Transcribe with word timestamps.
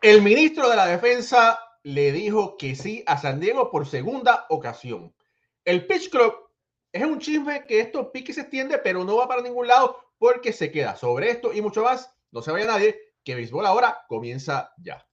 El 0.00 0.22
ministro 0.22 0.70
de 0.70 0.76
la 0.76 0.86
Defensa 0.86 1.58
le 1.82 2.12
dijo 2.12 2.56
que 2.56 2.76
sí 2.76 3.02
a 3.06 3.18
San 3.18 3.40
Diego 3.40 3.68
por 3.68 3.84
segunda 3.84 4.46
ocasión. 4.48 5.12
El 5.64 5.86
Pitch 5.88 6.08
Club 6.10 6.34
es 6.92 7.02
un 7.02 7.18
chisme 7.18 7.64
que 7.66 7.80
esto 7.80 8.12
pique 8.12 8.32
se 8.32 8.42
extiende, 8.42 8.78
pero 8.78 9.02
no 9.02 9.16
va 9.16 9.26
para 9.26 9.42
ningún 9.42 9.66
lado 9.66 9.98
porque 10.18 10.52
se 10.52 10.70
queda. 10.70 10.94
Sobre 10.94 11.30
esto 11.30 11.52
y 11.52 11.60
mucho 11.62 11.82
más, 11.82 12.14
no 12.30 12.42
se 12.42 12.52
vaya 12.52 12.66
nadie, 12.66 12.96
que 13.24 13.34
béisbol 13.34 13.66
ahora 13.66 14.04
comienza 14.06 14.72
ya. 14.78 15.04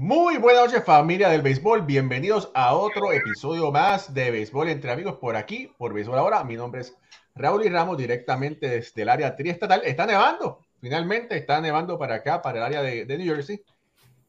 Muy 0.00 0.36
buenas 0.36 0.66
noches 0.66 0.84
familia 0.84 1.28
del 1.28 1.42
béisbol, 1.42 1.82
bienvenidos 1.82 2.52
a 2.54 2.76
otro 2.76 3.10
episodio 3.10 3.72
más 3.72 4.14
de 4.14 4.30
Béisbol 4.30 4.68
entre 4.68 4.92
amigos 4.92 5.16
por 5.16 5.34
aquí, 5.34 5.72
por 5.76 5.92
Béisbol 5.92 6.20
Ahora. 6.20 6.44
Mi 6.44 6.54
nombre 6.54 6.82
es 6.82 6.96
Raúl 7.34 7.66
y 7.66 7.68
Ramos 7.68 7.98
directamente 7.98 8.68
desde 8.68 9.02
el 9.02 9.08
área 9.08 9.34
triestatal. 9.34 9.82
Está 9.84 10.06
nevando, 10.06 10.60
finalmente 10.80 11.36
está 11.36 11.60
nevando 11.60 11.98
para 11.98 12.14
acá, 12.14 12.40
para 12.40 12.58
el 12.58 12.64
área 12.66 12.82
de, 12.82 13.06
de 13.06 13.18
New 13.18 13.26
Jersey. 13.26 13.60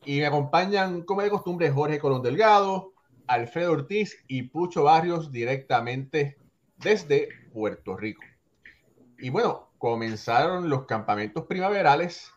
Y 0.05 0.17
me 0.17 0.25
acompañan, 0.25 1.03
como 1.03 1.21
de 1.21 1.29
costumbre, 1.29 1.69
Jorge 1.69 1.99
Colón 1.99 2.23
Delgado, 2.23 2.94
Alfredo 3.27 3.73
Ortiz 3.73 4.17
y 4.27 4.41
Pucho 4.41 4.85
Barrios 4.85 5.31
directamente 5.31 6.39
desde 6.77 7.29
Puerto 7.53 7.95
Rico. 7.95 8.23
Y 9.19 9.29
bueno, 9.29 9.69
comenzaron 9.77 10.67
los 10.67 10.88
campamentos 10.88 11.45
primaverales 11.45 12.33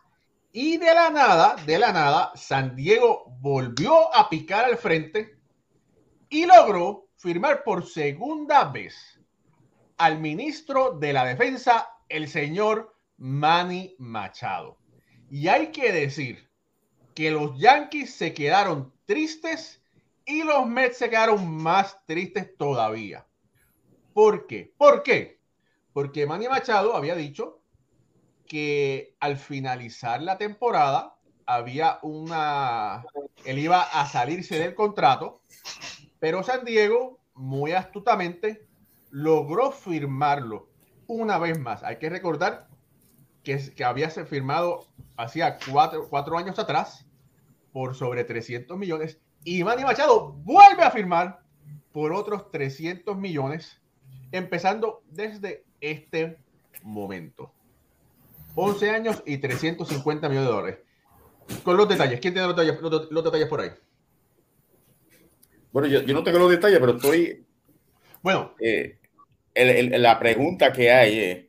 y 0.52 0.76
de 0.76 0.94
la 0.94 1.08
nada, 1.08 1.56
de 1.64 1.78
la 1.78 1.92
nada, 1.92 2.32
San 2.34 2.76
Diego 2.76 3.24
volvió 3.40 4.14
a 4.14 4.28
picar 4.28 4.66
al 4.66 4.76
frente 4.76 5.38
y 6.28 6.44
logró 6.44 7.08
firmar 7.16 7.64
por 7.64 7.86
segunda 7.86 8.64
vez 8.64 9.18
al 9.96 10.18
ministro 10.18 10.98
de 10.98 11.14
la 11.14 11.24
Defensa, 11.24 11.88
el 12.08 12.28
señor 12.28 12.94
Manny 13.16 13.94
Machado. 13.98 14.76
Y 15.30 15.48
hay 15.48 15.68
que 15.72 15.90
decir 15.90 16.50
que 17.14 17.30
los 17.30 17.58
Yankees 17.58 18.14
se 18.14 18.34
quedaron 18.34 18.92
tristes 19.06 19.82
y 20.26 20.42
los 20.42 20.66
Mets 20.66 20.98
se 20.98 21.08
quedaron 21.08 21.56
más 21.56 22.04
tristes 22.04 22.56
todavía. 22.58 23.26
¿Por 24.12 24.46
qué? 24.46 24.74
¿Por 24.76 25.02
qué? 25.02 25.40
Porque 25.94 26.26
Manny 26.26 26.48
Machado 26.48 26.94
había 26.94 27.14
dicho 27.14 27.61
que 28.46 29.14
al 29.20 29.36
finalizar 29.36 30.22
la 30.22 30.38
temporada 30.38 31.16
había 31.46 31.98
una, 32.02 33.04
él 33.44 33.58
iba 33.58 33.82
a 33.82 34.06
salirse 34.06 34.58
del 34.58 34.74
contrato, 34.74 35.42
pero 36.18 36.42
San 36.42 36.64
Diego 36.64 37.18
muy 37.34 37.72
astutamente 37.72 38.66
logró 39.10 39.72
firmarlo 39.72 40.68
una 41.06 41.38
vez 41.38 41.58
más. 41.58 41.82
Hay 41.82 41.96
que 41.96 42.10
recordar 42.10 42.68
que, 43.42 43.74
que 43.74 43.84
había 43.84 44.10
firmado 44.10 44.86
hacía 45.16 45.58
cuatro, 45.70 46.08
cuatro 46.08 46.38
años 46.38 46.58
atrás 46.58 47.06
por 47.72 47.94
sobre 47.94 48.24
300 48.24 48.76
millones 48.78 49.20
y 49.44 49.64
Manny 49.64 49.82
Machado 49.82 50.32
vuelve 50.32 50.82
a 50.82 50.90
firmar 50.90 51.40
por 51.92 52.12
otros 52.12 52.50
300 52.50 53.16
millones, 53.16 53.80
empezando 54.30 55.02
desde 55.10 55.64
este 55.80 56.38
momento. 56.82 57.52
11 58.54 58.90
años 58.90 59.22
y 59.26 59.38
350 59.38 60.28
millones 60.28 60.48
de 60.48 60.54
dólares. 60.54 60.78
Con 61.62 61.76
los 61.76 61.88
detalles, 61.88 62.20
¿quién 62.20 62.34
tiene 62.34 62.46
los 62.48 62.56
detalles, 62.56 62.80
los, 62.80 63.10
los 63.10 63.24
detalles 63.24 63.48
por 63.48 63.60
ahí? 63.60 63.70
Bueno, 65.72 65.88
yo, 65.88 66.02
yo, 66.02 66.14
no 66.14 66.22
tengo 66.22 66.38
los 66.38 66.50
detalles, 66.50 66.78
pero 66.78 66.96
estoy. 66.96 67.46
Bueno, 68.22 68.54
eh, 68.60 68.98
el, 69.54 69.92
el, 69.94 70.02
la 70.02 70.18
pregunta 70.18 70.72
que 70.72 70.90
hay 70.90 71.18
es: 71.18 71.46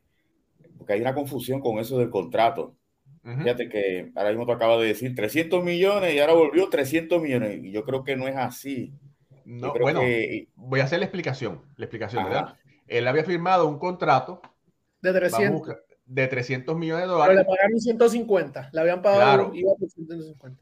porque 0.77 0.93
hay 0.93 1.01
una 1.01 1.13
confusión 1.13 1.59
con 1.59 1.79
eso 1.79 1.99
del 1.99 2.09
contrato. 2.09 2.75
Uh 3.23 3.29
-huh. 3.29 3.43
Fíjate 3.43 3.69
que 3.69 4.11
ahora 4.15 4.29
mismo 4.29 4.45
tú 4.45 4.53
acabas 4.53 4.79
de 4.79 4.87
decir 4.87 5.13
300 5.15 5.63
millones 5.63 6.13
y 6.13 6.19
ahora 6.19 6.33
volvió 6.33 6.69
300 6.69 7.21
millones. 7.21 7.63
Y 7.63 7.71
yo 7.71 7.83
creo 7.83 8.03
que 8.03 8.15
no 8.15 8.27
es 8.27 8.35
así. 8.35 8.93
No, 9.45 9.73
bueno, 9.73 9.99
que... 10.01 10.47
voy 10.55 10.79
a 10.79 10.85
hacer 10.85 10.99
la 10.99 11.05
explicación. 11.05 11.61
La 11.75 11.85
explicación, 11.85 12.23
¿verdad? 12.23 12.55
Él 12.87 13.07
había 13.07 13.23
firmado 13.23 13.67
un 13.67 13.77
contrato 13.77 14.41
de 15.01 15.13
300 15.13 15.61
de 16.13 16.27
300 16.27 16.77
millones 16.77 17.05
de 17.05 17.11
dólares. 17.11 17.37
Pero 17.37 17.49
le 17.49 17.57
pagaron 17.57 17.79
150, 17.79 18.69
le 18.71 18.81
habían 18.81 19.01
pagado 19.01 19.21
claro. 19.21 19.51
iba 19.55 19.73
por 19.75 19.89
150. 19.89 20.61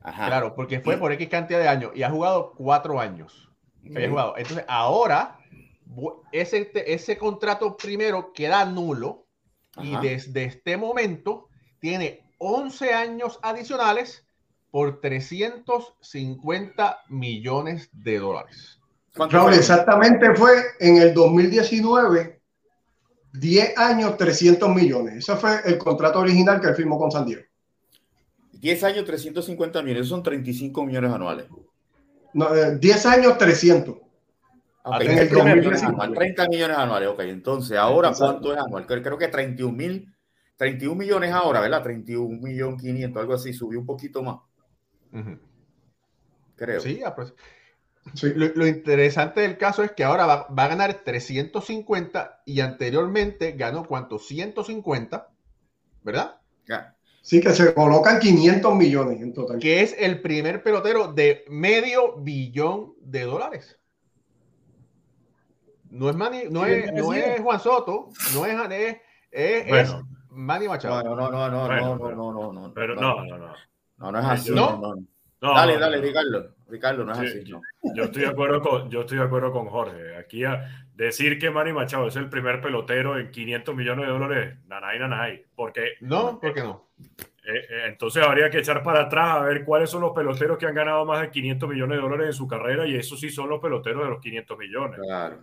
Ajá. 0.00 0.26
Claro, 0.26 0.54
porque 0.54 0.80
fue 0.80 0.96
por 0.96 1.12
X 1.12 1.28
cantidad 1.28 1.58
de 1.58 1.68
años 1.68 1.92
y 1.94 2.02
ha 2.02 2.10
jugado 2.10 2.54
cuatro 2.56 2.98
años. 2.98 3.50
Mm. 3.82 3.96
Había 3.96 4.08
jugado. 4.08 4.34
Entonces, 4.38 4.64
ahora 4.68 5.38
ese, 6.32 6.70
ese 6.86 7.18
contrato 7.18 7.76
primero 7.76 8.32
queda 8.32 8.64
nulo 8.64 9.26
Ajá. 9.76 9.86
y 9.86 10.08
desde 10.08 10.44
este 10.44 10.78
momento 10.78 11.48
tiene 11.80 12.22
11 12.38 12.94
años 12.94 13.38
adicionales 13.42 14.26
por 14.70 15.00
350 15.00 16.98
millones 17.08 17.90
de 17.92 18.18
dólares. 18.18 18.80
Raúl, 19.14 19.52
exactamente 19.52 20.34
fue 20.34 20.52
en 20.80 20.98
el 20.98 21.12
2019 21.12 22.37
10 23.32 23.78
años, 23.78 24.16
300 24.16 24.74
millones. 24.74 25.16
Ese 25.18 25.36
fue 25.36 25.60
el 25.64 25.78
contrato 25.78 26.20
original 26.20 26.60
que 26.60 26.68
él 26.68 26.74
firmó 26.74 26.98
con 26.98 27.10
San 27.10 27.26
Diego. 27.26 27.42
10 28.52 28.84
años, 28.84 29.04
350 29.04 29.82
millones. 29.82 30.00
Esos 30.00 30.10
son 30.10 30.22
35 30.22 30.84
millones 30.84 31.12
anuales. 31.12 31.46
No, 32.34 32.54
eh, 32.54 32.76
10 32.78 33.06
años, 33.06 33.38
300. 33.38 33.96
Okay, 34.82 35.06
en 35.08 35.18
el 35.18 35.28
30, 35.28 35.86
anual, 35.86 36.14
30 36.14 36.48
millones 36.48 36.78
anuales. 36.78 37.08
Ok, 37.10 37.20
entonces, 37.20 37.76
¿ahora 37.76 38.12
cuánto 38.16 38.52
es 38.54 38.58
anual? 38.58 38.86
Creo 38.86 39.18
que 39.18 39.28
31 39.28 39.76
mil, 39.76 40.14
31 40.56 40.94
millones 40.96 41.32
ahora, 41.32 41.60
¿verdad? 41.60 41.82
31 41.82 42.40
millones 42.40 42.80
500, 42.80 43.20
algo 43.20 43.34
así. 43.34 43.52
Subió 43.52 43.78
un 43.78 43.86
poquito 43.86 44.22
más. 44.22 44.36
Uh 45.12 45.18
-huh. 45.18 45.38
Creo. 46.56 46.80
Sí, 46.80 47.02
Sí. 48.14 48.32
Lo, 48.34 48.46
lo, 48.54 48.66
interesante 48.66 49.40
del 49.40 49.58
caso 49.58 49.82
es 49.82 49.92
que 49.92 50.04
ahora 50.04 50.26
va, 50.26 50.48
va, 50.48 50.64
a 50.64 50.68
ganar 50.68 50.94
350 51.04 52.42
y 52.46 52.60
anteriormente 52.60 53.52
ganó 53.52 53.84
cuánto? 53.84 54.18
150, 54.18 55.28
¿verdad? 56.02 56.40
Yeah. 56.66 56.94
Sí, 57.22 57.40
que 57.40 57.52
se 57.52 57.74
colocan 57.74 58.20
500 58.20 58.74
millones 58.74 59.20
en 59.20 59.34
total. 59.34 59.58
Que 59.58 59.82
es 59.82 59.94
el 59.98 60.22
primer 60.22 60.62
pelotero 60.62 61.12
de 61.12 61.44
medio 61.48 62.16
billón 62.16 62.94
de 63.00 63.24
dólares. 63.24 63.78
No 65.90 66.08
es, 66.08 66.16
Manny, 66.16 66.44
no, 66.50 66.64
sí, 66.64 66.70
es, 66.70 66.92
no 66.92 67.12
es 67.12 67.40
Juan 67.40 67.60
Soto, 67.60 68.08
no 68.34 68.46
es, 68.46 68.54
es, 68.72 68.96
es, 69.30 69.68
bueno. 69.68 69.88
es 69.88 70.04
Manny 70.30 70.68
Machado. 70.68 71.02
No, 71.02 71.16
no, 71.16 71.30
no, 71.30 71.50
no, 71.50 71.66
bueno, 71.66 71.96
no, 71.96 72.14
no, 72.14 72.32
no, 72.32 72.52
no, 72.52 72.74
Pero 72.74 72.94
no, 72.94 73.24
no, 73.24 73.38
no. 73.38 73.52
No, 73.98 74.12
no 74.12 74.18
es 74.18 74.24
así. 74.24 74.50
¿No? 74.50 74.72
no, 74.72 74.94
no. 74.94 75.04
No, 75.40 75.54
dale, 75.54 75.74
no, 75.74 75.80
dale, 75.80 76.00
Ricardo. 76.00 76.54
Ricardo, 76.68 77.04
no 77.04 77.12
es 77.12 77.18
sí, 77.18 77.26
así. 77.26 77.44
Yo, 77.44 77.60
yo, 77.94 78.04
estoy 78.04 78.22
de 78.22 78.28
acuerdo 78.28 78.60
con, 78.60 78.90
yo 78.90 79.00
estoy 79.00 79.18
de 79.18 79.24
acuerdo 79.24 79.52
con 79.52 79.66
Jorge. 79.66 80.16
Aquí 80.16 80.44
a 80.44 80.86
decir 80.94 81.38
que 81.38 81.50
Manny 81.50 81.72
Machado 81.72 82.08
es 82.08 82.16
el 82.16 82.28
primer 82.28 82.60
pelotero 82.60 83.18
en 83.18 83.30
500 83.30 83.74
millones 83.74 84.06
de 84.06 84.12
dólares, 84.12 84.58
nanay, 84.66 84.98
nanay. 84.98 85.44
Porque, 85.54 85.92
no, 86.00 86.38
¿por 86.38 86.52
qué 86.52 86.62
no? 86.62 86.88
Eh, 86.98 87.66
eh, 87.70 87.82
entonces 87.86 88.22
habría 88.22 88.50
que 88.50 88.58
echar 88.58 88.82
para 88.82 89.02
atrás 89.02 89.36
a 89.36 89.40
ver 89.40 89.64
cuáles 89.64 89.88
son 89.88 90.02
los 90.02 90.12
peloteros 90.12 90.58
que 90.58 90.66
han 90.66 90.74
ganado 90.74 91.06
más 91.06 91.22
de 91.22 91.30
500 91.30 91.68
millones 91.70 91.96
de 91.96 92.02
dólares 92.02 92.26
en 92.26 92.32
su 92.34 92.46
carrera 92.46 92.86
y 92.86 92.94
esos 92.94 93.18
sí 93.18 93.30
son 93.30 93.48
los 93.48 93.60
peloteros 93.60 94.04
de 94.04 94.10
los 94.10 94.20
500 94.20 94.58
millones. 94.58 95.00
Claro. 95.00 95.38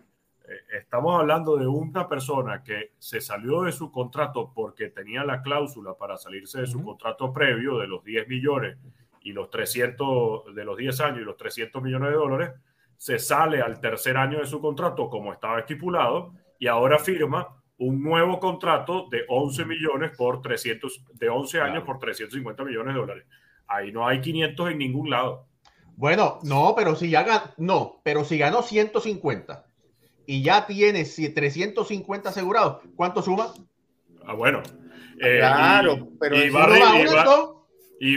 Eh, 0.48 0.78
estamos 0.78 1.20
hablando 1.20 1.58
de 1.58 1.66
una 1.66 2.08
persona 2.08 2.62
que 2.64 2.92
se 3.00 3.20
salió 3.20 3.64
de 3.64 3.72
su 3.72 3.92
contrato 3.92 4.52
porque 4.54 4.90
tenía 4.90 5.24
la 5.24 5.42
cláusula 5.42 5.96
para 5.96 6.18
salirse 6.18 6.62
de 6.62 6.68
su 6.68 6.78
uh 6.78 6.82
-huh. 6.82 6.86
contrato 6.86 7.34
previo 7.34 7.80
de 7.80 7.88
los 7.88 8.04
10 8.04 8.28
millones 8.28 8.78
y 9.26 9.34
los 9.34 9.50
300 9.50 10.54
de 10.54 10.64
los 10.64 10.78
10 10.78 11.02
años 11.02 11.22
y 11.22 11.26
los 11.26 11.36
300 11.36 11.82
millones 11.82 12.10
de 12.10 12.16
dólares, 12.16 12.52
se 12.96 13.18
sale 13.18 13.60
al 13.60 13.82
tercer 13.82 14.16
año 14.18 14.40
de 14.40 14.46
su 14.46 14.62
contrato 14.62 15.10
como 15.10 15.34
estaba 15.34 15.60
estipulado 15.60 16.34
y 16.60 16.68
ahora 16.68 17.00
firma 17.00 17.48
un 17.80 18.04
nuevo 18.04 18.40
contrato 18.40 19.08
de 19.10 19.26
11 19.28 19.66
millones 19.66 20.12
por 20.16 20.44
300, 20.44 21.06
de 21.14 21.28
11 21.28 21.60
años 21.60 21.72
claro. 21.72 21.86
por 21.86 22.00
350 22.00 22.64
millones 22.64 22.94
de 22.94 23.00
dólares. 23.00 23.26
Ahí 23.68 23.92
no 23.92 24.08
hay 24.08 24.22
500 24.22 24.72
en 24.72 24.78
ningún 24.78 25.10
lado. 25.10 25.48
Bueno, 25.98 26.38
no, 26.44 26.74
pero 26.78 26.96
si 26.96 27.10
ya 27.10 27.24
ganó, 27.24 27.52
no, 27.58 28.02
pero 28.04 28.24
si 28.26 28.38
ganó 28.38 28.62
150 28.62 29.66
y 30.28 30.44
ya 30.44 30.68
tiene 30.68 31.04
350 31.04 32.30
asegurados, 32.30 32.84
¿cuánto 32.96 33.24
suma? 33.24 33.54
Ah, 34.24 34.34
bueno. 34.34 34.62
Eh, 35.20 35.38
claro, 35.40 36.10
pero 36.20 36.36
y 36.38 36.50
Barry, 36.52 36.78
y, 36.78 37.06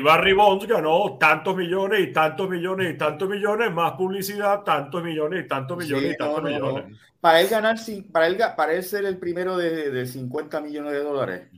Barry, 0.03 0.33
Bonds 0.33 0.67
ganó 0.67 1.17
tantos 1.19 1.57
millones 1.57 2.01
y 2.01 2.13
tantos 2.13 2.49
millones 2.49 2.95
y 2.95 2.99
tantos 2.99 3.29
millones, 3.29 3.73
más 3.73 3.93
publicidad, 3.93 4.63
tantos 4.63 5.03
millones 5.03 5.45
y 5.45 5.49
tantos 5.49 5.79
millones 5.79 6.13
y 6.15 6.17
tantos 6.17 6.43
millones. 6.43 6.99
Para 7.21 7.41
él 7.41 7.49
ganar, 7.49 7.77
para 8.13 8.27
él, 8.27 8.39
para 8.57 8.73
él 8.75 8.83
ser 8.83 9.05
el 9.05 9.19
primero 9.19 9.57
de, 9.57 9.91
de 9.91 10.07
50 10.07 10.61
millones 10.61 10.93
de 10.93 11.03
dólares, 11.03 11.49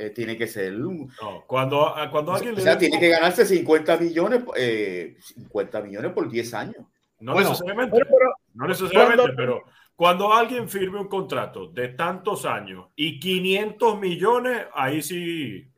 eh, 0.00 0.10
tiene 0.10 0.36
que 0.36 0.46
ser. 0.46 0.72
No, 0.72 1.08
cuando, 1.46 1.94
cuando 2.10 2.32
alguien 2.32 2.54
o 2.56 2.60
sea, 2.60 2.78
tiene 2.78 2.98
que 2.98 3.08
ganarse 3.08 3.44
50 3.44 3.98
millones, 3.98 4.42
eh, 4.56 5.16
50 5.20 5.82
millones 5.82 6.12
por 6.12 6.28
10 6.28 6.54
años. 6.54 6.86
No 7.20 7.34
necesariamente, 7.34 7.98
pero, 7.98 8.34
no 8.54 8.66
necesariamente 8.66 9.32
pero 9.36 9.62
cuando 9.94 10.32
alguien 10.32 10.70
firme 10.70 10.98
un 10.98 11.08
contrato 11.08 11.66
de 11.66 11.88
tantos 11.88 12.46
años 12.46 12.86
y 12.96 13.20
500 13.20 14.00
millones, 14.00 14.66
ahí 14.72 15.02
sí. 15.02 15.69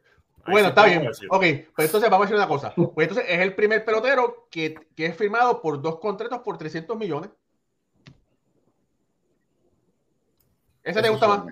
Bueno, 0.46 0.68
está 0.68 0.86
bien. 0.86 1.06
Ok, 1.06 1.40
pues 1.74 1.86
entonces 1.86 2.10
vamos 2.10 2.26
a 2.26 2.28
decir 2.28 2.36
una 2.36 2.48
cosa. 2.48 2.74
Pues 2.74 3.08
entonces 3.08 3.24
es 3.28 3.40
el 3.40 3.54
primer 3.54 3.84
pelotero 3.84 4.48
que, 4.50 4.74
que 4.96 5.06
es 5.06 5.16
firmado 5.16 5.60
por 5.60 5.80
dos 5.80 5.98
contratos 5.98 6.40
por 6.40 6.58
300 6.58 6.96
millones. 6.96 7.30
¿Ese 10.82 11.00
te 11.00 11.08
gusta 11.08 11.28
más? 11.28 11.44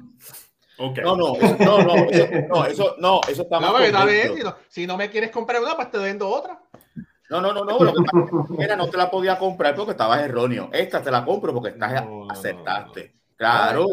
No, 0.78 1.14
no, 1.14 1.36
no, 1.36 1.82
no, 1.82 1.94
eso, 2.10 2.28
no, 2.48 2.64
eso, 2.64 2.96
no, 2.98 3.20
eso 3.28 3.42
está 3.42 3.60
no, 3.60 3.78
está 3.78 4.04
bien, 4.06 4.34
si, 4.34 4.42
no, 4.42 4.56
si 4.66 4.86
no 4.86 4.96
me 4.96 5.10
quieres 5.10 5.30
comprar 5.30 5.62
una, 5.62 5.76
pues 5.76 5.90
te 5.90 5.98
vendo 5.98 6.26
otra. 6.26 6.58
No, 7.28 7.40
no, 7.40 7.52
no, 7.52 7.64
no, 7.64 7.78
lo 7.78 7.92
que 7.92 8.64
era, 8.64 8.76
no 8.76 8.88
te 8.88 8.96
la 8.96 9.10
podía 9.10 9.38
comprar 9.38 9.76
porque 9.76 9.92
estabas 9.92 10.20
erróneo. 10.22 10.70
Esta 10.72 11.02
te 11.02 11.10
la 11.10 11.24
compro 11.24 11.52
porque 11.52 11.68
estás, 11.70 12.02
aceptaste. 12.30 13.14
Claro, 13.36 13.86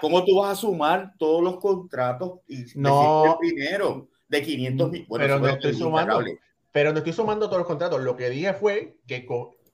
¿cómo, 0.00 0.24
tú 0.24 0.38
vas 0.38 0.52
a 0.52 0.60
sumar 0.60 1.12
todos 1.18 1.42
los 1.42 1.58
contratos 1.58 2.40
y 2.48 2.64
no. 2.76 3.38
el 3.40 3.50
dinero 3.50 4.08
de 4.28 4.42
500 4.42 4.90
mil? 4.90 5.06
Bueno, 5.08 5.24
pero 5.24 5.38
no 5.38 5.48
estoy 5.48 5.74
sumando, 5.74 6.24
pero 6.72 6.92
no 6.92 6.98
estoy 6.98 7.12
sumando 7.12 7.46
todos 7.46 7.58
los 7.58 7.66
contratos. 7.66 8.02
Lo 8.02 8.16
que 8.16 8.30
dije 8.30 8.52
fue 8.54 8.96
que, 9.06 9.26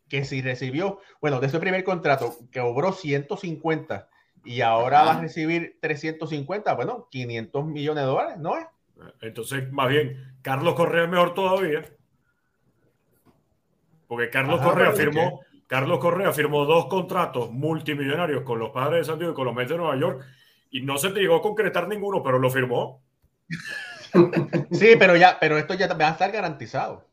que 0.08 0.24
si 0.24 0.42
recibió, 0.42 1.00
bueno, 1.20 1.40
de 1.40 1.46
ese 1.46 1.58
primer 1.58 1.84
contrato 1.84 2.36
que 2.50 2.60
obró 2.60 2.92
150 2.92 4.08
y 4.44 4.60
ahora 4.62 5.02
va 5.02 5.18
a 5.18 5.20
recibir 5.20 5.78
350, 5.80 6.74
bueno, 6.74 7.08
500 7.10 7.66
millones 7.66 8.04
de 8.04 8.08
dólares, 8.08 8.38
¿no 8.38 8.56
es? 8.56 8.66
Entonces, 9.20 9.70
más 9.72 9.88
bien, 9.88 10.34
Carlos 10.42 10.74
Correa 10.74 11.04
es 11.04 11.10
mejor 11.10 11.34
todavía. 11.34 11.84
Porque 14.06 14.28
Carlos 14.28 14.60
Correa 14.60 14.92
firmó, 14.92 15.40
Carlos 15.66 16.00
Correa 16.00 16.32
firmó 16.32 16.64
dos 16.64 16.86
contratos 16.86 17.52
multimillonarios 17.52 18.42
con 18.42 18.58
los 18.58 18.70
padres 18.70 19.06
de 19.06 19.12
San 19.12 19.18
Diego 19.18 19.32
y 19.32 19.36
con 19.36 19.46
los 19.46 19.54
Mets 19.54 19.70
de 19.70 19.76
Nueva 19.76 19.96
York 19.96 20.24
y 20.70 20.82
no 20.82 20.98
se 20.98 21.10
te 21.10 21.20
llegó 21.20 21.36
a 21.36 21.42
concretar 21.42 21.88
ninguno, 21.88 22.22
pero 22.22 22.38
lo 22.38 22.50
firmó. 22.50 23.02
Sí, 24.72 24.94
pero 24.98 25.16
ya, 25.16 25.38
pero 25.40 25.58
esto 25.58 25.74
ya 25.74 25.86
va 25.94 26.08
a 26.08 26.12
estar 26.12 26.30
garantizado. 26.30 27.08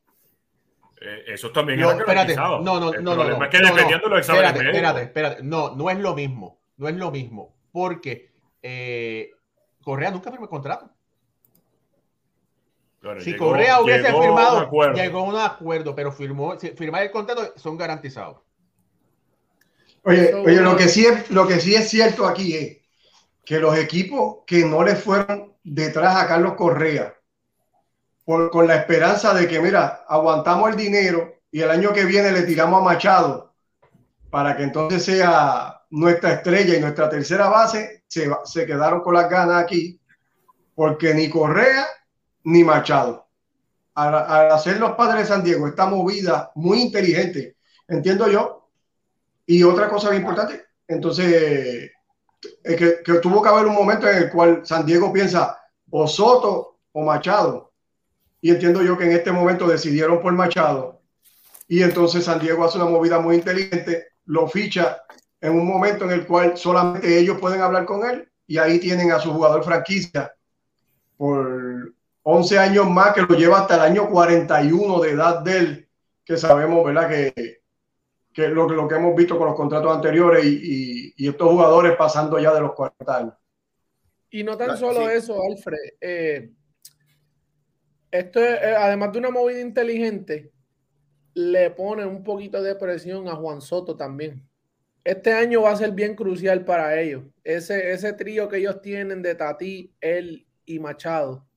Eh, 1.00 1.26
eso 1.28 1.52
también 1.52 1.80
no, 1.80 1.96
garantizado. 1.96 2.62
No, 2.62 2.80
no, 2.80 2.92
no, 2.92 3.16
no, 3.16 3.44
Es 3.44 3.50
que 3.50 3.60
dependiendo 3.60 4.06
de 4.06 4.10
los 4.10 4.20
exámenes 4.20 4.50
espérate, 4.50 4.70
espérate, 4.70 5.02
espérate. 5.02 5.44
No, 5.44 5.76
no 5.76 5.90
es 5.90 6.00
lo 6.00 6.16
mismo 6.16 6.58
no 6.78 6.88
es 6.88 6.96
lo 6.96 7.12
mismo, 7.12 7.56
porque 7.72 8.32
eh, 8.62 9.32
Correa 9.84 10.12
nunca 10.12 10.32
firmó 10.32 10.46
el 10.46 10.50
contrato. 10.50 10.90
si 13.20 13.36
Correa 13.36 13.82
hubiese 13.82 14.14
firmado, 14.14 14.70
llegó 14.94 15.20
a 15.20 15.24
un 15.24 15.38
acuerdo, 15.38 15.96
pero 15.96 16.12
firmó, 16.12 16.58
firmar 16.58 17.04
el 17.04 17.12
contrato 17.12 17.54
son 17.58 17.78
garantizados. 17.78 18.38
Oye, 20.04 20.34
oye, 20.34 20.62
lo 20.62 20.78
que 20.78 20.88
sí 20.88 21.06
es, 21.06 21.30
lo 21.32 21.48
que 21.48 21.60
sí 21.60 21.76
es 21.76 21.90
cierto 21.90 22.26
aquí 22.26 22.56
es 22.56 22.78
que 23.44 23.60
los 23.60 23.78
equipos 23.78 24.40
que 24.46 24.64
no 24.64 24.84
le 24.84 24.96
fueron 24.96 25.54
detrás 25.68 26.16
a 26.16 26.28
Carlos 26.28 26.54
Correa, 26.54 27.14
por, 28.24 28.50
con 28.50 28.68
la 28.68 28.76
esperanza 28.76 29.34
de 29.34 29.48
que, 29.48 29.60
mira, 29.60 30.06
aguantamos 30.08 30.70
el 30.70 30.78
dinero 30.78 31.36
y 31.52 31.62
el 31.62 31.70
año 31.70 31.94
que 31.94 32.06
viene 32.06 32.32
le 32.32 32.44
tiramos 32.44 32.82
a 32.82 32.86
Machado 32.86 33.54
para 34.30 34.56
que 34.56 34.64
entonces 34.64 35.04
sea 35.04 35.82
nuestra 35.90 36.34
estrella 36.34 36.76
y 36.76 36.82
nuestra 36.82 37.10
tercera 37.10 37.48
base 37.48 38.04
se, 38.08 38.30
se 38.46 38.66
quedaron 38.66 39.02
con 39.02 39.14
las 39.14 39.30
ganas 39.30 39.64
aquí, 39.64 40.00
porque 40.76 41.14
ni 41.14 41.30
Correa 41.30 41.86
ni 42.44 42.64
Machado. 42.64 43.28
Al, 43.96 44.52
hacer 44.52 44.80
los 44.80 44.92
padres 44.92 45.24
de 45.24 45.34
San 45.34 45.44
Diego 45.44 45.68
esta 45.68 45.88
movida 45.88 46.52
muy 46.56 46.82
inteligente, 46.82 47.58
entiendo 47.88 48.30
yo. 48.30 48.70
Y 49.46 49.64
otra 49.64 49.90
cosa 49.90 50.14
importante, 50.14 50.66
entonces, 50.88 51.26
es 51.34 51.92
que, 52.64 53.02
que 53.04 53.14
tuvo 53.22 53.42
que 53.42 53.50
haber 53.50 53.66
un 53.66 53.76
momento 53.76 54.08
en 54.08 54.18
el 54.18 54.30
cual 54.30 54.62
San 54.66 54.86
Diego 54.86 55.12
piensa 55.12 55.58
o 55.90 56.08
Soto 56.08 56.80
o 56.92 57.04
Machado. 57.04 57.74
Y 58.42 58.52
entiendo 58.52 58.82
yo 58.82 58.98
que 58.98 59.06
en 59.06 59.12
este 59.14 59.32
momento 59.32 59.68
decidieron 59.68 60.22
por 60.22 60.34
Machado. 60.34 61.02
Y 61.68 61.84
entonces 61.84 62.26
San 62.26 62.40
Diego 62.40 62.64
hace 62.64 62.78
una 62.78 62.90
movida 62.90 63.20
muy 63.20 63.36
inteligente, 63.36 64.08
lo 64.26 64.48
ficha 64.48 65.02
en 65.42 65.54
un 65.54 65.68
momento 65.68 66.06
en 66.06 66.12
el 66.12 66.26
cual 66.26 66.58
solamente 66.58 67.18
ellos 67.18 67.40
pueden 67.40 67.62
hablar 67.62 67.86
con 67.86 68.10
él 68.10 68.30
y 68.48 68.58
ahí 68.58 68.80
tienen 68.80 69.12
a 69.12 69.20
su 69.20 69.34
jugador 69.34 69.64
franquicia 69.64 70.34
por 71.18 71.94
11 72.24 72.60
años 72.60 72.90
más 72.90 73.14
que 73.14 73.22
lo 73.22 73.36
lleva 73.36 73.60
hasta 73.60 73.76
el 73.76 73.82
año 73.82 74.10
41 74.10 75.00
de 75.00 75.12
edad 75.12 75.40
de 75.42 75.58
él, 75.58 75.90
que 76.26 76.38
sabemos, 76.38 76.86
¿verdad? 76.86 77.10
Que, 77.10 77.57
que 78.38 78.48
lo, 78.50 78.70
lo 78.70 78.88
que 78.88 78.94
hemos 78.94 79.16
visto 79.16 79.36
con 79.36 79.48
los 79.48 79.56
contratos 79.56 79.96
anteriores 79.96 80.46
y, 80.46 81.12
y, 81.18 81.28
estos 81.28 81.50
jugadores 81.50 81.96
pasando 81.98 82.38
ya 82.38 82.54
de 82.54 82.62
los 82.62 82.74
40 82.74 83.18
años. 83.18 83.34
Y 84.30 84.44
no 84.44 84.56
tan 84.56 84.78
solo 84.78 85.10
eso, 85.10 85.42
Alfred. 85.42 85.94
Eh, 86.00 86.52
esto 88.12 88.40
es, 88.40 88.62
eh, 88.62 88.76
además 88.78 89.12
de 89.12 89.18
una 89.18 89.32
movida 89.32 89.60
inteligente, 89.60 90.52
le 91.34 91.72
pone 91.72 92.06
un 92.06 92.24
poquito 92.24 92.62
de 92.62 92.76
presión 92.76 93.28
a 93.28 93.36
Juan 93.36 93.60
Soto 93.60 93.98
también 93.98 94.48
este 95.08 95.32
año 95.32 95.62
va 95.62 95.72
a 95.72 95.78
ser 95.78 95.94
bien 95.94 96.16
crucial 96.16 96.66
para 96.66 97.00
ellos. 97.00 97.24
Ese, 97.46 97.94
ese 97.94 98.12
trío 98.12 98.50
que 98.50 98.58
ellos 98.58 98.82
tienen 98.82 99.22
de 99.22 99.36
Tati, 99.36 99.96
él 100.02 100.46
y 100.66 100.80
Machado. 100.80 101.48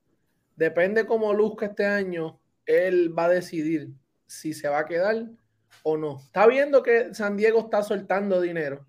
Depende 0.55 1.05
cómo 1.05 1.35
luzca 1.35 1.67
este 1.67 1.85
año, 1.85 2.41
él 2.65 3.13
va 3.19 3.25
a 3.25 3.31
decidir 3.31 3.89
si 4.25 4.55
se 4.55 4.69
va 4.69 4.79
a 4.79 4.87
quedar 4.87 5.27
o 5.83 5.97
no. 5.97 6.21
Está 6.21 6.47
viendo 6.47 6.83
que 6.83 7.15
San 7.15 7.37
Diego 7.37 7.61
está 7.61 7.83
soltando 7.83 8.41
dinero. 8.41 8.87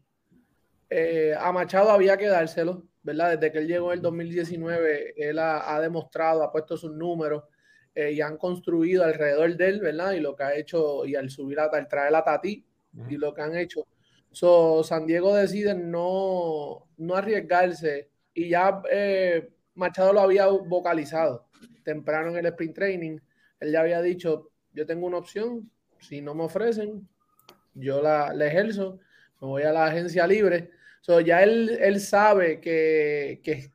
Eh, 0.90 1.34
a 1.38 1.52
Machado 1.52 1.92
había 1.92 2.18
que 2.18 2.28
dárselo, 2.28 2.84
¿verdad? 3.02 3.38
Desde 3.38 3.52
que 3.52 3.60
él 3.60 3.68
llegó 3.68 3.92
en 3.92 4.00
el 4.00 4.02
2019, 4.02 5.14
él 5.16 5.40
ha, 5.40 5.80
demostrado, 5.80 6.44
ha 6.44 6.52
puesto 6.52 6.76
sus 6.76 6.92
números 6.92 7.44
eh, 7.96 8.12
y 8.12 8.22
han 8.22 8.38
construido 8.38 9.04
alrededor 9.04 9.56
de 9.56 9.68
él, 9.68 9.80
¿verdad? 9.80 10.12
Y 10.14 10.20
lo 10.20 10.36
que 10.36 10.44
ha 10.44 10.56
hecho, 10.56 11.06
y 11.06 11.16
al 11.16 11.30
subir, 11.30 11.60
a, 11.60 11.66
al 11.66 11.88
traer 11.88 12.14
a 12.16 12.24
Tati, 12.24 12.66
y 13.08 13.16
lo 13.16 13.34
que 13.34 13.42
han 13.42 13.56
hecho 13.56 13.88
So, 14.32 14.84
San 14.84 15.06
Diego 15.06 15.36
decide 15.36 15.76
no, 15.76 16.88
no 16.98 17.16
arriesgarse 17.16 18.10
y 18.34 18.50
ya 18.50 18.82
eh, 18.90 19.50
Machado 19.76 20.14
lo 20.14 20.22
había 20.22 20.48
vocalizado 20.48 21.48
temprano 21.84 22.30
en 22.30 22.38
el 22.38 22.46
sprint 22.48 22.76
training. 22.76 23.20
Él 23.60 23.72
ya 23.72 23.82
había 23.82 24.02
dicho, 24.02 24.52
yo 24.74 24.86
tengo 24.86 25.08
una 25.08 25.18
opción, 25.18 25.70
si 26.02 26.22
no 26.22 26.36
me 26.36 26.44
ofrecen, 26.44 27.08
yo 27.74 28.02
la, 28.02 28.34
ejerzo, 28.46 29.00
me 29.40 29.48
voy 29.48 29.64
a 29.64 29.72
la 29.72 29.86
agencia 29.86 30.28
libre. 30.28 30.72
So, 31.02 31.20
ya 31.20 31.42
él, 31.42 31.78
él 31.82 32.00
sabe 32.00 32.60
que, 32.60 33.40
que 33.44 33.72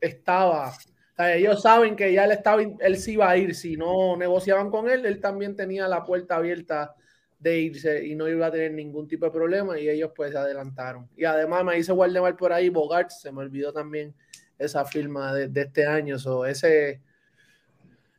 estaba, 0.00 0.72
ellos 1.18 1.62
saben 1.62 1.96
que 1.96 2.12
ya 2.12 2.24
él, 2.24 2.32
estaba, 2.32 2.62
él 2.62 2.96
sí 2.96 3.12
iba 3.12 3.30
a 3.30 3.36
ir, 3.36 3.54
si 3.54 3.76
no 3.76 4.16
negociaban 4.16 4.70
con 4.70 4.88
él, 4.88 5.04
él 5.06 5.20
también 5.20 5.54
tenía 5.54 5.86
la 5.88 6.04
puerta 6.04 6.36
abierta 6.36 6.94
de 7.38 7.58
irse 7.58 8.06
y 8.06 8.14
no 8.14 8.28
iba 8.28 8.46
a 8.46 8.50
tener 8.50 8.72
ningún 8.72 9.08
tipo 9.08 9.24
de 9.24 9.30
problema 9.30 9.78
y 9.78 9.88
ellos 9.88 10.12
pues 10.14 10.32
se 10.32 10.38
adelantaron. 10.38 11.08
Y 11.16 11.24
además 11.24 11.64
me 11.64 11.76
dice 11.76 11.92
Waldemar 11.92 12.36
por 12.36 12.52
ahí, 12.52 12.68
Bogart, 12.68 13.10
se 13.10 13.32
me 13.32 13.40
olvidó 13.40 13.72
también 13.72 14.14
esa 14.58 14.84
firma 14.84 15.34
de, 15.34 15.60
este 15.60 15.86
año, 15.86 16.18
so, 16.18 16.44
ese... 16.44 17.00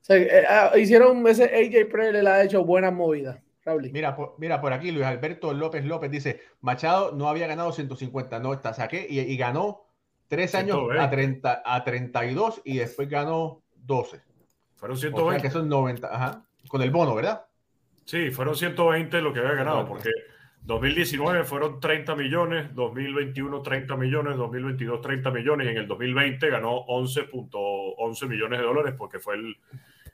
Eh, 0.09 0.43
ah, 0.49 0.71
hicieron 0.77 1.25
ese 1.27 1.45
AJ 1.45 1.89
Presley 1.91 2.21
le 2.23 2.29
ha 2.29 2.43
hecho 2.43 2.63
buenas 2.65 2.93
movidas. 2.93 3.39
Mira 3.91 4.15
por, 4.15 4.35
mira, 4.39 4.59
por 4.59 4.73
aquí 4.73 4.91
Luis 4.91 5.05
Alberto 5.05 5.53
López 5.53 5.85
López 5.85 6.09
dice, 6.09 6.41
Machado 6.61 7.11
no 7.11 7.29
había 7.29 7.45
ganado 7.45 7.71
150, 7.71 8.39
no, 8.39 8.53
está 8.53 8.73
saqué 8.73 9.05
y, 9.07 9.37
ganó 9.37 9.85
tres 10.27 10.55
años 10.55 10.79
a, 10.97 11.09
30, 11.09 11.61
a 11.63 11.83
32 11.83 12.61
y 12.65 12.77
después 12.77 13.07
ganó 13.07 13.61
12. 13.75 14.21
Fueron 14.75 14.97
120. 14.97 15.43
que 15.43 15.51
son 15.51 15.69
90, 15.69 16.07
ajá, 16.07 16.45
con 16.67 16.81
el 16.81 16.89
bono, 16.89 17.13
¿verdad? 17.13 17.45
Sí, 18.05 18.31
fueron 18.31 18.55
120 18.55 19.21
lo 19.21 19.31
que 19.31 19.39
había 19.39 19.53
ganado, 19.53 19.87
porque 19.87 20.09
2019 20.63 21.43
fueron 21.43 21.79
30 21.79 22.15
millones, 22.15 22.75
2021 22.75 23.61
30 23.61 23.95
millones, 23.97 24.37
2022 24.37 25.01
30 25.01 25.31
millones 25.31 25.67
y 25.67 25.69
en 25.71 25.77
el 25.77 25.87
2020 25.87 26.49
ganó 26.49 26.85
11.11 26.85 28.27
millones 28.27 28.59
de 28.59 28.65
dólares 28.65 28.93
porque 28.97 29.19
fue 29.19 29.35
el, 29.35 29.57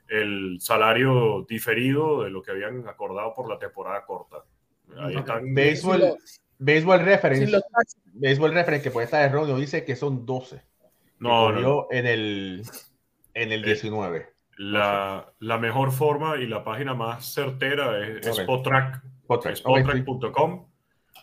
el, 0.08 0.58
salario 0.60 1.44
diferido 1.48 2.22
de 2.24 2.30
lo 2.30 2.42
que 2.42 2.52
habían 2.52 2.88
acordado 2.88 3.34
por 3.34 3.48
la 3.48 3.58
temporada 3.58 4.04
corta. 4.06 4.38
Ahí 4.98 5.16
están. 5.16 5.54
Béisbol, 5.54 6.16
Baseball 6.58 7.00
Reference, 7.04 7.60
Baseball 8.14 8.52
Reference, 8.52 8.82
que 8.82 8.90
puede 8.90 9.04
estar 9.04 9.22
erróneo, 9.22 9.56
dice 9.56 9.84
que 9.84 9.96
son 9.96 10.26
12. 10.26 10.62
No, 11.20 11.52
no. 11.52 11.86
En 11.90 12.06
el, 12.06 12.62
en 13.34 13.52
el 13.52 13.62
19. 13.62 14.18
Eh, 14.18 14.26
la, 14.56 15.32
la, 15.38 15.58
mejor 15.58 15.92
forma 15.92 16.36
y 16.36 16.46
la 16.46 16.64
página 16.64 16.94
más 16.94 17.32
certera 17.32 17.98
es, 18.06 18.26
okay. 18.26 18.46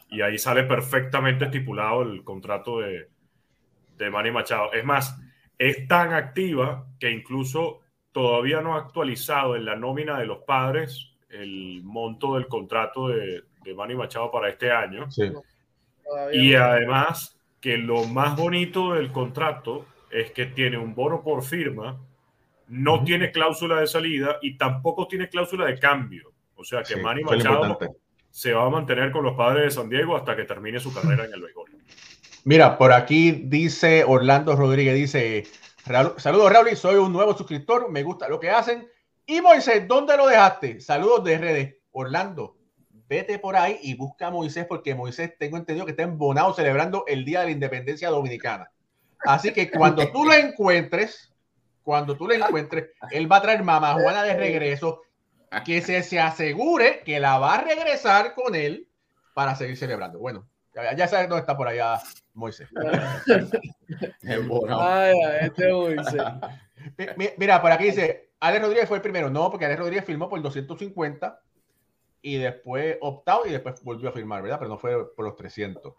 Y 0.10 0.22
ahí 0.22 0.38
sale 0.38 0.64
perfectamente 0.64 1.46
estipulado 1.46 2.04
el 2.04 2.24
contrato 2.24 2.80
de, 2.80 3.10
de 3.98 4.10
Manny 4.10 4.32
Machado. 4.32 4.72
Es 4.74 4.86
más, 4.86 5.20
es 5.58 5.88
tan 5.88 6.14
activa 6.14 6.88
que 7.00 7.12
incluso 7.12 7.82
todavía 8.12 8.62
no 8.62 8.76
ha 8.76 8.80
actualizado 8.80 9.56
en 9.56 9.66
la 9.66 9.76
nómina 9.76 10.20
de 10.20 10.26
los 10.26 10.44
padres 10.44 11.12
el 11.30 11.82
monto 11.84 12.36
del 12.36 12.48
contrato 12.48 13.10
de, 13.10 13.44
de 13.64 13.74
Manny 13.74 13.96
Machado 13.96 14.32
para 14.32 14.50
este 14.50 14.72
año. 14.72 15.08
Y 16.32 16.54
además 16.54 17.38
que 17.60 17.78
lo 17.78 18.06
más 18.06 18.38
bonito 18.38 18.94
del 18.94 19.12
contrato 19.12 19.88
es 20.12 20.32
que 20.32 20.46
tiene 20.46 20.78
un 20.78 20.94
bono 20.94 21.24
por 21.24 21.44
firma, 21.44 22.00
no 22.68 23.04
tiene 23.04 23.32
cláusula 23.32 23.80
de 23.80 23.88
salida 23.88 24.38
y 24.42 24.56
tampoco 24.56 25.08
tiene 25.08 25.30
cláusula 25.30 25.66
de 25.66 25.80
cambio. 25.80 26.32
O 26.56 26.64
sea 26.64 26.84
que 26.84 26.96
Manny 26.96 27.24
Machado 27.24 27.78
se 28.30 28.54
va 28.54 28.66
a 28.66 28.70
mantener 28.70 29.12
con 29.12 29.24
los 29.24 29.36
padres 29.36 29.64
de 29.66 29.72
San 29.72 29.90
Diego 29.90 30.16
hasta 30.16 30.36
que 30.36 30.44
termine 30.44 30.80
su 30.80 30.94
carrera 30.94 31.26
en 31.26 31.34
el 31.34 31.42
béisbol. 31.42 31.72
Mira, 32.44 32.78
por 32.78 32.94
aquí 32.94 33.32
dice 33.32 34.04
Orlando 34.06 34.56
Rodríguez, 34.56 34.94
dice, 34.96 35.46
saludos 36.18 36.52
Raúl, 36.52 36.76
soy 36.76 36.96
un 36.96 37.12
nuevo 37.12 37.36
suscriptor, 37.36 37.90
me 37.90 38.04
gusta 38.04 38.28
lo 38.30 38.40
que 38.40 38.50
hacen. 38.50 38.88
Y 39.26 39.42
Moisés, 39.42 39.88
¿dónde 39.88 40.16
lo 40.18 40.28
dejaste? 40.28 40.80
Saludos 40.82 41.24
de 41.24 41.38
redes. 41.38 41.76
Orlando, 41.92 42.58
vete 43.08 43.40
por 43.40 43.56
ahí 43.56 43.80
y 43.82 43.96
busca 43.96 44.28
a 44.28 44.32
Moisés 44.32 44.66
porque 44.68 44.94
Moisés 44.94 45.38
tengo 45.40 45.58
entendido 45.58 45.86
que 45.86 45.92
está 45.92 46.04
en 46.04 46.18
Bonao 46.18 46.54
celebrando 46.54 47.06
el 47.08 47.24
Día 47.24 47.40
de 47.40 47.46
la 47.46 47.52
Independencia 47.52 48.10
Dominicana. 48.10 48.70
Así 49.20 49.54
que 49.54 49.72
cuando 49.72 50.12
tú 50.12 50.26
lo 50.26 50.34
encuentres, 50.34 51.34
cuando 51.84 52.18
tú 52.18 52.28
lo 52.28 52.34
encuentres, 52.34 52.90
él 53.12 53.32
va 53.32 53.38
a 53.38 53.42
traer 53.42 53.64
mamá 53.64 53.94
Juana 53.94 54.24
de 54.24 54.36
regreso, 54.36 55.02
que 55.64 55.82
se, 55.82 56.04
se 56.04 56.20
asegure 56.20 57.02
que 57.06 57.20
la 57.20 57.38
va 57.40 57.56
a 57.56 57.62
regresar 57.62 58.34
con 58.34 58.56
él 58.56 58.90
para 59.34 59.56
seguir 59.56 59.78
celebrando. 59.78 60.20
Bueno, 60.20 60.48
ya, 60.74 61.08
sabes 61.08 61.30
dónde 61.30 61.42
está 61.42 61.56
por 61.56 61.68
allá 61.68 62.02
Moisés. 62.34 62.70
este 64.22 65.72
Moisés. 65.72 66.24
Mira, 67.38 67.62
por 67.62 67.72
aquí 67.72 67.86
dice, 67.86 68.32
Alex 68.40 68.62
Rodríguez 68.62 68.88
fue 68.88 68.98
el 68.98 69.04
primero. 69.04 69.30
No, 69.30 69.50
porque 69.50 69.66
Alex 69.66 69.80
Rodríguez 69.80 70.06
firmó 70.06 70.28
por 70.30 70.42
250 70.42 71.42
y 72.22 72.38
después 72.38 72.98
optado 73.02 73.46
y 73.46 73.52
después 73.52 73.82
volvió 73.84 74.10
a 74.10 74.12
firmar, 74.12 74.42
¿verdad? 74.42 74.60
Pero 74.60 74.70
no 74.70 74.78
fue 74.78 75.16
por 75.16 75.26
los 75.26 75.36
300. 75.36 75.94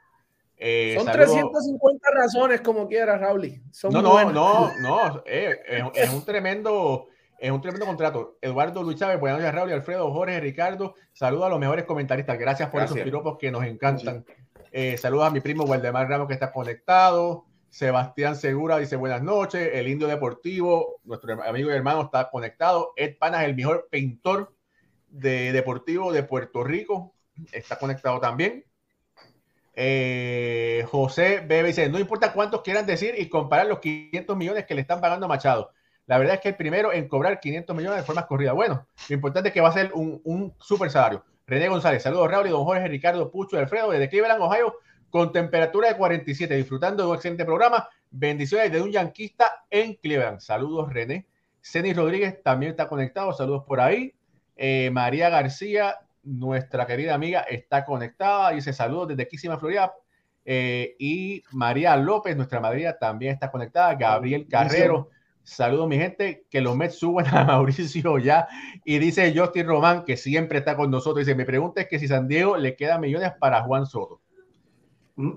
Eh, 0.58 0.94
Son 0.96 1.06
350 1.06 2.08
razones 2.12 2.60
como 2.62 2.88
quieras, 2.88 3.20
Raúl. 3.20 3.62
no, 3.90 4.02
no, 4.02 4.32
no, 4.32 4.72
no, 4.80 5.22
eh, 5.26 5.58
es, 5.94 6.10
un 6.10 6.24
tremendo, 6.24 7.08
es 7.38 7.50
un 7.50 7.60
tremendo 7.60 7.86
contrato. 7.86 8.38
Eduardo 8.40 8.82
Luis 8.82 8.96
Chávez, 8.96 9.20
buenas 9.20 9.40
noches, 9.40 9.54
Raúl, 9.54 9.72
Alfredo, 9.72 10.12
Jorge, 10.12 10.40
Ricardo. 10.40 10.94
Saludos 11.12 11.46
a 11.46 11.50
los 11.50 11.58
mejores 11.58 11.84
comentaristas. 11.84 12.38
Gracias 12.38 12.70
por 12.70 12.82
esos 12.82 12.98
piropos 12.98 13.36
que 13.38 13.50
nos 13.50 13.64
encantan. 13.64 14.24
Eh, 14.72 14.96
saludos 14.96 15.26
a 15.26 15.30
mi 15.30 15.40
primo 15.40 15.64
Waldemar 15.64 16.08
Ramos 16.08 16.28
que 16.28 16.34
está 16.34 16.52
conectado. 16.52 17.44
Sebastián 17.68 18.36
Segura 18.36 18.78
dice 18.78 18.96
buenas 18.96 19.22
noches. 19.22 19.70
El 19.74 19.88
Indio 19.88 20.08
Deportivo, 20.08 21.00
nuestro 21.04 21.42
amigo 21.42 21.70
y 21.70 21.74
hermano, 21.74 22.02
está 22.02 22.30
conectado. 22.30 22.92
Ed 22.96 23.16
Pana 23.18 23.42
es 23.42 23.48
el 23.48 23.56
mejor 23.56 23.88
pintor 23.90 24.54
de 25.08 25.52
deportivo 25.52 26.12
de 26.12 26.22
Puerto 26.22 26.64
Rico. 26.64 27.14
Está 27.52 27.78
conectado 27.78 28.18
también. 28.18 28.64
Eh, 29.74 30.86
José 30.90 31.40
Bebe 31.46 31.68
dice, 31.68 31.88
no 31.90 31.98
importa 31.98 32.32
cuántos 32.32 32.62
quieran 32.62 32.86
decir 32.86 33.14
y 33.18 33.28
comparar 33.28 33.66
los 33.66 33.80
500 33.80 34.34
millones 34.34 34.64
que 34.64 34.74
le 34.74 34.80
están 34.80 35.02
pagando 35.02 35.26
a 35.26 35.28
Machado. 35.28 35.70
La 36.06 36.18
verdad 36.18 36.36
es 36.36 36.40
que 36.40 36.50
el 36.50 36.56
primero 36.56 36.92
en 36.92 37.08
cobrar 37.08 37.40
500 37.40 37.76
millones 37.76 37.98
de 37.98 38.04
forma 38.04 38.26
corrida. 38.26 38.52
Bueno, 38.52 38.86
lo 39.08 39.14
importante 39.14 39.48
es 39.48 39.52
que 39.52 39.60
va 39.60 39.68
a 39.68 39.72
ser 39.72 39.92
un, 39.94 40.20
un 40.24 40.54
super 40.58 40.90
salario. 40.90 41.24
René 41.46 41.68
González, 41.68 42.02
saludos 42.02 42.30
Raúl 42.30 42.48
y 42.48 42.50
don 42.50 42.64
Jorge 42.64 42.88
Ricardo 42.88 43.30
Pucho 43.30 43.56
Alfredo 43.56 43.90
desde 43.90 44.08
Cleveland, 44.08 44.42
Ohio, 44.42 44.74
con 45.10 45.32
temperatura 45.32 45.88
de 45.88 45.96
47, 45.96 46.56
disfrutando 46.56 47.04
de 47.04 47.08
un 47.08 47.14
excelente 47.14 47.44
programa. 47.44 47.88
Bendiciones 48.10 48.72
de 48.72 48.80
un 48.80 48.90
yanquista 48.90 49.64
en 49.70 49.94
Cleveland. 49.94 50.40
Saludos, 50.40 50.92
René. 50.92 51.26
Cenis 51.60 51.96
Rodríguez 51.96 52.42
también 52.42 52.70
está 52.70 52.88
conectado. 52.88 53.32
Saludos 53.32 53.64
por 53.66 53.80
ahí. 53.80 54.14
Eh, 54.56 54.90
María 54.92 55.28
García, 55.28 55.96
nuestra 56.22 56.86
querida 56.86 57.14
amiga, 57.14 57.40
está 57.40 57.84
conectada. 57.84 58.50
Dice 58.50 58.72
saludos 58.72 59.08
desde 59.08 59.28
Quísima, 59.28 59.58
Florida. 59.58 59.92
Eh, 60.44 60.94
y 60.98 61.42
María 61.50 61.96
López, 61.96 62.36
nuestra 62.36 62.60
madrina, 62.60 62.96
también 62.96 63.34
está 63.34 63.50
conectada. 63.50 63.94
Gabriel 63.94 64.46
Carrero. 64.48 65.10
Saludos, 65.46 65.86
mi 65.86 65.96
gente. 65.96 66.44
Que 66.50 66.60
los 66.60 66.76
Mets 66.76 66.98
suban 66.98 67.26
a 67.28 67.44
Mauricio 67.46 68.18
ya. 68.18 68.48
Y 68.84 68.98
dice 68.98 69.32
Justin 69.34 69.68
Román, 69.68 70.04
que 70.04 70.16
siempre 70.16 70.58
está 70.58 70.76
con 70.76 70.90
nosotros. 70.90 71.24
Dice: 71.24 71.36
Mi 71.36 71.44
pregunta 71.44 71.80
es 71.80 71.88
que 71.88 72.00
si 72.00 72.08
San 72.08 72.26
Diego 72.26 72.56
le 72.56 72.74
queda 72.74 72.98
millones 72.98 73.32
para 73.38 73.62
Juan 73.62 73.86
Soto. 73.86 74.20
Mm. 75.14 75.34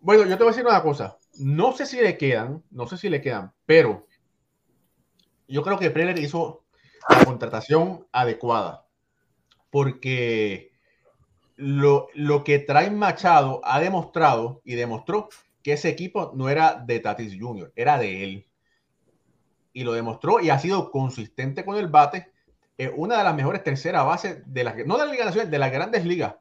Bueno, 0.00 0.24
yo 0.26 0.38
te 0.38 0.44
voy 0.44 0.52
a 0.52 0.54
decir 0.54 0.64
una 0.64 0.82
cosa. 0.82 1.18
No 1.38 1.72
sé 1.72 1.86
si 1.86 2.00
le 2.00 2.16
quedan, 2.16 2.62
no 2.70 2.86
sé 2.86 2.96
si 2.96 3.08
le 3.08 3.20
quedan, 3.20 3.52
pero 3.66 4.06
yo 5.48 5.62
creo 5.62 5.78
que 5.78 5.90
Preller 5.90 6.18
hizo 6.20 6.64
la 7.08 7.24
contratación 7.24 8.06
adecuada. 8.12 8.86
Porque 9.70 10.70
lo, 11.56 12.08
lo, 12.14 12.44
que 12.44 12.60
trae 12.60 12.90
Machado 12.90 13.60
ha 13.64 13.80
demostrado 13.80 14.60
y 14.64 14.74
demostró 14.74 15.30
que 15.62 15.72
ese 15.72 15.88
equipo 15.88 16.32
no 16.36 16.48
era 16.48 16.74
de 16.74 17.00
Tatis 17.00 17.36
Jr., 17.40 17.72
era 17.74 17.98
de 17.98 18.24
él. 18.24 18.51
Y 19.72 19.84
lo 19.84 19.92
demostró 19.92 20.40
y 20.40 20.50
ha 20.50 20.58
sido 20.58 20.90
consistente 20.90 21.64
con 21.64 21.76
el 21.76 21.88
bate. 21.88 22.30
una 22.96 23.18
de 23.18 23.24
las 23.24 23.34
mejores 23.34 23.62
terceras 23.62 24.04
bases 24.04 24.42
de 24.46 24.64
las, 24.64 24.76
no 24.86 24.98
de 24.98 25.06
la 25.06 25.12
Liga 25.12 25.24
Nacional, 25.24 25.50
de 25.50 25.58
las 25.58 25.72
grandes 25.72 26.04
ligas 26.04 26.34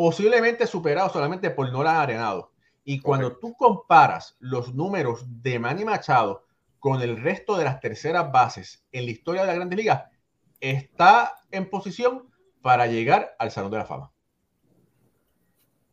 posiblemente 0.00 0.66
superado 0.66 1.10
solamente 1.10 1.50
por 1.50 1.70
Nolan 1.70 1.96
Arenado. 1.96 2.52
Y 2.84 3.00
cuando 3.00 3.36
tú 3.36 3.54
comparas 3.54 4.34
los 4.40 4.74
números 4.74 5.26
de 5.42 5.58
Manny 5.58 5.84
Machado 5.84 6.46
con 6.78 7.02
el 7.02 7.20
resto 7.20 7.58
de 7.58 7.64
las 7.64 7.80
terceras 7.80 8.32
bases 8.32 8.82
en 8.92 9.04
la 9.04 9.10
historia 9.10 9.42
de 9.42 9.48
la 9.48 9.54
Grande 9.56 9.76
Liga, 9.76 10.10
está 10.58 11.34
en 11.50 11.68
posición 11.68 12.30
para 12.62 12.86
llegar 12.86 13.36
al 13.38 13.50
Salón 13.50 13.70
de 13.70 13.76
la 13.76 13.84
Fama. 13.84 14.10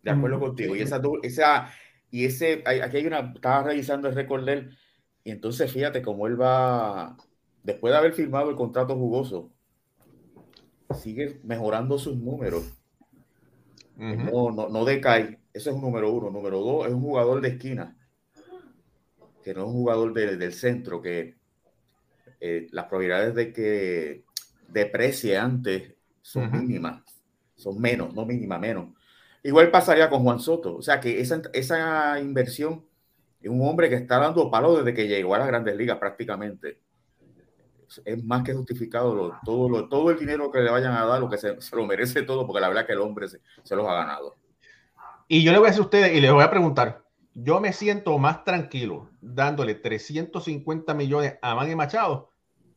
De 0.03 0.11
acuerdo 0.11 0.39
contigo. 0.39 0.73
Y 0.73 0.83
esa, 0.83 1.01
esa 1.21 1.69
y 2.09 2.23
ese, 2.23 2.63
aquí 2.65 2.97
hay 2.97 3.07
una, 3.07 3.33
estaba 3.35 3.63
revisando 3.63 4.07
el 4.07 4.15
récord 4.15 4.45
de 4.45 4.53
él, 4.53 4.77
y 5.27 5.31
entonces 5.31 5.69
fíjate 5.69 6.01
cómo 6.01 6.25
él 6.25 6.39
va, 6.39 7.17
después 7.61 7.91
de 7.91 7.97
haber 7.97 8.13
firmado 8.13 8.49
el 8.49 8.55
contrato 8.55 8.95
jugoso, 8.95 9.51
sigue 10.95 11.41
mejorando 11.43 11.99
sus 11.99 12.15
números 12.15 12.63
no, 13.97 14.51
no, 14.51 14.69
no 14.69 14.85
decae. 14.85 15.41
Ese 15.51 15.69
es 15.69 15.75
un 15.75 15.81
número 15.81 16.13
uno. 16.13 16.29
Número 16.29 16.61
dos, 16.61 16.87
es 16.87 16.93
un 16.93 17.01
jugador 17.01 17.41
de 17.41 17.49
esquina, 17.49 17.97
que 19.43 19.53
no 19.53 19.63
es 19.63 19.67
un 19.67 19.73
jugador 19.73 20.13
del 20.13 20.53
centro, 20.53 21.01
que 21.01 21.35
eh, 22.39 22.67
las 22.71 22.85
probabilidades 22.85 23.35
de 23.35 23.51
que 23.51 24.23
deprecie 24.69 25.37
antes 25.37 25.93
son 26.21 26.49
mínimas, 26.53 27.03
son 27.57 27.81
menos, 27.81 28.13
no 28.13 28.25
mínima, 28.25 28.57
menos. 28.57 28.93
Igual 29.43 29.71
pasaría 29.71 30.09
con 30.09 30.23
Juan 30.23 30.39
Soto. 30.39 30.77
O 30.77 30.81
sea 30.81 31.01
que 31.01 31.19
esa, 31.19 31.41
esa 31.51 32.17
inversión 32.21 32.86
un 33.43 33.67
hombre 33.67 33.89
que 33.89 33.95
está 33.95 34.19
dando 34.19 34.49
palo 34.49 34.77
desde 34.77 34.93
que 34.93 35.07
llegó 35.07 35.35
a 35.35 35.39
las 35.39 35.47
grandes 35.47 35.75
ligas 35.75 35.97
prácticamente 35.97 36.79
es 38.03 38.23
más 38.23 38.43
que 38.43 38.53
justificado 38.53 39.33
todo, 39.45 39.69
lo, 39.69 39.87
todo 39.87 40.11
el 40.11 40.19
dinero 40.19 40.51
que 40.51 40.59
le 40.59 40.69
vayan 40.69 40.93
a 40.93 41.05
dar, 41.05 41.19
lo 41.19 41.29
que 41.29 41.37
se, 41.37 41.55
lo 41.71 41.85
merece 41.85 42.23
todo, 42.23 42.45
porque 42.45 42.59
la 42.59 42.67
verdad 42.67 42.85
que 42.85 42.93
el 42.93 43.01
hombre 43.01 43.27
se, 43.27 43.39
se, 43.63 43.75
los 43.75 43.87
ha 43.87 43.93
ganado. 43.93 44.35
Y 45.27 45.43
yo 45.43 45.51
le 45.51 45.59
voy 45.59 45.67
a 45.67 45.69
decir 45.69 45.81
a 45.81 45.85
ustedes 45.85 46.13
y 46.13 46.21
les 46.21 46.31
voy 46.31 46.43
a 46.43 46.49
preguntar, 46.49 47.03
yo 47.33 47.59
me 47.59 47.71
siento 47.73 48.17
más 48.17 48.43
tranquilo 48.43 49.09
dándole 49.21 49.75
350 49.75 50.93
millones 50.93 51.37
a 51.41 51.55
Manny 51.55 51.75
Machado 51.75 52.31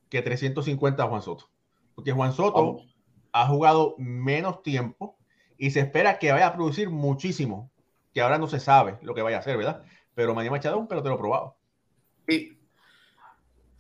que 0.09 0.23
350 0.23 1.03
a 1.03 1.07
Juan 1.07 1.23
Soto. 1.23 1.49
Porque 1.95 2.13
Juan 2.13 2.33
Soto 2.33 2.79
ha 3.33 3.47
jugado 3.47 3.95
menos 3.99 4.63
tiempo 4.63 5.17
y 5.57 5.71
se 5.71 5.81
espera 5.81 6.19
que 6.19 6.33
vaya 6.33 6.49
a 6.49 6.55
producir 6.55 6.91
muchísimo, 6.91 7.71
que 8.13 8.21
ahora 8.21 8.39
no 8.39 8.49
se 8.49 8.61
sabe 8.61 8.99
lo 9.03 9.15
que 9.15 9.23
vaya 9.23 9.37
a 9.37 9.41
hacer, 9.41 9.57
¿verdad? 9.57 9.83
Pero 10.15 10.35
Manny 10.35 10.51
Machado 10.51 10.77
es 10.77 10.81
un 10.83 10.89
pelotero 10.89 11.19
probado. 11.19 11.57
Y 12.29 12.61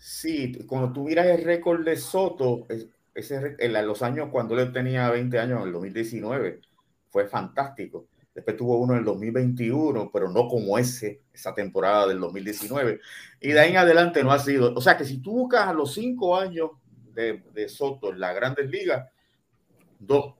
Sí, 0.00 0.54
cuando 0.66 0.92
tú 0.92 1.04
miras 1.04 1.26
el 1.26 1.44
récord 1.44 1.84
de 1.84 1.94
Soto, 1.94 2.66
ese, 3.14 3.56
en 3.58 3.86
los 3.86 4.02
años 4.02 4.30
cuando 4.32 4.58
él 4.58 4.72
tenía 4.72 5.10
20 5.10 5.38
años, 5.38 5.60
en 5.60 5.66
el 5.66 5.72
2019, 5.74 6.60
fue 7.10 7.28
fantástico. 7.28 8.06
Después 8.34 8.56
tuvo 8.56 8.78
uno 8.78 8.94
en 8.94 9.00
el 9.00 9.04
2021, 9.04 10.10
pero 10.10 10.30
no 10.30 10.48
como 10.48 10.78
ese, 10.78 11.20
esa 11.34 11.54
temporada 11.54 12.06
del 12.06 12.18
2019. 12.18 13.00
Y 13.40 13.50
de 13.50 13.60
ahí 13.60 13.70
en 13.72 13.76
adelante 13.76 14.24
no 14.24 14.32
ha 14.32 14.38
sido. 14.38 14.72
O 14.74 14.80
sea 14.80 14.96
que 14.96 15.04
si 15.04 15.18
tú 15.18 15.32
buscas 15.32 15.68
a 15.68 15.74
los 15.74 15.92
cinco 15.92 16.34
años 16.38 16.70
de, 17.12 17.42
de 17.52 17.68
Soto 17.68 18.10
en 18.10 18.20
las 18.20 18.34
grandes 18.34 18.70
ligas, 18.70 19.06
dos. 19.98 20.34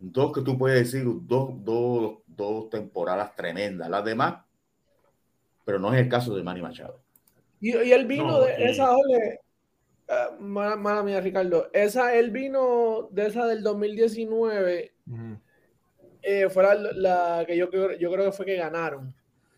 Dos 0.00 0.32
que 0.32 0.42
tú 0.42 0.56
puedes 0.56 0.90
decir, 0.90 1.04
dos, 1.22 1.50
dos, 1.64 2.18
dos 2.26 2.70
temporadas 2.70 3.34
tremendas. 3.34 3.90
Las 3.90 4.04
demás, 4.04 4.44
pero 5.68 5.78
no 5.78 5.92
es 5.92 6.00
el 6.00 6.08
caso 6.08 6.34
de 6.34 6.42
Manny 6.42 6.62
Machado. 6.62 6.98
Y, 7.60 7.76
y 7.76 7.92
él 7.92 8.06
vino 8.06 8.40
de 8.40 8.70
esa, 8.70 8.96
ole, 8.96 9.40
uh, 10.08 10.42
mala, 10.42 11.02
mía, 11.02 11.20
Ricardo, 11.20 11.68
esa, 11.74 12.14
él 12.14 12.30
vino 12.30 13.10
de 13.10 13.26
esa 13.26 13.44
del 13.44 13.62
2019, 13.62 14.94
eh, 16.22 16.48
fue 16.48 16.64
la, 16.94 17.44
que 17.46 17.54
yo, 17.54 17.68
yo 17.70 18.10
creo 18.10 18.24
que 18.24 18.32
fue 18.32 18.46
que 18.46 18.56
ganaron. 18.56 19.14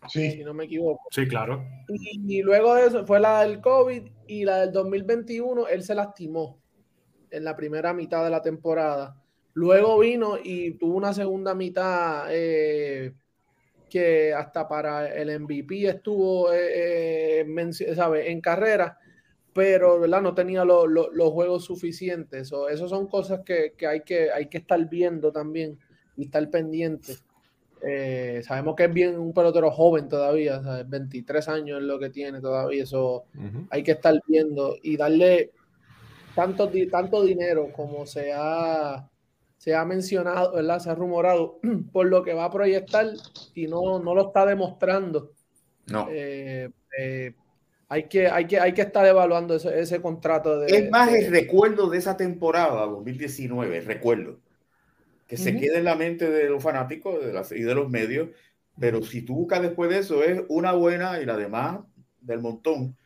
Sí. 0.09 0.31
Si 0.31 0.43
no 0.43 0.53
me 0.53 0.65
equivoco. 0.65 1.07
Sí, 1.11 1.25
claro. 1.29 1.63
Y, 1.87 2.39
y, 2.39 2.41
luego 2.41 2.75
de 2.75 2.87
eso 2.87 3.05
fue 3.05 3.21
la 3.21 3.43
del 3.43 3.61
COVID 3.61 4.03
y 4.27 4.43
la 4.43 4.57
del 4.57 4.73
2021, 4.73 5.69
él 5.69 5.81
se 5.81 5.95
lastimó 5.95 6.59
en 7.29 7.45
la 7.45 7.55
primera 7.55 7.93
mitad 7.93 8.21
de 8.25 8.31
la 8.31 8.41
temporada. 8.41 9.15
Luego 9.53 9.97
vino 9.97 10.37
y 10.43 10.71
tuvo 10.71 10.97
una 10.97 11.13
segunda 11.13 11.55
mitad 11.55 12.25
eh, 12.31 13.13
que 13.91 14.33
hasta 14.33 14.67
para 14.67 15.13
el 15.13 15.41
MVP 15.41 15.85
estuvo 15.85 16.51
eh, 16.53 17.41
eh, 17.41 17.45
en 18.25 18.41
carrera, 18.41 18.97
pero 19.53 19.99
¿verdad? 19.99 20.21
no 20.21 20.33
tenía 20.33 20.63
los 20.63 21.29
juegos 21.33 21.65
suficientes. 21.65 22.53
O 22.53 22.69
esas 22.69 22.89
son 22.89 23.07
cosas 23.07 23.41
que, 23.45 23.73
hay 23.85 24.01
que 24.01 24.31
hay 24.31 24.47
que 24.47 24.59
estar 24.59 24.89
viendo 24.89 25.31
también 25.31 25.77
y 26.15 26.23
estar 26.23 26.49
pendiente. 26.49 27.17
sabemos 28.43 28.75
que 28.75 28.85
es 28.85 28.93
bien 28.93 29.19
un 29.19 29.33
pelotero 29.33 29.69
joven 29.71 30.07
todavía, 30.07 30.61
23 30.87 31.49
años 31.49 31.81
es 31.81 31.83
lo 31.83 31.99
que 31.99 32.09
tiene 32.09 32.39
todavía, 32.39 32.83
eso 32.83 33.25
hay 33.69 33.83
que 33.83 33.91
estar 33.91 34.17
viendo 34.25 34.77
y 34.81 34.95
darle 34.95 35.51
tanto, 36.33 36.71
tanto 36.89 37.23
dinero 37.23 37.73
como 37.73 38.05
se 38.05 38.31
ha 38.33 39.10
se 39.61 39.75
ha 39.75 39.85
mencionado, 39.85 40.53
¿verdad? 40.53 40.79
Se 40.79 40.89
ha 40.89 40.95
rumorado 40.95 41.59
por 41.93 42.07
lo 42.07 42.23
que 42.23 42.33
va 42.33 42.45
a 42.45 42.51
proyectar 42.51 43.05
y 43.53 43.67
no, 43.67 43.99
no 43.99 44.15
lo 44.15 44.29
está 44.29 44.43
demostrando. 44.43 45.33
No. 45.85 46.07
Eh, 46.09 46.67
eh, 46.97 47.33
hay, 47.87 48.05
que, 48.05 48.27
hay, 48.27 48.47
que, 48.47 48.59
hay 48.59 48.73
que 48.73 48.81
estar 48.81 49.05
evaluando 49.05 49.53
ese, 49.53 49.79
ese 49.79 50.01
contrato. 50.01 50.61
De, 50.61 50.75
es 50.75 50.89
más 50.89 51.13
el 51.13 51.29
recuerdo 51.29 51.91
de 51.91 51.99
esa 51.99 52.17
temporada 52.17 52.87
2019, 52.87 53.81
recuerdo, 53.81 54.39
que 55.27 55.37
se 55.37 55.55
quede 55.55 55.77
en 55.77 55.85
la 55.85 55.95
mente 55.95 56.27
de 56.27 56.49
los 56.49 56.63
fanáticos 56.63 57.23
de 57.23 57.31
las, 57.31 57.51
y 57.51 57.61
de 57.61 57.75
los 57.75 57.87
medios, 57.87 58.29
pero 58.79 59.03
si 59.03 59.21
tú 59.21 59.35
buscas 59.35 59.61
después 59.61 59.91
de 59.91 59.99
eso, 59.99 60.23
es 60.23 60.41
una 60.47 60.71
buena 60.71 61.21
y 61.21 61.25
la 61.27 61.37
demás 61.37 61.81
del 62.19 62.39
montón, 62.39 62.97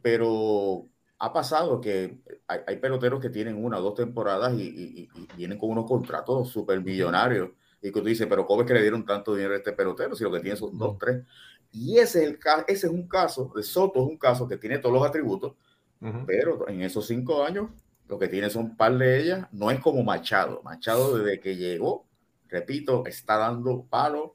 pero 0.00 0.86
ha 1.18 1.32
pasado 1.32 1.80
que 1.80 2.18
hay, 2.46 2.76
peloteros 2.76 3.20
que 3.20 3.30
tienen 3.30 3.62
una 3.62 3.78
o 3.78 3.82
dos 3.82 3.94
temporadas 3.94 4.54
y, 4.54 5.08
vienen 5.36 5.58
con 5.58 5.70
unos 5.70 5.86
contratos 5.86 6.48
súper 6.50 6.80
millonarios. 6.80 7.50
Y 7.80 7.92
que 7.92 8.00
tú 8.00 8.06
dices, 8.06 8.26
pero 8.28 8.46
¿cómo 8.46 8.62
es 8.62 8.66
que 8.66 8.74
le 8.74 8.82
dieron 8.82 9.04
tanto 9.04 9.34
dinero 9.34 9.54
a 9.54 9.58
este 9.58 9.72
pelotero 9.72 10.16
si 10.16 10.24
lo 10.24 10.32
que 10.32 10.40
tiene 10.40 10.56
son 10.56 10.76
dos, 10.76 10.98
tres? 10.98 11.24
Y 11.70 11.98
ese 11.98 12.24
es, 12.24 12.28
el, 12.30 12.38
ese 12.66 12.86
es 12.86 12.92
un 12.92 13.06
caso, 13.08 13.52
de 13.54 13.62
Soto 13.62 14.00
es 14.00 14.08
un 14.08 14.16
caso 14.16 14.48
que 14.48 14.56
tiene 14.56 14.78
todos 14.78 14.94
los 14.94 15.06
atributos, 15.06 15.54
pero 16.26 16.68
en 16.68 16.82
esos 16.82 17.06
cinco 17.06 17.44
años 17.44 17.70
lo 18.08 18.18
que 18.18 18.28
tiene 18.28 18.50
son 18.50 18.64
un 18.64 18.76
par 18.76 18.96
de 18.96 19.20
ellas. 19.20 19.48
No 19.52 19.70
es 19.70 19.80
como 19.80 20.02
Machado. 20.02 20.62
Machado 20.62 21.18
desde 21.18 21.40
que 21.40 21.56
llegó, 21.56 22.06
repito, 22.48 23.04
está 23.06 23.36
dando 23.36 23.84
palo 23.84 24.34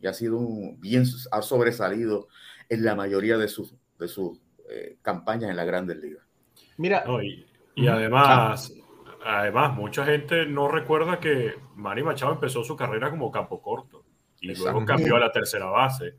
y 0.00 0.06
ha 0.06 0.12
sido 0.12 0.36
un, 0.38 0.80
bien, 0.80 1.04
ha 1.30 1.42
sobresalido 1.42 2.28
en 2.68 2.84
la 2.84 2.94
mayoría 2.94 3.38
de 3.38 3.48
sus, 3.48 3.74
de 3.98 4.08
sus 4.08 4.38
eh, 4.68 4.98
campañas 5.02 5.50
en 5.50 5.56
la 5.56 5.64
Grandes 5.64 5.96
Ligas. 5.98 6.23
Mira. 6.76 7.04
y, 7.74 7.86
además, 7.86 8.74
además, 9.24 9.74
mucha 9.74 10.04
gente 10.04 10.46
no 10.46 10.68
recuerda 10.68 11.20
que 11.20 11.54
Manny 11.76 12.02
Machado 12.02 12.32
empezó 12.32 12.64
su 12.64 12.76
carrera 12.76 13.10
como 13.10 13.30
campo 13.30 13.60
corto 13.62 14.04
y 14.40 14.54
luego 14.54 14.84
cambió 14.84 15.16
a 15.16 15.20
la 15.20 15.32
tercera 15.32 15.66
base. 15.66 16.14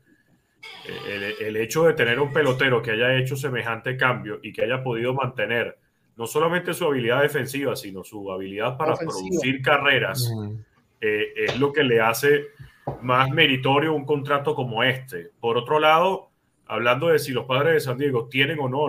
Eh, 0.88 1.34
el, 1.40 1.56
hecho 1.56 1.84
de 1.84 1.92
tener 1.92 2.18
un 2.18 2.32
pelotero 2.32 2.82
que 2.82 2.92
haya 2.92 3.16
hecho 3.16 3.36
semejante 3.36 3.96
cambio 3.96 4.40
y 4.42 4.52
que 4.52 4.64
haya 4.64 4.82
podido 4.82 5.14
mantener 5.14 5.78
no 6.16 6.26
solamente 6.26 6.72
su 6.72 6.86
habilidad 6.86 7.22
defensiva, 7.22 7.76
sino 7.76 8.02
su 8.02 8.32
habilidad 8.32 8.76
para 8.76 8.94
producir 8.96 9.60
carreras, 9.60 10.32
eh, 11.00 11.26
es 11.36 11.58
lo 11.60 11.72
que 11.72 11.84
le 11.84 12.00
hace 12.00 12.46
más 13.02 13.30
meritorio 13.30 13.92
un 13.92 14.06
contrato 14.06 14.54
como 14.54 14.82
este. 14.82 15.30
Por 15.38 15.58
otro 15.58 15.78
lado, 15.78 16.30
hablando 16.66 17.08
de 17.08 17.18
si 17.18 17.32
los 17.32 17.44
padres 17.44 17.74
de 17.74 17.80
San 17.80 17.98
Diego 17.98 18.28
tienen 18.28 18.58
o 18.60 18.68
no 18.68 18.88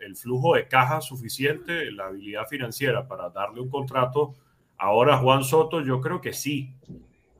el 0.00 0.16
flujo 0.16 0.54
de 0.54 0.68
caja 0.68 1.00
suficiente, 1.00 1.90
la 1.90 2.06
habilidad 2.06 2.46
financiera 2.46 3.06
para 3.06 3.30
darle 3.30 3.60
un 3.60 3.70
contrato. 3.70 4.34
Ahora 4.78 5.18
Juan 5.18 5.44
Soto, 5.44 5.80
yo 5.80 6.00
creo 6.00 6.20
que 6.20 6.32
sí, 6.32 6.74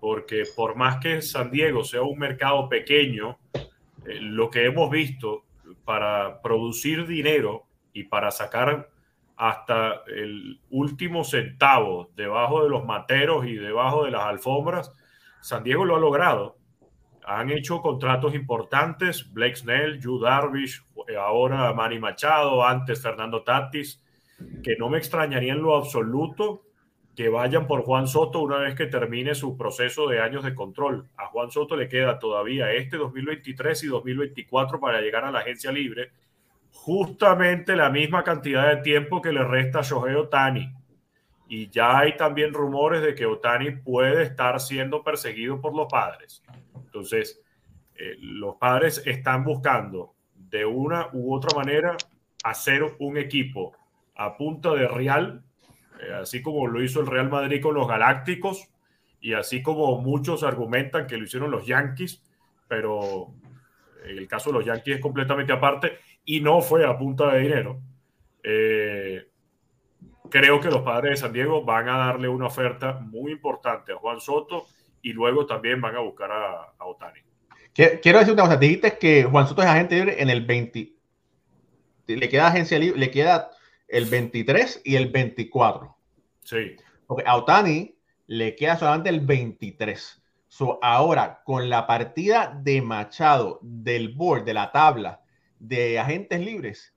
porque 0.00 0.44
por 0.54 0.76
más 0.76 0.98
que 0.98 1.22
San 1.22 1.50
Diego 1.50 1.84
sea 1.84 2.02
un 2.02 2.18
mercado 2.18 2.68
pequeño, 2.68 3.38
eh, 3.54 4.20
lo 4.20 4.50
que 4.50 4.64
hemos 4.64 4.90
visto 4.90 5.44
para 5.84 6.40
producir 6.42 7.06
dinero 7.06 7.66
y 7.92 8.04
para 8.04 8.30
sacar 8.30 8.88
hasta 9.36 10.02
el 10.06 10.60
último 10.70 11.24
centavo 11.24 12.10
debajo 12.16 12.62
de 12.62 12.70
los 12.70 12.84
materos 12.84 13.46
y 13.46 13.54
debajo 13.54 14.04
de 14.04 14.10
las 14.10 14.22
alfombras, 14.22 14.92
San 15.40 15.62
Diego 15.62 15.84
lo 15.84 15.96
ha 15.96 16.00
logrado 16.00 16.55
han 17.26 17.50
hecho 17.50 17.82
contratos 17.82 18.34
importantes, 18.34 19.32
Blake 19.32 19.56
Snell, 19.56 19.98
Yu 19.98 20.20
Darvish, 20.20 20.80
ahora 21.18 21.72
Manny 21.72 21.98
Machado, 21.98 22.64
antes 22.64 23.02
Fernando 23.02 23.42
Tatis, 23.42 24.00
que 24.62 24.76
no 24.76 24.88
me 24.88 24.98
extrañaría 24.98 25.52
en 25.52 25.62
lo 25.62 25.76
absoluto 25.76 26.62
que 27.16 27.28
vayan 27.28 27.66
por 27.66 27.82
Juan 27.82 28.06
Soto 28.06 28.40
una 28.40 28.58
vez 28.58 28.76
que 28.76 28.86
termine 28.86 29.34
su 29.34 29.56
proceso 29.56 30.06
de 30.06 30.20
años 30.20 30.44
de 30.44 30.54
control. 30.54 31.08
A 31.16 31.26
Juan 31.26 31.50
Soto 31.50 31.74
le 31.74 31.88
queda 31.88 32.20
todavía 32.20 32.72
este 32.72 32.96
2023 32.96 33.82
y 33.84 33.86
2024 33.88 34.78
para 34.78 35.00
llegar 35.00 35.24
a 35.24 35.32
la 35.32 35.40
agencia 35.40 35.72
libre, 35.72 36.12
justamente 36.70 37.74
la 37.74 37.90
misma 37.90 38.22
cantidad 38.22 38.68
de 38.68 38.82
tiempo 38.82 39.20
que 39.20 39.32
le 39.32 39.42
resta 39.42 39.80
a 39.80 39.82
Shohei 39.82 40.14
Otani. 40.14 40.72
Y 41.48 41.70
ya 41.70 41.98
hay 41.98 42.16
también 42.16 42.52
rumores 42.52 43.02
de 43.02 43.14
que 43.14 43.26
Otani 43.26 43.70
puede 43.70 44.22
estar 44.22 44.60
siendo 44.60 45.02
perseguido 45.02 45.60
por 45.60 45.74
los 45.74 45.86
padres. 45.90 46.42
Entonces, 46.96 47.42
eh, 47.94 48.16
los 48.20 48.56
padres 48.56 49.02
están 49.04 49.44
buscando 49.44 50.14
de 50.34 50.64
una 50.64 51.10
u 51.12 51.34
otra 51.34 51.54
manera 51.54 51.94
hacer 52.42 52.96
un 53.00 53.18
equipo 53.18 53.76
a 54.14 54.34
punta 54.34 54.72
de 54.72 54.88
Real, 54.88 55.42
eh, 56.00 56.14
así 56.14 56.40
como 56.40 56.66
lo 56.66 56.82
hizo 56.82 57.00
el 57.00 57.06
Real 57.06 57.28
Madrid 57.28 57.60
con 57.60 57.74
los 57.74 57.86
Galácticos 57.86 58.70
y 59.20 59.34
así 59.34 59.62
como 59.62 60.00
muchos 60.00 60.42
argumentan 60.42 61.06
que 61.06 61.18
lo 61.18 61.24
hicieron 61.24 61.50
los 61.50 61.66
Yankees, 61.66 62.22
pero 62.66 63.34
el 64.06 64.26
caso 64.26 64.50
de 64.50 64.58
los 64.58 64.64
Yankees 64.64 64.96
es 64.96 65.02
completamente 65.02 65.52
aparte 65.52 65.98
y 66.24 66.40
no 66.40 66.62
fue 66.62 66.86
a 66.86 66.96
punta 66.96 67.30
de 67.34 67.40
dinero. 67.40 67.78
Eh, 68.42 69.28
creo 70.30 70.60
que 70.60 70.70
los 70.70 70.80
padres 70.80 71.10
de 71.10 71.16
San 71.18 71.32
Diego 71.34 71.62
van 71.62 71.90
a 71.90 71.98
darle 71.98 72.28
una 72.28 72.46
oferta 72.46 72.94
muy 72.94 73.32
importante 73.32 73.92
a 73.92 73.96
Juan 73.96 74.18
Soto 74.18 74.66
y 75.06 75.12
luego 75.12 75.46
también 75.46 75.80
van 75.80 75.94
a 75.94 76.00
buscar 76.00 76.32
a, 76.32 76.84
Otani. 76.84 77.20
Quiero 77.72 78.18
decir 78.18 78.34
una 78.34 78.42
cosa, 78.42 78.56
dijiste 78.56 78.98
que 78.98 79.22
Juan 79.22 79.46
Soto 79.46 79.62
es 79.62 79.68
agente 79.68 79.94
libre 79.94 80.20
en 80.20 80.30
el 80.30 80.44
20, 80.44 80.94
le 82.08 82.28
queda 82.28 82.48
agencia 82.48 82.76
libre, 82.76 82.98
le 82.98 83.12
queda 83.12 83.52
el 83.86 84.06
23 84.06 84.82
y 84.84 84.96
el 84.96 85.12
24. 85.12 85.96
Sí. 86.42 86.74
Porque 87.06 87.22
a 87.24 87.36
Otani 87.36 87.96
le 88.26 88.56
queda 88.56 88.78
solamente 88.78 89.10
el 89.10 89.20
23. 89.20 90.24
So, 90.48 90.80
ahora, 90.82 91.40
con 91.44 91.70
la 91.70 91.86
partida 91.86 92.58
de 92.60 92.82
Machado 92.82 93.60
del 93.62 94.08
board, 94.08 94.44
de 94.44 94.54
la 94.54 94.72
tabla 94.72 95.20
de 95.60 96.00
agentes 96.00 96.40
libres, 96.40 96.96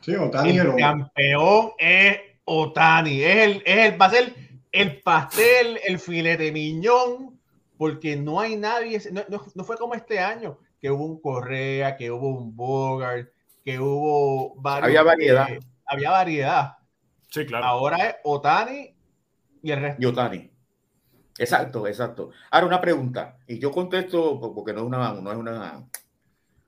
sí, 0.00 0.16
Otani 0.16 0.58
el 0.58 0.74
campeón 0.74 1.70
es 1.78 2.18
Otani. 2.46 3.22
Es 3.22 3.36
el, 3.36 3.62
es 3.64 3.92
el, 3.92 4.00
va 4.00 4.06
a 4.06 4.10
ser 4.10 4.34
el 4.72 5.00
pastel, 5.02 5.78
el 5.86 6.00
filete 6.00 6.50
miñón 6.50 7.33
porque 7.76 8.16
no 8.16 8.40
hay 8.40 8.56
nadie, 8.56 9.00
no, 9.28 9.64
fue 9.64 9.76
como 9.76 9.94
este 9.94 10.20
año, 10.20 10.58
que 10.80 10.90
hubo 10.90 11.04
un 11.04 11.20
Correa, 11.20 11.96
que 11.96 12.10
hubo 12.10 12.28
un 12.28 12.54
Bogart, 12.54 13.28
que 13.64 13.80
hubo 13.80 14.54
varios. 14.56 14.88
Había 14.88 15.02
variedad. 15.02 15.48
había 15.86 16.10
variedad. 16.10 16.78
Sí, 17.28 17.46
claro. 17.46 17.64
Ahora 17.64 17.96
es 18.08 18.16
Otani 18.22 18.94
y 19.62 19.70
el 19.70 19.80
resto. 19.80 20.02
Y 20.02 20.06
Otani. 20.06 20.50
Exacto, 21.38 21.86
exacto. 21.88 22.30
Ahora 22.50 22.66
una 22.66 22.80
pregunta, 22.80 23.38
y 23.48 23.58
yo 23.58 23.72
contesto 23.72 24.40
porque 24.54 24.72
no 24.72 24.80
es 24.80 24.86
una, 24.86 25.12
no 25.14 25.32
es 25.32 25.36
una, 25.36 25.88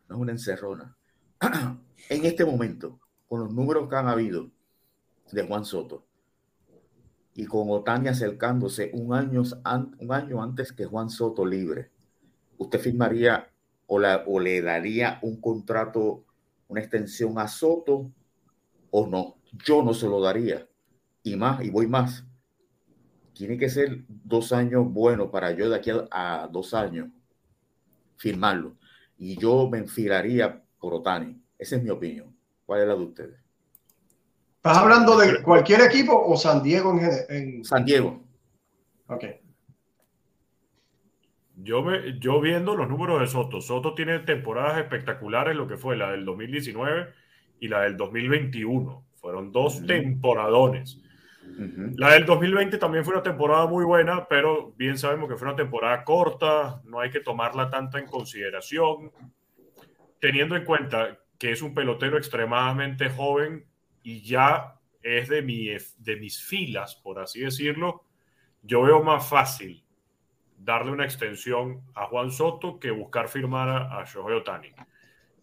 no 0.08 0.14
es 0.14 0.20
una 0.20 0.32
encerrona. 0.32 0.96
en 2.08 2.24
este 2.24 2.44
momento, 2.44 2.98
con 3.28 3.40
los 3.40 3.52
números 3.52 3.88
que 3.88 3.96
han 3.96 4.08
habido 4.08 4.50
de 5.30 5.42
Juan 5.42 5.64
Soto, 5.64 6.05
y 7.36 7.44
con 7.44 7.68
Otani 7.68 8.08
acercándose 8.08 8.90
un 8.94 9.12
año, 9.12 10.42
antes 10.42 10.72
que 10.72 10.86
Juan 10.86 11.10
Soto 11.10 11.44
libre, 11.44 11.90
¿usted 12.56 12.80
firmaría 12.80 13.52
o, 13.86 14.40
le 14.40 14.62
daría 14.62 15.18
un 15.20 15.38
contrato, 15.38 16.24
una 16.66 16.80
extensión 16.80 17.38
a 17.38 17.46
Soto 17.46 18.10
o 18.90 19.06
no? 19.06 19.36
Yo 19.66 19.82
no 19.82 19.92
se 19.92 20.08
lo 20.08 20.18
daría. 20.18 20.66
Y 21.22 21.36
más, 21.36 21.62
y 21.62 21.68
voy 21.68 21.86
más. 21.86 22.24
tiene 23.34 23.58
que 23.58 23.68
ser 23.68 24.04
dos 24.08 24.52
años 24.52 24.90
buenos 24.90 25.28
para 25.28 25.50
yo 25.50 25.68
de 25.68 25.76
aquí 25.76 25.90
a, 26.10 26.48
dos 26.50 26.72
años 26.72 27.10
firmarlo. 28.16 28.78
Y 29.18 29.38
yo 29.38 29.68
me 29.68 29.76
enfilaría 29.76 30.64
por 30.78 30.94
Otani. 30.94 31.38
Esa 31.58 31.76
es 31.76 31.82
mi 31.82 31.90
opinión. 31.90 32.34
¿Cuál 32.64 32.80
es 32.80 32.88
la 32.88 32.94
de 32.94 33.02
ustedes? 33.02 33.45
¿Estás 34.66 34.82
hablando 34.82 35.16
de 35.16 35.42
cualquier 35.42 35.82
equipo 35.82 36.20
o 36.26 36.36
San 36.36 36.60
Diego 36.60 36.98
en, 36.98 37.10
en... 37.28 37.64
San 37.64 37.84
Diego. 37.84 38.20
Ok. 39.06 39.24
Yo, 41.54 41.82
me, 41.84 42.18
yo 42.18 42.40
viendo 42.40 42.74
los 42.74 42.88
números 42.88 43.20
de 43.20 43.28
Soto, 43.28 43.60
Soto 43.60 43.94
tiene 43.94 44.18
temporadas 44.18 44.78
espectaculares, 44.78 45.54
lo 45.54 45.68
que 45.68 45.76
fue 45.76 45.96
la 45.96 46.10
del 46.10 46.24
2019 46.24 47.12
y 47.60 47.68
la 47.68 47.82
del 47.82 47.96
2021. 47.96 49.04
Fueron 49.14 49.52
dos 49.52 49.86
temporadones. 49.86 51.00
La 51.94 52.14
del 52.14 52.26
2020 52.26 52.76
también 52.78 53.04
fue 53.04 53.14
una 53.14 53.22
temporada 53.22 53.68
muy 53.68 53.84
buena, 53.84 54.26
pero 54.26 54.72
bien 54.76 54.98
sabemos 54.98 55.28
que 55.28 55.36
fue 55.36 55.46
una 55.46 55.56
temporada 55.56 56.02
corta, 56.02 56.82
no 56.86 56.98
hay 56.98 57.10
que 57.10 57.20
tomarla 57.20 57.70
tanta 57.70 58.00
en 58.00 58.06
consideración, 58.06 59.12
teniendo 60.18 60.56
en 60.56 60.64
cuenta 60.64 61.20
que 61.38 61.52
es 61.52 61.62
un 61.62 61.72
pelotero 61.72 62.18
extremadamente 62.18 63.08
joven 63.10 63.64
y 64.06 64.22
ya 64.22 64.78
es 65.02 65.28
de, 65.28 65.42
mi, 65.42 65.66
de 65.98 66.16
mis 66.16 66.40
filas, 66.40 66.94
por 66.94 67.18
así 67.18 67.40
decirlo, 67.40 68.04
yo 68.62 68.82
veo 68.82 69.02
más 69.02 69.28
fácil 69.28 69.84
darle 70.56 70.92
una 70.92 71.04
extensión 71.04 71.82
a 71.92 72.06
Juan 72.06 72.30
Soto 72.30 72.78
que 72.78 72.92
buscar 72.92 73.28
firmar 73.28 73.68
a, 73.68 73.98
a 73.98 74.04
Shohei 74.04 74.36
Otani. 74.36 74.72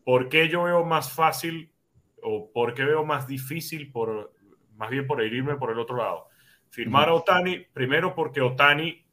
¿Por 0.06 0.30
qué 0.30 0.47
yo 0.47 0.63
veo 0.63 0.86
más 0.86 1.12
fácil 1.12 1.73
o 2.21 2.54
por 2.54 2.73
qué 2.73 2.86
veo 2.86 3.04
más 3.04 3.28
difícil 3.28 3.91
por 3.91 4.34
más 4.78 4.89
bien 4.89 5.06
por 5.06 5.21
irme 5.21 5.58
por 5.58 5.71
el 5.71 5.80
otro 5.80 5.97
lado. 5.97 6.30
Firmar 6.69 7.10
a 7.10 7.15
Otani, 7.15 7.60
primero 7.73 8.15
porque 8.15 8.39
Otani, 8.39 9.06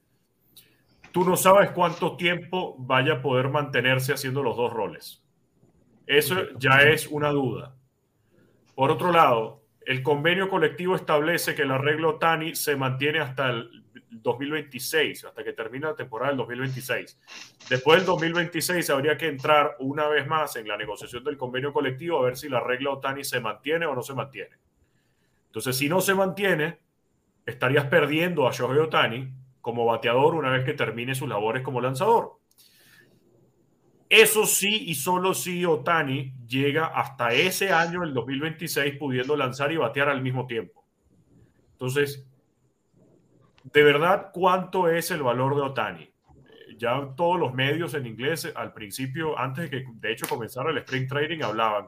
tú 1.11 1.25
no 1.25 1.37
sabes 1.37 1.73
cuánto 1.73 2.17
tiempo 2.17 2.77
vaya 2.79 3.15
a 3.15 3.21
poder 3.21 3.49
mantenerse 3.49 4.13
haciendo 4.13 4.45
los 4.45 4.57
dos 4.57 4.73
roles. 4.73 5.25
Eso 6.07 6.57
ya 6.57 6.83
es 6.83 7.09
una 7.09 7.31
duda. 7.31 7.75
Por 8.81 8.91
otro 8.91 9.13
lado, 9.13 9.61
el 9.85 10.03
convenio 10.03 10.49
colectivo 10.49 10.97
establece 10.97 11.55
que 11.55 11.61
el 11.61 11.71
arreglo 11.71 12.15
Otani 12.15 12.55
se 12.55 12.77
mantiene 12.77 13.19
hasta 13.19 13.51
el 13.51 13.85
2026, 14.09 15.27
hasta 15.27 15.45
que 15.45 15.53
termine 15.53 15.85
la 15.85 15.95
temporada 15.95 16.31
del 16.31 16.39
2026. 16.39 17.21
Después 17.69 17.99
del 17.99 18.07
2026 18.07 18.89
habría 18.89 19.19
que 19.19 19.29
entrar 19.29 19.77
una 19.81 20.09
vez 20.09 20.27
más 20.27 20.57
en 20.57 20.67
la 20.67 20.79
negociación 20.79 21.23
del 21.23 21.37
convenio 21.37 21.75
colectivo 21.75 22.21
a 22.21 22.23
ver 22.23 22.39
si 22.39 22.47
el 22.47 22.55
arreglo 22.55 22.95
Otani 22.95 23.23
se 23.23 23.39
mantiene 23.39 23.85
o 23.85 23.95
no 23.95 24.01
se 24.01 24.15
mantiene. 24.15 24.57
Entonces, 25.49 25.77
si 25.77 25.91
no 25.91 26.01
se 26.01 26.15
mantiene, 26.15 26.79
estarías 27.45 27.85
perdiendo 27.85 28.49
a 28.49 28.53
Shohei 28.53 28.79
Otani 28.79 29.31
como 29.61 29.85
bateador 29.85 30.35
una 30.35 30.53
vez 30.53 30.65
que 30.65 30.73
termine 30.73 31.15
sus 31.15 31.29
labores 31.29 31.63
como 31.63 31.83
lanzador. 31.83 32.40
Eso 34.11 34.45
sí 34.45 34.87
y 34.89 34.97
solo 34.97 35.35
si 35.35 35.65
Otani 35.65 36.35
llega 36.49 36.87
hasta 36.87 37.33
ese 37.33 37.71
año, 37.71 38.03
el 38.03 38.13
2026, 38.13 38.97
pudiendo 38.97 39.37
lanzar 39.37 39.71
y 39.71 39.77
batear 39.77 40.09
al 40.09 40.21
mismo 40.21 40.49
tiempo. 40.49 40.85
Entonces, 41.73 42.27
de 43.73 43.83
verdad, 43.85 44.31
¿cuánto 44.33 44.89
es 44.89 45.13
el 45.13 45.23
valor 45.23 45.55
de 45.55 45.63
Otani? 45.63 46.11
Ya 46.77 47.15
todos 47.17 47.39
los 47.39 47.55
medios 47.55 47.95
en 47.95 48.05
inglés, 48.07 48.53
al 48.57 48.73
principio, 48.73 49.39
antes 49.39 49.71
de 49.71 49.79
que 49.79 49.87
de 49.89 50.13
hecho 50.13 50.27
comenzara 50.27 50.71
el 50.71 50.79
Spring 50.79 51.07
Trading, 51.07 51.43
hablaban 51.45 51.87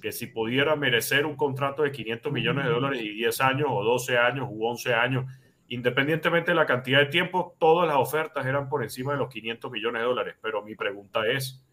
que 0.00 0.12
si 0.12 0.28
pudiera 0.28 0.76
merecer 0.76 1.26
un 1.26 1.34
contrato 1.34 1.82
de 1.82 1.90
500 1.90 2.32
millones 2.32 2.66
de 2.66 2.70
dólares 2.70 3.02
y 3.02 3.14
10 3.14 3.40
años 3.40 3.66
o 3.68 3.82
12 3.82 4.16
años 4.16 4.46
u 4.48 4.64
11 4.64 4.94
años, 4.94 5.26
independientemente 5.68 6.50
de 6.50 6.56
la 6.56 6.66
cantidad 6.66 7.00
de 7.00 7.06
tiempo, 7.06 7.54
todas 7.58 7.88
las 7.88 7.96
ofertas 7.96 8.46
eran 8.46 8.68
por 8.68 8.82
encima 8.82 9.12
de 9.12 9.18
los 9.18 9.28
500 9.28 9.70
millones 9.70 10.02
de 10.02 10.06
dólares. 10.06 10.36
Pero 10.42 10.62
mi 10.62 10.74
pregunta 10.74 11.26
es, 11.26 11.64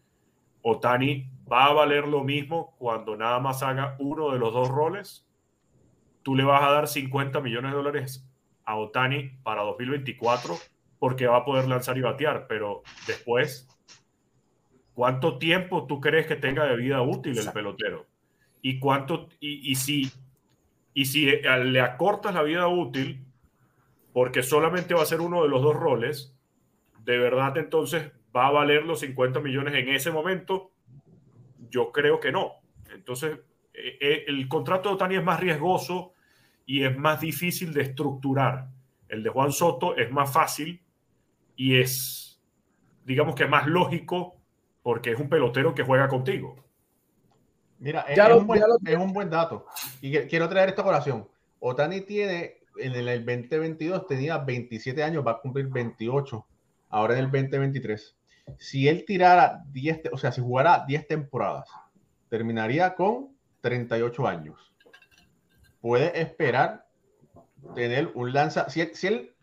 ¿Otani 0.62 1.30
va 1.50 1.66
a 1.66 1.72
valer 1.72 2.06
lo 2.06 2.24
mismo 2.24 2.74
cuando 2.78 3.16
nada 3.16 3.40
más 3.40 3.62
haga 3.62 3.96
uno 3.98 4.30
de 4.30 4.38
los 4.38 4.52
dos 4.52 4.68
roles? 4.68 5.26
¿Tú 6.22 6.36
le 6.36 6.44
vas 6.44 6.62
a 6.62 6.70
dar 6.70 6.88
50 6.88 7.40
millones 7.40 7.72
de 7.72 7.76
dólares 7.76 8.28
a 8.64 8.76
Otani 8.76 9.30
para 9.42 9.62
2024 9.62 10.54
porque 10.98 11.26
va 11.26 11.38
a 11.38 11.44
poder 11.44 11.66
lanzar 11.68 11.98
y 11.98 12.00
batear, 12.00 12.46
pero 12.46 12.82
después 13.08 13.68
¿Cuánto 14.94 15.38
tiempo 15.38 15.86
tú 15.86 16.00
crees 16.00 16.26
que 16.26 16.36
tenga 16.36 16.66
de 16.66 16.76
vida 16.76 17.00
útil 17.02 17.38
el 17.38 17.50
pelotero? 17.50 18.06
¿Y, 18.60 18.78
cuánto, 18.78 19.28
y, 19.40 19.74
si, 19.74 20.10
y 20.94 21.06
si 21.06 21.26
le 21.26 21.80
acortas 21.80 22.34
la 22.34 22.42
vida 22.42 22.68
útil, 22.68 23.24
porque 24.12 24.42
solamente 24.42 24.94
va 24.94 25.02
a 25.02 25.06
ser 25.06 25.20
uno 25.20 25.42
de 25.42 25.48
los 25.48 25.62
dos 25.62 25.76
roles, 25.76 26.36
de 27.04 27.18
verdad 27.18 27.56
entonces 27.56 28.12
va 28.34 28.46
a 28.46 28.50
valer 28.50 28.84
los 28.84 29.00
50 29.00 29.40
millones 29.40 29.74
en 29.74 29.88
ese 29.88 30.10
momento? 30.10 30.72
Yo 31.70 31.92
creo 31.92 32.20
que 32.20 32.32
no. 32.32 32.52
Entonces, 32.92 33.38
eh, 33.74 33.98
eh, 34.00 34.24
el 34.26 34.48
contrato 34.48 34.88
de 34.88 34.94
Otani 34.96 35.16
es 35.16 35.24
más 35.24 35.40
riesgoso 35.40 36.12
y 36.66 36.84
es 36.84 36.96
más 36.96 37.20
difícil 37.20 37.72
de 37.72 37.82
estructurar. 37.82 38.68
El 39.08 39.22
de 39.22 39.30
Juan 39.30 39.52
Soto 39.52 39.96
es 39.96 40.10
más 40.10 40.32
fácil 40.32 40.82
y 41.56 41.78
es, 41.78 42.40
digamos 43.04 43.34
que 43.34 43.46
más 43.46 43.66
lógico 43.66 44.36
porque 44.82 45.12
es 45.12 45.18
un 45.18 45.28
pelotero 45.28 45.74
que 45.74 45.82
juega 45.82 46.08
contigo. 46.08 46.56
Mira, 47.78 48.02
es, 48.02 48.18
un 48.96 49.12
buen, 49.12 49.28
dato. 49.28 49.66
Y 50.00 50.16
quiero 50.28 50.48
traer 50.48 50.68
esta 50.68 50.84
colación. 50.84 51.28
Otani 51.58 52.02
tiene, 52.02 52.61
en 52.78 52.94
el 52.94 53.24
2022 53.24 54.06
tenía 54.06 54.38
27 54.38 55.02
años, 55.02 55.26
va 55.26 55.32
a 55.32 55.40
cumplir 55.40 55.66
28, 55.68 56.46
ahora 56.90 57.14
en 57.14 57.20
el 57.20 57.30
2023. 57.30 58.16
Si 58.58 58.88
él 58.88 59.04
tirara 59.06 59.62
10, 59.70 60.02
o 60.12 60.18
sea, 60.18 60.32
si 60.32 60.40
jugara 60.40 60.84
10 60.86 61.06
temporadas, 61.06 61.68
terminaría 62.28 62.94
con 62.94 63.36
38 63.60 64.26
años. 64.26 64.72
Puede 65.80 66.20
esperar 66.20 66.86
tener 67.74 68.10
un 68.14 68.32
lanza, 68.32 68.68
si 68.68 68.80
él 68.80 69.34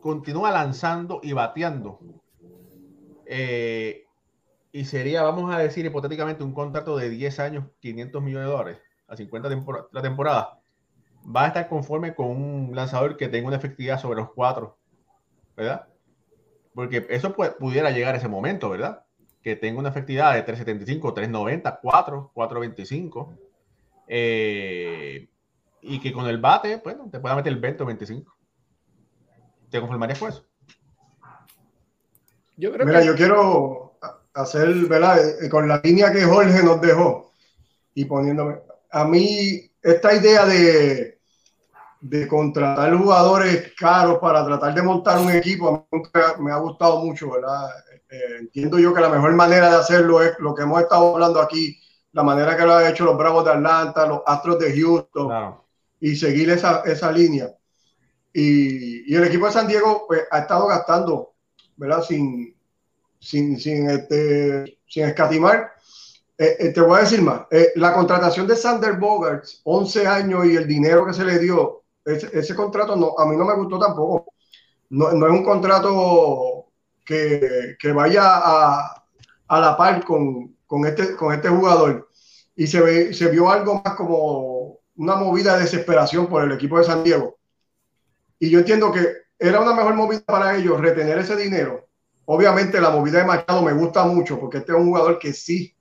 continúa 0.00 0.50
lanzando 0.50 1.20
y 1.22 1.32
bateando, 1.32 2.00
eh, 3.26 4.06
y 4.72 4.84
sería, 4.84 5.22
vamos 5.22 5.52
a 5.54 5.58
decir 5.58 5.84
hipotéticamente, 5.84 6.44
un 6.44 6.54
contrato 6.54 6.96
de 6.96 7.10
10 7.10 7.40
años, 7.40 7.64
500 7.80 8.22
millones 8.22 8.46
de 8.46 8.52
dólares 8.52 8.78
a 9.08 9.16
50 9.16 9.48
la 9.92 10.02
temporada, 10.02 10.59
va 11.24 11.44
a 11.44 11.48
estar 11.48 11.68
conforme 11.68 12.14
con 12.14 12.28
un 12.28 12.70
lanzador 12.74 13.16
que 13.16 13.28
tenga 13.28 13.48
una 13.48 13.56
efectividad 13.56 14.00
sobre 14.00 14.20
los 14.20 14.30
4, 14.32 14.76
¿verdad? 15.56 15.86
Porque 16.74 17.06
eso 17.10 17.34
pudiera 17.34 17.90
llegar 17.90 18.14
a 18.14 18.18
ese 18.18 18.28
momento, 18.28 18.70
¿verdad? 18.70 19.04
Que 19.42 19.56
tenga 19.56 19.80
una 19.80 19.90
efectividad 19.90 20.34
de 20.34 20.42
375, 20.42 21.14
390, 21.14 21.80
4, 21.80 22.30
425. 22.32 23.34
y 25.82 26.00
que 26.00 26.12
con 26.12 26.26
el 26.26 26.38
bate, 26.38 26.76
bueno, 26.76 27.08
te 27.10 27.20
pueda 27.20 27.36
meter 27.36 27.52
el 27.52 27.60
20 27.60 27.82
o 27.82 27.86
25. 27.86 28.36
¿Te 29.70 29.80
conformarías 29.80 30.18
con 30.18 30.28
eso? 30.30 30.44
Yo 32.56 32.72
creo 32.72 32.86
Mira, 32.86 33.02
yo 33.02 33.14
quiero 33.14 33.98
hacer, 34.34 34.68
¿verdad? 34.86 35.18
Eh, 35.42 35.48
con 35.48 35.66
la 35.66 35.80
línea 35.82 36.12
que 36.12 36.24
Jorge 36.24 36.62
nos 36.62 36.80
dejó 36.80 37.32
y 37.94 38.04
poniéndome. 38.04 38.60
A 38.90 39.04
mí, 39.04 39.69
esta 39.82 40.14
idea 40.14 40.46
de, 40.46 41.20
de 42.00 42.26
contratar 42.26 42.94
jugadores 42.96 43.72
caros 43.76 44.18
para 44.18 44.44
tratar 44.44 44.74
de 44.74 44.82
montar 44.82 45.18
un 45.18 45.30
equipo, 45.30 45.86
me 46.38 46.50
ha 46.50 46.56
gustado 46.56 47.04
mucho, 47.04 47.30
¿verdad? 47.30 47.68
Eh, 48.10 48.36
entiendo 48.40 48.78
yo 48.78 48.94
que 48.94 49.00
la 49.00 49.08
mejor 49.08 49.32
manera 49.34 49.70
de 49.70 49.76
hacerlo 49.76 50.22
es 50.22 50.32
lo 50.38 50.54
que 50.54 50.62
hemos 50.62 50.80
estado 50.80 51.14
hablando 51.14 51.40
aquí, 51.40 51.78
la 52.12 52.22
manera 52.22 52.56
que 52.56 52.64
lo 52.64 52.74
han 52.74 52.86
hecho 52.86 53.04
los 53.04 53.16
Bravos 53.16 53.44
de 53.44 53.52
Atlanta, 53.52 54.06
los 54.06 54.22
Astros 54.26 54.58
de 54.58 54.80
Houston, 54.80 55.56
y 56.00 56.16
seguir 56.16 56.50
esa, 56.50 56.82
esa 56.86 57.12
línea. 57.12 57.54
Y, 58.32 59.12
y, 59.12 59.16
el 59.16 59.24
equipo 59.24 59.46
de 59.46 59.52
San 59.52 59.68
Diego 59.68 60.04
pues, 60.06 60.22
ha 60.30 60.40
estado 60.40 60.66
gastando, 60.68 61.34
¿verdad? 61.76 62.02
Sin, 62.02 62.56
sin, 63.18 63.58
sin, 63.58 63.90
este, 63.90 64.78
sin 64.86 65.04
escatimar. 65.04 65.72
Eh, 66.40 66.56
eh, 66.58 66.68
te 66.72 66.80
voy 66.80 66.96
a 66.96 67.02
decir 67.02 67.20
más. 67.20 67.42
Eh, 67.50 67.72
la 67.76 67.92
contratación 67.92 68.46
de 68.46 68.56
Sander 68.56 68.94
Bogarts, 68.94 69.60
11 69.62 70.06
años 70.06 70.46
y 70.46 70.56
el 70.56 70.66
dinero 70.66 71.04
que 71.04 71.12
se 71.12 71.22
le 71.22 71.38
dio, 71.38 71.82
ese, 72.02 72.54
contrato 72.54 72.96
no, 72.96 73.14
a 73.18 73.26
mí 73.26 73.36
no 73.36 73.44
me 73.44 73.54
gustó 73.56 73.78
tampoco. 73.78 74.32
No, 74.88 75.10
es 75.10 75.32
un 75.32 75.44
contrato 75.44 76.68
que, 77.04 77.76
vaya 77.94 78.22
a, 78.24 79.04
la 79.50 79.76
par 79.76 80.02
este, 80.86 81.14
con 81.16 81.32
este 81.34 81.48
jugador. 81.50 82.08
Y 82.56 82.66
se, 82.66 82.80
ve, 82.80 83.12
se 83.12 83.28
vio 83.30 83.50
algo 83.50 83.82
más 83.84 83.94
como 83.94 84.78
una 84.96 85.16
movida 85.16 85.56
de 85.56 85.64
desesperación 85.64 86.26
por 86.26 86.42
el 86.42 86.52
equipo 86.52 86.78
de 86.78 86.84
San 86.84 87.04
Diego. 87.04 87.38
Y 88.38 88.48
yo 88.48 88.60
entiendo 88.60 88.90
que 88.90 89.06
era 89.38 89.60
una 89.60 89.74
mejor 89.74 89.94
movida 89.94 90.22
para 90.24 90.56
ellos 90.56 90.80
retener 90.80 91.18
ese 91.18 91.36
dinero 91.36 91.90
Obviamente 92.32 92.80
la 92.80 92.90
movida 92.90 93.18
de 93.18 93.24
Machado 93.24 93.60
me 93.60 93.72
gusta 93.72 94.04
mucho 94.04 94.38
porque 94.38 94.58
este 94.58 94.70
es 94.70 94.78
un 94.78 94.86
jugador 94.86 95.18
que 95.18 95.32
sí 95.32 95.74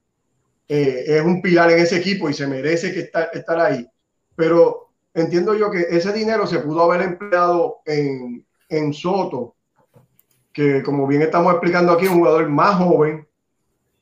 eh, 0.70 1.04
es 1.08 1.22
un 1.24 1.42
pilar 1.42 1.72
en 1.72 1.80
ese 1.80 1.98
equipo 1.98 2.30
y 2.30 2.34
se 2.34 2.46
merece 2.46 2.94
que 2.94 3.02
estar, 3.02 3.30
estar 3.34 3.60
ahí. 3.60 3.90
Pero 4.36 4.92
entiendo 5.16 5.56
yo 5.56 5.72
que 5.72 5.88
ese 5.90 6.14
dinero 6.14 6.46
se 6.46 6.60
pudo 6.60 6.84
haber 6.84 7.02
empleado 7.02 7.82
en, 7.86 8.46
en 8.70 8.94
Soto, 8.94 9.56
que 10.54 10.84
como 10.84 11.08
bien 11.08 11.24
estamos 11.24 11.52
explicando 11.52 11.92
aquí, 11.92 12.08
un 12.08 12.20
jugador 12.20 12.48
más 12.50 12.76
joven, 12.76 13.28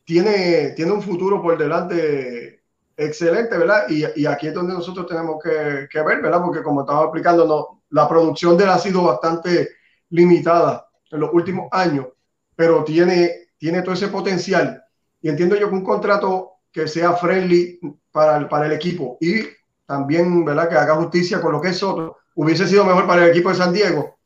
tiene, 0.04 0.72
tiene 0.72 0.92
un 0.92 1.02
futuro 1.02 1.42
por 1.42 1.58
delante 1.58 2.64
excelente, 2.98 3.58
¿verdad? 3.58 3.86
Y, 3.90 4.04
y 4.22 4.26
aquí 4.26 4.48
es 4.48 4.54
donde 4.54 4.74
nosotros 4.74 5.08
tenemos 5.08 5.42
que, 5.42 5.88
que, 5.90 6.02
ver, 6.02 6.22
¿verdad? 6.22 6.42
Porque 6.44 6.64
como 6.64 6.82
estaba 6.82 7.04
explicando, 7.04 7.46
no, 7.46 7.84
la 7.92 8.10
producción 8.10 8.58
de 8.58 8.66
él 8.66 8.70
ha 8.72 8.80
sido 8.80 9.04
bastante 9.04 9.70
limitada 10.10 10.90
en 11.12 11.22
los 11.22 11.34
últimos 11.34 11.70
años, 11.72 12.08
pero 12.56 12.84
tiene, 12.84 13.52
tiene 13.58 13.82
todo 13.82 13.94
ese 13.94 14.10
potencial. 14.10 14.84
Y 15.22 15.30
entiendo 15.30 15.56
yo 15.56 15.70
que 15.70 15.76
un 15.76 15.84
contrato 15.84 16.57
que 16.72 16.88
sea 16.88 17.14
friendly 17.14 17.80
para 18.12 18.38
el, 18.38 18.48
para 18.48 18.66
el 18.66 18.74
equipo 18.74 19.18
y 19.20 19.44
también, 19.86 20.44
¿verdad? 20.44 20.70
Que 20.70 20.76
haga 20.76 20.96
justicia 20.96 21.40
con 21.42 21.54
lo 21.54 21.62
que 21.62 21.70
es 21.70 21.78
Soto, 21.78 22.18
hubiese 22.36 22.68
sido 22.68 22.84
mejor 22.86 23.08
para 23.08 23.24
el 23.24 23.32
equipo 23.32 23.50
de 23.50 23.56
San 23.56 23.74
Diego 23.74 24.18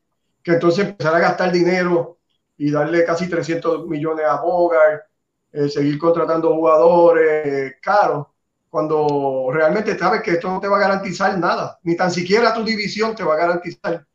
que 0.44 0.52
entonces 0.54 0.86
empezar 0.86 1.16
a 1.16 1.20
gastar 1.20 1.52
dinero 1.52 2.18
y 2.58 2.72
darle 2.72 3.06
casi 3.06 3.30
300 3.30 3.88
millones 3.88 4.26
a 4.26 4.42
Bogart, 4.42 5.04
eh, 5.52 5.70
seguir 5.70 5.98
contratando 5.98 6.54
jugadores 6.54 7.76
caros, 7.82 8.28
cuando 8.70 9.50
realmente 9.52 9.98
sabes 9.98 10.22
que 10.22 10.32
esto 10.32 10.50
no 10.50 10.60
te 10.60 10.68
va 10.68 10.78
a 10.78 10.82
garantizar 10.82 11.38
nada, 11.38 11.80
ni 11.84 11.96
tan 11.96 12.12
siquiera 12.12 12.54
tu 12.54 12.64
división 12.64 13.16
te 13.16 13.24
va 13.24 13.34
a 13.34 13.38
garantizar 13.38 14.06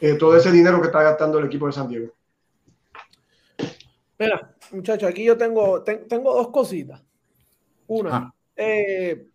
eh, 0.00 0.14
todo 0.14 0.36
ese 0.36 0.52
dinero 0.52 0.80
que 0.80 0.88
está 0.88 1.02
gastando 1.02 1.38
el 1.38 1.46
equipo 1.46 1.66
de 1.66 1.72
San 1.72 1.88
Diego. 1.88 2.12
Mira, 4.18 4.54
muchachos, 4.70 5.08
aquí 5.08 5.24
yo 5.24 5.36
tengo, 5.36 5.82
tengo 5.82 6.34
dos 6.34 6.48
cositas. 6.48 7.02
Una, 7.86 8.16
ah. 8.16 8.34
eh, 8.56 9.28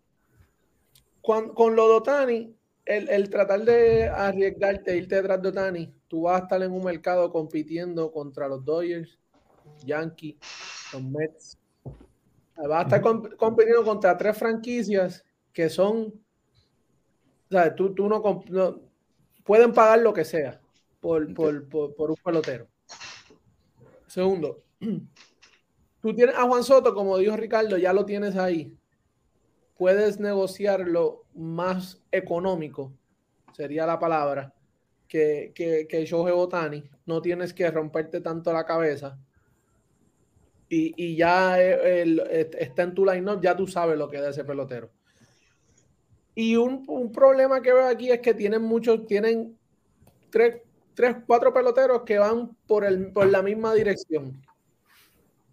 con, 1.22 1.54
con, 1.54 1.76
lo 1.76 1.88
de 1.88 1.94
Otani, 1.94 2.56
el, 2.84 3.08
el, 3.08 3.30
tratar 3.30 3.64
de 3.64 4.08
arriesgarte, 4.08 4.96
irte 4.96 5.16
detrás 5.16 5.40
de 5.40 5.48
Otani, 5.48 5.94
tú 6.08 6.22
vas 6.22 6.40
a 6.40 6.44
estar 6.44 6.62
en 6.62 6.72
un 6.72 6.84
mercado 6.84 7.30
compitiendo 7.30 8.10
contra 8.10 8.48
los 8.48 8.64
Dodgers, 8.64 9.18
Yankees, 9.84 10.36
los 10.92 11.02
Mets. 11.02 11.58
Vas 12.56 12.80
a 12.80 12.96
estar 12.96 13.36
compitiendo 13.36 13.84
contra 13.84 14.16
tres 14.18 14.36
franquicias 14.36 15.24
que 15.52 15.68
son, 15.68 16.12
o 17.48 17.50
sea, 17.50 17.74
tú, 17.74 17.94
tú 17.94 18.08
no, 18.08 18.22
no, 18.48 18.80
pueden 19.44 19.72
pagar 19.72 20.00
lo 20.00 20.12
que 20.12 20.24
sea 20.24 20.60
por, 21.00 21.32
por, 21.32 21.68
por, 21.68 21.94
por 21.94 22.10
un 22.10 22.16
pelotero. 22.22 22.68
Segundo, 24.06 24.64
tú 26.00 26.14
tienes 26.14 26.34
a 26.34 26.42
Juan 26.44 26.64
Soto, 26.64 26.94
como 26.94 27.18
dijo 27.18 27.36
Ricardo, 27.36 27.78
ya 27.78 27.92
lo 27.92 28.04
tienes 28.04 28.36
ahí. 28.36 28.76
Puedes 29.76 30.20
negociarlo 30.20 31.24
más 31.34 32.02
económico, 32.10 32.92
sería 33.52 33.86
la 33.86 33.98
palabra, 33.98 34.52
que, 35.08 35.52
que, 35.54 35.86
que 35.88 36.04
Shohei 36.04 36.34
Otani. 36.34 36.84
No 37.06 37.22
tienes 37.22 37.54
que 37.54 37.70
romperte 37.70 38.20
tanto 38.20 38.52
la 38.52 38.64
cabeza. 38.64 39.18
Y, 40.68 40.94
y 40.96 41.16
ya 41.16 41.60
el, 41.60 42.20
está 42.58 42.82
en 42.82 42.94
tu 42.94 43.04
line-up, 43.04 43.40
ya 43.42 43.56
tú 43.56 43.66
sabes 43.66 43.98
lo 43.98 44.08
que 44.08 44.18
es 44.18 44.22
ese 44.22 44.44
pelotero. 44.44 44.90
Y 46.34 46.56
un, 46.56 46.84
un, 46.86 47.10
problema 47.10 47.60
que 47.60 47.72
veo 47.72 47.86
aquí 47.86 48.10
es 48.10 48.20
que 48.20 48.34
tienen 48.34 48.62
muchos, 48.62 49.04
tienen 49.06 49.58
tres, 50.30 50.62
tres, 50.94 51.16
cuatro 51.26 51.52
peloteros 51.52 52.02
que 52.02 52.18
van 52.18 52.56
por, 52.66 52.84
el, 52.84 53.12
por 53.12 53.26
la 53.26 53.42
misma 53.42 53.74
dirección 53.74 54.40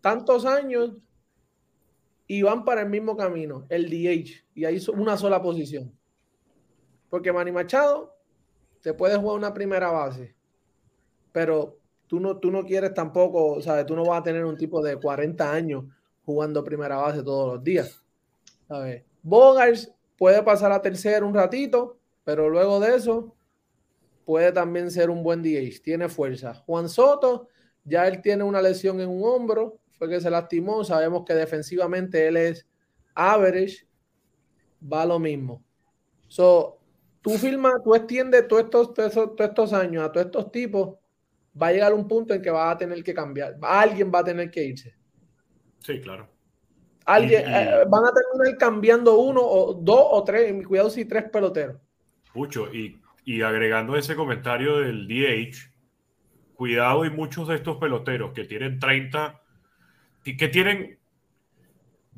tantos 0.08 0.46
años 0.46 0.94
y 2.28 2.42
van 2.42 2.64
para 2.64 2.84
el 2.84 2.90
mismo 2.90 3.18
camino, 3.18 3.66
el 3.68 3.90
DH, 3.90 4.46
y 4.56 4.64
ahí 4.64 4.82
una 4.94 5.18
sola 5.18 5.42
posición. 5.42 5.94
Porque 7.10 7.34
Manny 7.34 7.52
Machado 7.52 8.16
te 8.82 8.94
puede 8.94 9.18
jugar 9.18 9.36
una 9.36 9.54
primera 9.54 9.92
base, 9.92 10.34
pero 11.34 11.78
tú 12.08 12.22
no, 12.22 12.38
tú 12.38 12.52
no 12.52 12.64
quieres 12.64 12.94
tampoco, 12.94 13.62
¿sabes? 13.62 13.86
Tú 13.86 13.98
no 13.98 14.06
vas 14.06 14.22
a 14.22 14.24
tener 14.24 14.46
un 14.46 14.56
tipo 14.56 14.82
de 14.82 14.96
40 14.96 15.52
años 15.52 15.84
jugando 16.26 16.64
primera 16.64 16.96
base 16.96 17.22
todos 17.22 17.56
los 17.56 17.62
días. 17.62 18.02
¿sabes? 18.66 19.04
Bogars 19.22 19.94
puede 20.18 20.42
pasar 20.42 20.72
a 20.72 20.82
tercero 20.82 21.28
un 21.28 21.34
ratito, 21.34 21.98
pero 22.24 22.50
luego 22.50 22.80
de 22.80 22.96
eso 22.96 23.36
puede 24.24 24.54
también 24.54 24.90
ser 24.90 25.10
un 25.10 25.22
buen 25.22 25.44
DH, 25.44 25.82
tiene 25.84 26.08
fuerza. 26.08 26.54
Juan 26.66 26.88
Soto, 26.88 27.50
ya 27.84 28.08
él 28.08 28.22
tiene 28.22 28.46
una 28.46 28.62
lesión 28.62 29.02
en 29.02 29.10
un 29.10 29.24
hombro, 29.24 29.80
fue 29.98 30.10
que 30.10 30.22
se 30.22 30.30
lastimó. 30.30 30.84
Sabemos 30.84 31.24
que 31.26 31.34
defensivamente 31.34 32.28
él 32.28 32.38
es 32.38 32.68
average, 33.16 33.88
va 34.82 35.06
lo 35.06 35.20
mismo. 35.20 35.64
So, 36.28 36.80
tú 37.22 37.32
firmas, 37.32 37.74
tú 37.84 37.96
extiendes 37.96 38.48
todos 38.48 38.64
estos, 38.64 38.94
todos 38.94 39.40
estos 39.40 39.74
años 39.74 40.04
a 40.04 40.12
todos 40.12 40.28
estos 40.28 40.52
tipos, 40.52 40.98
va 41.60 41.68
a 41.68 41.72
llegar 41.72 41.94
un 41.94 42.08
punto 42.08 42.34
en 42.34 42.42
que 42.42 42.50
va 42.50 42.72
a 42.72 42.78
tener 42.78 43.04
que 43.04 43.14
cambiar. 43.14 43.58
Alguien 43.62 44.12
va 44.14 44.20
a 44.20 44.24
tener 44.24 44.52
que 44.52 44.64
irse. 44.64 44.96
Sí, 45.80 46.00
claro. 46.02 46.30
Alguien, 47.06 47.44
eh, 47.48 47.86
van 47.88 48.04
a 48.04 48.12
terminar 48.12 48.58
cambiando 48.58 49.18
uno 49.18 49.42
o 49.42 49.74
dos 49.74 50.08
o 50.12 50.24
tres, 50.24 50.68
cuidado 50.68 50.90
si 50.90 51.06
tres 51.06 51.24
peloteros. 51.30 51.78
Mucho, 52.34 52.72
y, 52.74 53.00
y 53.24 53.42
agregando 53.42 53.96
ese 53.96 54.16
comentario 54.16 54.80
del 54.80 55.08
DH, 55.08 55.58
cuidado 56.54 57.06
y 57.06 57.10
muchos 57.10 57.48
de 57.48 57.56
estos 57.56 57.78
peloteros 57.78 58.34
que 58.34 58.44
tienen 58.44 58.78
30 58.78 59.42
que 60.36 60.48
tienen 60.50 60.98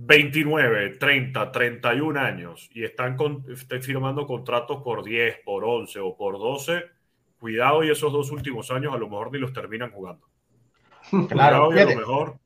29, 0.02 0.92
30, 0.92 1.52
31 1.52 2.20
años 2.20 2.70
y 2.74 2.86
están, 2.86 3.18
con, 3.18 3.44
firmando 3.82 4.26
contratos 4.26 4.82
por 4.82 5.04
10, 5.04 5.42
por 5.44 5.66
11 5.66 6.00
o 6.00 6.16
por 6.16 6.40
12, 6.40 6.86
cuidado 7.38 7.84
y 7.84 7.90
esos 7.90 8.12
dos 8.12 8.32
últimos 8.32 8.72
años 8.72 8.94
a 8.94 8.98
lo 8.98 9.10
mejor 9.10 9.32
ni 9.32 9.40
los 9.40 9.54
terminan 9.54 9.92
jugando. 9.92 10.26
Claro, 11.30 11.74
y 11.76 11.80
a 11.80 11.86
lo 11.86 11.96
mejor 11.96 12.40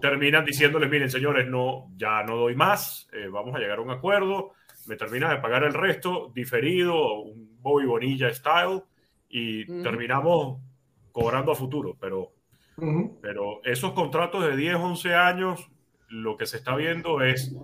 terminan 0.00 0.44
diciéndoles, 0.44 0.88
miren 0.88 1.10
señores, 1.10 1.46
no, 1.46 1.90
ya 1.96 2.22
no 2.22 2.36
doy 2.36 2.54
más, 2.54 3.08
eh, 3.12 3.28
vamos 3.30 3.54
a 3.54 3.58
llegar 3.58 3.78
a 3.78 3.82
un 3.82 3.90
acuerdo, 3.90 4.52
me 4.86 4.96
terminas 4.96 5.30
de 5.30 5.38
pagar 5.38 5.64
el 5.64 5.74
resto, 5.74 6.30
diferido, 6.34 7.20
un 7.20 7.58
Bobby 7.60 7.86
Bonilla 7.86 8.32
style, 8.32 8.82
y 9.28 9.82
terminamos 9.82 10.60
cobrando 11.12 11.52
a 11.52 11.54
futuro, 11.54 11.96
pero 11.98 12.33
pero 13.20 13.60
esos 13.64 13.92
contratos 13.92 14.44
de 14.44 14.56
10, 14.56 14.76
11 14.76 15.14
años, 15.14 15.70
lo 16.08 16.36
que 16.36 16.46
se 16.46 16.56
está 16.56 16.74
viendo 16.76 17.22
es 17.22 17.54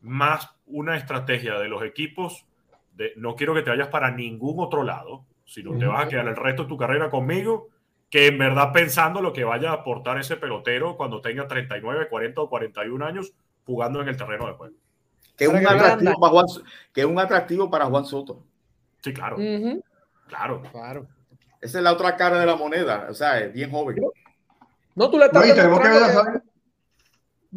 más 0.00 0.50
una 0.66 0.96
estrategia 0.96 1.58
de 1.58 1.68
los 1.68 1.82
equipos 1.82 2.46
de 2.94 3.12
no 3.16 3.36
quiero 3.36 3.54
que 3.54 3.62
te 3.62 3.70
vayas 3.70 3.88
para 3.88 4.10
ningún 4.10 4.56
otro 4.58 4.82
lado, 4.82 5.24
sino 5.44 5.76
te 5.78 5.86
vas 5.86 6.06
a 6.06 6.08
quedar 6.08 6.26
el 6.26 6.36
resto 6.36 6.62
de 6.62 6.68
tu 6.68 6.76
carrera 6.76 7.10
conmigo, 7.10 7.68
que 8.10 8.28
en 8.28 8.38
verdad 8.38 8.72
pensando 8.72 9.20
lo 9.20 9.32
que 9.32 9.44
vaya 9.44 9.70
a 9.70 9.74
aportar 9.74 10.18
ese 10.18 10.36
pelotero 10.36 10.96
cuando 10.96 11.20
tenga 11.20 11.46
39, 11.46 12.08
40 12.08 12.40
o 12.40 12.48
41 12.48 13.04
años 13.04 13.32
jugando 13.64 14.00
en 14.00 14.08
el 14.08 14.16
terreno 14.16 14.46
de 14.46 14.52
juego. 14.54 14.74
Que 15.36 15.44
es, 15.44 15.50
un 15.50 15.66
atractivo 15.66 16.18
para 16.18 16.30
Juan, 16.30 16.46
que 16.92 17.00
es 17.02 17.06
un 17.06 17.18
atractivo 17.18 17.70
para 17.70 17.84
Juan 17.86 18.06
Soto. 18.06 18.42
Sí, 19.02 19.12
claro. 19.12 19.36
Claro. 20.28 20.62
Claro. 20.72 21.06
Esa 21.60 21.78
es 21.78 21.84
la 21.84 21.92
otra 21.92 22.16
cara 22.16 22.38
de 22.38 22.46
la 22.46 22.56
moneda. 22.56 23.06
O 23.10 23.14
sea, 23.14 23.40
es 23.40 23.52
bien 23.52 23.70
joven. 23.70 23.96
No, 24.96 25.10
tú 25.10 25.18
le 25.18 25.26
estás 25.26 25.46
no, 25.46 25.54
que 25.78 26.40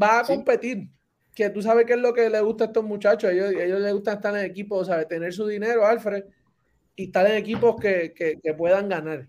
va 0.01 0.19
a 0.19 0.23
competir. 0.23 0.91
Que 1.33 1.49
tú 1.49 1.61
sabes 1.61 1.85
qué 1.85 1.93
es 1.93 1.99
lo 1.99 2.13
que 2.13 2.29
le 2.29 2.41
gusta 2.41 2.65
a 2.65 2.67
estos 2.67 2.83
muchachos. 2.83 3.31
Ellos, 3.31 3.51
ellos 3.51 3.79
les 3.79 3.93
gusta 3.93 4.13
estar 4.13 4.35
en 4.35 4.43
equipos, 4.43 4.87
¿sabes? 4.87 5.07
Tener 5.07 5.33
su 5.33 5.47
dinero, 5.47 5.85
Alfred, 5.85 6.25
y 6.95 7.05
estar 7.05 7.25
en 7.27 7.37
equipos 7.37 7.77
que, 7.79 8.13
que, 8.13 8.39
que 8.43 8.53
puedan 8.53 8.89
ganar. 8.89 9.25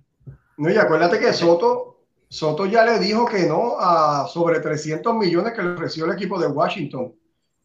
No, 0.57 0.69
y 0.69 0.77
acuérdate 0.77 1.21
que 1.21 1.33
Soto, 1.33 2.01
Soto 2.29 2.67
ya 2.67 2.85
le 2.85 2.99
dijo 2.99 3.27
que 3.27 3.47
no 3.47 3.77
a 3.79 4.27
sobre 4.27 4.59
300 4.59 5.15
millones 5.15 5.53
que 5.53 5.63
le 5.63 5.75
ofreció 5.75 6.05
el 6.07 6.13
equipo 6.13 6.41
de 6.41 6.49
Washington 6.49 7.15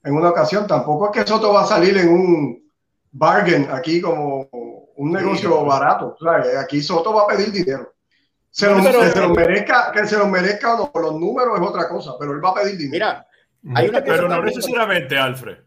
en 0.03 0.13
una 0.13 0.29
ocasión. 0.29 0.67
Tampoco 0.67 1.07
es 1.07 1.11
que 1.11 1.27
Soto 1.27 1.51
va 1.51 1.63
a 1.63 1.67
salir 1.67 1.97
en 1.97 2.09
un 2.09 2.71
bargain 3.11 3.67
aquí 3.71 3.99
como 3.99 4.47
un 4.51 5.11
negocio 5.11 5.65
barato. 5.65 6.15
Aquí 6.59 6.81
Soto 6.83 7.13
va 7.15 7.23
a 7.23 7.27
pedir 7.27 7.51
dinero. 7.51 7.94
Se 8.55 8.69
lo, 8.69 8.77
que 8.77 9.09
se 9.09 9.19
lo 9.19 9.31
merezca, 9.31 9.91
que 9.91 10.07
se 10.07 10.17
lo 10.17 10.27
merezca 10.27 10.75
o 10.75 10.89
no, 10.93 11.01
los 11.01 11.19
números 11.19 11.59
es 11.59 11.67
otra 11.67 11.89
cosa, 11.89 12.13
pero 12.17 12.31
él 12.31 12.41
va 12.41 12.51
a 12.51 12.53
pedir 12.53 12.77
dinero. 12.77 12.93
Mira, 12.93 13.27
hay 13.75 13.89
una 13.89 14.01
pero 14.01 14.29
no 14.29 14.41
necesariamente, 14.41 15.17
Alfred. 15.17 15.57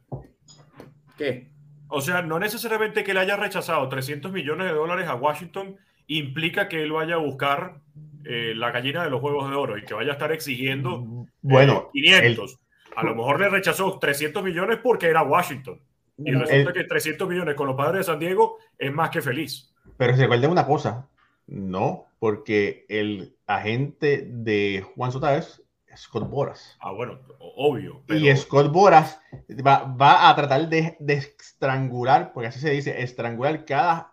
¿Qué? 1.19 1.51
O 1.89 2.01
sea, 2.01 2.23
no 2.23 2.39
necesariamente 2.39 3.05
que 3.05 3.13
le 3.13 3.21
haya 3.21 3.37
rechazado 3.37 3.87
300 3.91 4.33
millones 4.33 4.69
de 4.69 4.73
dólares 4.73 5.07
a 5.07 5.17
Washington 5.17 5.77
implica 6.07 6.67
que 6.67 6.83
él 6.83 6.93
vaya 6.93 7.17
a 7.17 7.19
buscar 7.19 7.83
eh, 8.25 8.55
la 8.57 8.71
gallina 8.71 9.05
de 9.05 9.11
los 9.11 9.23
huevos 9.23 9.51
de 9.51 9.57
oro 9.57 9.77
y 9.77 9.85
que 9.85 9.93
vaya 9.93 10.13
a 10.13 10.15
estar 10.15 10.33
exigiendo 10.33 10.99
mm, 10.99 11.27
bueno, 11.43 11.91
500. 11.93 12.53
Eh, 12.53 12.57
a 12.97 13.05
lo 13.05 13.15
mejor 13.15 13.39
le 13.39 13.51
rechazó 13.51 13.99
300 13.99 14.43
millones 14.43 14.79
porque 14.83 15.09
era 15.09 15.23
Washington. 15.23 15.79
Y 16.17 16.33
resulta 16.33 16.73
que 16.73 16.85
300 16.85 17.29
millones 17.29 17.55
con 17.55 17.67
los 17.67 17.77
padres 17.77 17.99
de 17.99 18.13
San 18.13 18.19
Diego 18.19 18.57
es 18.79 18.91
más 18.91 19.11
que 19.11 19.21
feliz. 19.21 19.75
Pero 19.99 20.17
se 20.17 20.23
recuerden 20.23 20.51
una 20.51 20.65
cosa, 20.65 21.07
no, 21.49 22.08
porque 22.19 22.85
el 22.89 23.37
agente 23.47 24.27
de 24.29 24.85
Juan 24.95 25.13
Sota 25.13 25.37
es 25.37 25.63
Scott 25.97 26.29
Boras. 26.29 26.77
Ah, 26.81 26.93
bueno, 26.93 27.19
obvio. 27.39 28.03
Y 28.09 28.35
Scott 28.37 28.73
Boras 28.73 29.21
va, 29.49 30.29
a 30.29 30.37
tratar 30.37 30.69
de, 30.69 30.97
estrangular, 31.09 32.33
porque 32.33 32.49
así 32.49 32.61
se 32.61 32.71
dice, 32.71 33.03
estrangular 33.03 33.65
cada 33.65 34.13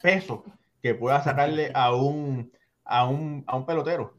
peso 0.00 0.44
que 0.82 0.94
pueda 0.94 1.22
sacarle 1.22 1.70
a 1.74 1.94
un, 1.94 2.52
a 2.84 3.08
un, 3.08 3.44
a 3.46 3.56
un 3.56 3.66
pelotero. 3.66 4.14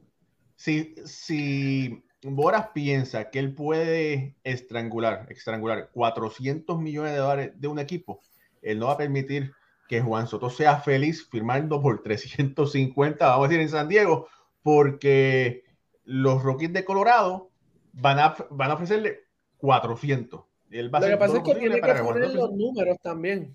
Si, 0.56 0.96
si 1.06 2.04
Boras 2.22 2.70
piensa 2.74 3.30
que 3.30 3.40
él 3.40 3.54
puede 3.54 4.36
estrangular, 4.44 5.28
estrangular 5.30 5.90
400 5.92 6.80
millones 6.80 7.12
de 7.12 7.18
dólares 7.18 7.52
de 7.56 7.68
un 7.68 7.80
equipo, 7.80 8.22
él 8.62 8.80
no 8.80 8.88
va 8.88 8.94
a 8.94 8.98
permitir 8.98 9.54
que 9.94 10.02
Juan 10.02 10.26
Soto 10.26 10.50
sea 10.50 10.78
feliz 10.78 11.30
firmando 11.30 11.80
por 11.80 12.02
350, 12.02 13.28
vamos 13.28 13.46
a 13.46 13.48
decir, 13.48 13.62
en 13.62 13.70
San 13.70 13.88
Diego, 13.88 14.28
porque 14.64 15.66
los 16.04 16.42
Rockies 16.42 16.74
de 16.74 16.84
Colorado 16.84 17.52
van 17.92 18.18
a, 18.18 18.36
van 18.50 18.72
a 18.72 18.74
ofrecerle 18.74 19.26
400. 19.58 20.42
Él 20.72 20.92
va 20.92 21.00
Lo 21.00 21.06
que 21.06 21.18
pasa 21.18 21.38
es 21.38 21.44
que 21.44 21.54
tiene 21.54 21.80
que 21.80 21.94
poner 21.94 22.34
los 22.34 22.52
números 22.54 22.98
también. 23.04 23.54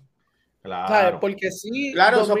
Claro. 0.61 1.19
Porque 1.19 1.51
sí. 1.51 1.91
Claro, 1.91 2.21
eso, 2.21 2.37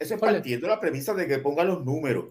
es 0.00 0.12
partiendo 0.18 0.66
la 0.66 0.80
premisa 0.80 1.14
de 1.14 1.28
que 1.28 1.38
pongan 1.38 1.68
los 1.68 1.84
números. 1.84 2.30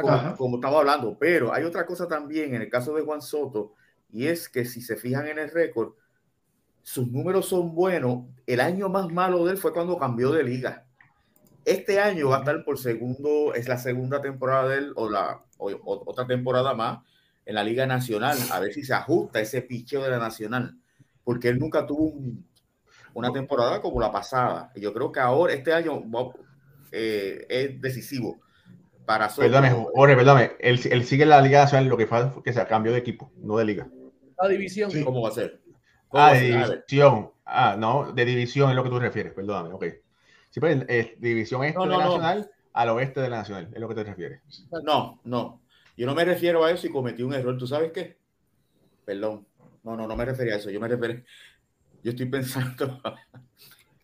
Como, 0.00 0.36
como, 0.36 0.56
estaba 0.56 0.80
hablando. 0.80 1.16
Pero 1.16 1.54
hay 1.54 1.62
otra 1.62 1.86
cosa 1.86 2.08
también 2.08 2.56
en 2.56 2.62
el 2.62 2.68
caso 2.68 2.92
de 2.92 3.02
Juan 3.02 3.22
Soto, 3.22 3.74
y 4.10 4.26
es 4.26 4.48
que 4.48 4.64
si 4.64 4.80
se 4.80 4.96
fijan 4.96 5.28
en 5.28 5.38
el 5.38 5.48
récord, 5.48 5.92
sus 6.82 7.08
números 7.08 7.46
son 7.46 7.74
buenos. 7.74 8.24
El 8.46 8.60
año 8.60 8.88
más 8.88 9.10
malo 9.10 9.44
de 9.44 9.52
él 9.52 9.58
fue 9.58 9.72
cuando 9.72 9.98
cambió 9.98 10.30
de 10.32 10.44
liga. 10.44 10.86
Este 11.64 12.00
año 12.00 12.30
va 12.30 12.36
a 12.36 12.38
estar 12.40 12.64
por 12.64 12.78
segundo, 12.78 13.54
es 13.54 13.68
la 13.68 13.78
segunda 13.78 14.20
temporada 14.20 14.68
de 14.68 14.78
él 14.78 14.92
o 14.96 15.08
la 15.08 15.42
otra 15.58 16.26
temporada 16.26 16.74
más 16.74 17.00
en 17.46 17.54
la 17.54 17.64
Liga 17.64 17.86
Nacional, 17.86 18.36
a 18.50 18.60
ver 18.60 18.72
si 18.72 18.84
se 18.84 18.94
ajusta 18.94 19.40
ese 19.40 19.62
picheo 19.62 20.02
de 20.02 20.10
la 20.10 20.18
Nacional, 20.18 20.76
porque 21.24 21.48
él 21.48 21.58
nunca 21.58 21.86
tuvo 21.86 22.14
una 23.14 23.32
temporada 23.32 23.80
como 23.80 24.00
la 24.00 24.10
pasada. 24.10 24.72
Yo 24.76 24.92
creo 24.92 25.12
que 25.12 25.20
ahora, 25.20 25.52
este 25.52 25.72
año, 25.72 26.02
eh, 26.90 27.46
es 27.48 27.80
decisivo 27.80 28.40
para 29.04 29.28
Perdóname, 29.28 29.70
Jorge, 29.94 30.16
perdóname. 30.16 30.52
Él, 30.60 30.80
él, 30.90 31.04
sigue 31.04 31.24
en 31.24 31.30
la 31.30 31.40
Liga 31.40 31.62
Nacional, 31.62 31.88
lo 31.88 31.96
que 31.96 32.06
pasa 32.06 32.32
es 32.36 32.42
que 32.42 32.52
se 32.52 32.66
cambió 32.66 32.92
de 32.92 32.98
equipo, 32.98 33.32
no 33.36 33.56
de 33.56 33.64
liga. 33.64 33.88
La 34.40 34.48
división. 34.48 34.90
¿Cómo 35.04 35.22
va 35.22 35.28
a 35.28 35.32
ser? 35.32 35.61
Ah, 36.12 36.32
de 36.32 36.40
división. 36.40 37.30
Ah, 37.44 37.76
no, 37.78 38.12
de 38.12 38.24
división 38.24 38.70
es 38.70 38.76
lo 38.76 38.82
que 38.82 38.90
tú 38.90 38.98
refieres, 38.98 39.32
perdóname, 39.32 39.72
ok. 39.74 39.84
Sí, 40.50 40.60
pues, 40.60 40.84
es 40.88 41.20
división 41.20 41.64
este 41.64 41.80
de 41.80 41.86
la 41.86 41.98
Nacional 41.98 42.50
al 42.72 42.88
oeste 42.90 43.20
de 43.20 43.28
la 43.28 43.38
Nacional, 43.38 43.68
es 43.72 43.80
lo 43.80 43.88
que 43.88 43.94
te 43.94 44.04
refieres. 44.04 44.40
No, 44.84 45.20
no. 45.24 45.60
Yo 45.96 46.06
no 46.06 46.14
me 46.14 46.24
refiero 46.24 46.64
a 46.64 46.70
eso 46.70 46.86
y 46.86 46.90
cometí 46.90 47.22
un 47.22 47.34
error. 47.34 47.56
¿Tú 47.58 47.66
sabes 47.66 47.92
qué? 47.92 48.18
Perdón. 49.04 49.46
No, 49.82 49.96
no, 49.96 50.06
no 50.06 50.16
me 50.16 50.24
refería 50.24 50.54
a 50.54 50.56
eso. 50.58 50.70
Yo 50.70 50.80
me 50.80 50.88
refiero. 50.88 51.22
Yo 52.02 52.10
estoy 52.10 52.26
pensando 52.26 53.00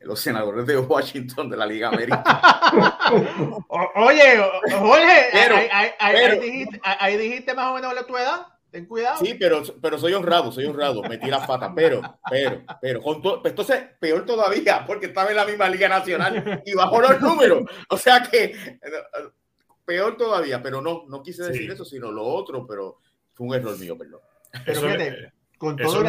los 0.00 0.20
senadores 0.20 0.66
de 0.66 0.78
Washington 0.78 1.48
de 1.48 1.56
la 1.56 1.66
Liga 1.66 1.88
América. 1.88 2.22
Oye, 3.96 4.38
Jorge, 4.70 5.30
ahí, 6.82 7.16
dijiste, 7.16 7.54
más 7.54 7.70
o 7.70 7.74
menos 7.74 7.94
la 7.94 8.06
tu 8.06 8.16
edad. 8.16 8.46
Ten 8.70 8.84
cuidado. 8.86 9.24
Sí, 9.24 9.34
pero, 9.34 9.62
pero 9.80 9.98
soy 9.98 10.12
honrado, 10.12 10.52
soy 10.52 10.66
honrado. 10.66 11.02
Metí 11.02 11.28
las 11.28 11.46
patas, 11.46 11.72
pero, 11.74 12.02
pero, 12.28 12.62
pero. 12.80 13.02
Con 13.02 13.22
pues 13.22 13.40
entonces, 13.44 13.82
peor 13.98 14.26
todavía, 14.26 14.84
porque 14.86 15.06
estaba 15.06 15.30
en 15.30 15.36
la 15.36 15.46
misma 15.46 15.70
Liga 15.70 15.88
Nacional 15.88 16.62
y 16.66 16.74
bajó 16.74 17.00
los 17.00 17.20
números. 17.20 17.62
O 17.88 17.96
sea 17.96 18.22
que, 18.22 18.78
peor 19.86 20.18
todavía, 20.18 20.62
pero 20.62 20.82
no, 20.82 21.04
no 21.08 21.22
quise 21.22 21.44
decir 21.44 21.70
eso, 21.70 21.84
sino 21.84 22.12
lo 22.12 22.24
otro, 22.24 22.66
pero 22.66 22.98
fue 23.32 23.46
un 23.46 23.54
error 23.54 23.78
mío, 23.78 23.96
perdón. 23.96 24.20
Pero 24.66 24.80
fíjate, 24.82 25.32
con 25.56 25.76
todo, 25.76 26.04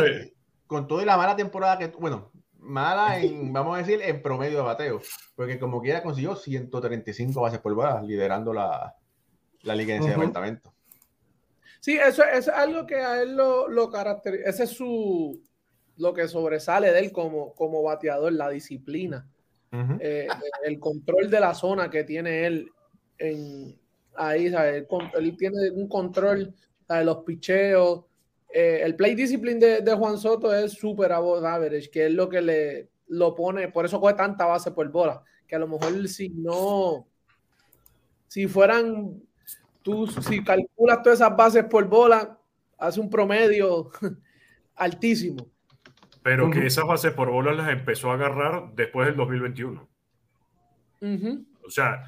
con 0.68 0.88
toda 0.88 1.06
la 1.06 1.16
mala 1.16 1.36
temporada 1.38 1.78
que, 1.78 1.88
bueno, 1.88 2.32
mala 2.58 3.20
en, 3.20 3.54
vamos 3.54 3.76
a 3.76 3.80
decir, 3.80 4.02
en 4.02 4.22
promedio 4.22 4.58
de 4.58 4.64
bateo, 4.64 5.02
porque 5.36 5.60
como 5.60 5.82
quiera 5.82 6.04
consiguió 6.04 6.36
135 6.36 7.40
bases 7.40 7.60
por 7.60 7.74
bola, 7.74 8.02
liderando 8.02 8.54
la, 8.54 8.96
la 9.62 9.76
liga 9.76 9.96
en 9.96 10.02
ese 10.02 10.12
departamento. 10.12 10.74
Sí, 11.80 11.98
eso, 11.98 12.24
es 12.24 12.48
algo 12.48 12.86
que 12.86 12.96
a 12.96 13.22
él 13.22 13.36
lo, 13.36 13.68
lo 13.68 13.90
caracteriza, 13.90 14.50
ese 14.50 14.64
es 14.64 14.72
su, 14.72 15.42
lo 15.98 16.14
que 16.14 16.28
sobresale 16.28 16.92
de 16.92 17.00
él 17.00 17.12
como, 17.12 17.54
como 17.54 17.84
bateador, 17.84 18.34
la 18.34 18.50
disciplina, 18.50 19.28
eh, 20.00 20.28
el 20.66 20.80
control 20.80 21.30
de 21.30 21.40
la 21.40 21.54
zona 21.54 21.90
que 21.90 22.04
tiene 22.04 22.48
él 22.48 22.72
en, 23.18 23.80
ahí, 24.16 24.50
¿sabes? 24.50 24.86
Él, 25.16 25.38
tiene 25.38 25.70
un 25.72 25.88
control 25.88 26.54
de 26.88 27.04
los 27.04 27.18
picheos, 27.24 28.06
eh, 28.52 28.82
el 28.84 28.96
play 28.96 29.14
discipline 29.14 29.60
de, 29.60 29.94
Juan 29.94 30.18
Soto 30.18 30.54
es 30.54 30.74
super 30.74 31.12
above 31.12 31.46
average, 31.46 31.90
que 31.90 32.08
es 32.08 32.12
lo 32.12 32.28
que 32.30 32.42
le 32.42 32.90
lo 33.10 33.34
pone, 33.34 33.70
por 33.70 33.86
eso 33.86 34.00
coge 34.00 34.14
tanta 34.14 34.46
base 34.46 34.72
por 34.72 34.88
bola, 34.92 35.24
que 35.48 35.56
a 35.56 35.60
lo 35.60 35.68
mejor 35.68 36.08
si 36.08 36.30
no, 36.30 37.08
si 38.28 38.48
fueran, 38.48 39.22
tú, 39.90 40.08
si 40.08 40.44
calculas 40.44 41.02
todas 41.04 41.20
esas 41.20 41.36
bases 41.36 41.66
por 41.66 41.88
bola, 41.88 42.38
hace 42.78 43.00
un 43.00 43.10
promedio 43.10 43.92
altísimo. 44.76 45.48
Pero 46.22 46.52
que 46.52 46.66
esas 46.66 46.86
bases 46.86 47.14
por 47.14 47.32
bola 47.32 47.54
las 47.54 47.70
empezó 47.70 48.12
a 48.12 48.16
agarrar 48.16 48.74
después 48.76 49.08
del 49.08 49.16
2021. 49.16 49.90
O 51.66 51.70
sea, 51.72 52.04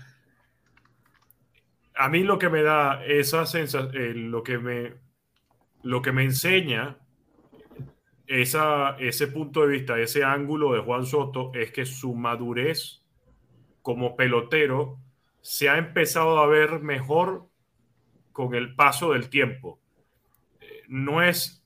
a 1.95 2.09
mí 2.09 2.23
lo 2.23 2.37
que 2.37 2.49
me 2.49 2.61
da 2.61 3.03
esa 3.05 3.45
sensación, 3.45 3.95
eh, 3.95 4.13
lo 4.13 4.43
que 4.43 4.57
me 4.57 4.93
lo 5.83 6.01
que 6.01 6.11
me 6.11 6.23
enseña 6.23 6.97
esa, 8.27 8.95
ese 8.99 9.27
punto 9.27 9.61
de 9.61 9.67
vista, 9.67 9.99
ese 9.99 10.23
ángulo 10.23 10.73
de 10.73 10.81
Juan 10.81 11.05
Soto 11.05 11.51
es 11.55 11.71
que 11.71 11.85
su 11.85 12.13
madurez 12.13 13.01
como 13.81 14.15
pelotero 14.15 14.99
se 15.41 15.69
ha 15.69 15.77
empezado 15.77 16.39
a 16.39 16.45
ver 16.45 16.81
mejor 16.81 17.50
con 18.31 18.55
el 18.55 18.75
paso 18.75 19.13
del 19.13 19.29
tiempo. 19.29 19.79
Eh, 20.59 20.83
no 20.87 21.21
es... 21.21 21.63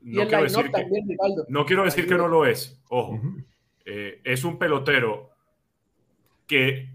No 0.00 0.26
quiero, 0.26 0.44
decir 0.44 0.70
que, 0.70 0.86
no 1.48 1.66
quiero 1.66 1.84
decir 1.84 2.06
que 2.06 2.14
no 2.14 2.28
lo 2.28 2.46
es, 2.46 2.80
ojo. 2.88 3.20
Eh, 3.84 4.20
es 4.24 4.44
un 4.44 4.58
pelotero 4.58 5.30
que 6.46 6.88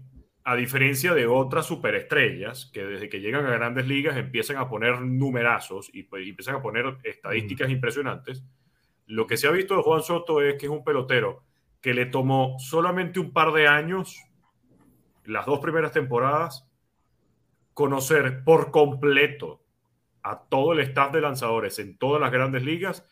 a 0.44 0.56
diferencia 0.56 1.14
de 1.14 1.26
otras 1.26 1.66
superestrellas 1.66 2.70
que 2.72 2.84
desde 2.84 3.08
que 3.08 3.20
llegan 3.20 3.46
a 3.46 3.50
grandes 3.50 3.86
ligas 3.86 4.16
empiezan 4.16 4.58
a 4.58 4.68
poner 4.68 5.00
numerazos 5.00 5.90
y, 5.92 6.02
pues, 6.04 6.26
empiezan 6.26 6.56
a 6.56 6.62
poner 6.62 6.98
estadísticas 7.02 7.70
impresionantes, 7.70 8.44
lo 9.06 9.26
que 9.26 9.36
se 9.36 9.46
ha 9.46 9.50
visto 9.50 9.76
de 9.76 9.82
Juan 9.82 10.02
Soto 10.02 10.42
es 10.42 10.54
que 10.54 10.66
es 10.66 10.72
un 10.72 10.84
pelotero 10.84 11.44
que 11.80 11.94
le 11.94 12.06
tomó 12.06 12.58
solamente 12.58 13.20
un 13.20 13.32
par 13.32 13.52
de 13.52 13.68
años, 13.68 14.18
las 15.24 15.46
dos 15.46 15.60
primeras 15.60 15.92
temporadas, 15.92 16.68
conocer 17.74 18.44
por 18.44 18.70
completo 18.70 19.62
a 20.22 20.40
todo 20.44 20.72
el 20.72 20.80
staff 20.80 21.12
de 21.12 21.20
lanzadores 21.20 21.78
en 21.78 21.98
todas 21.98 22.20
las 22.20 22.32
grandes 22.32 22.64
ligas 22.64 23.06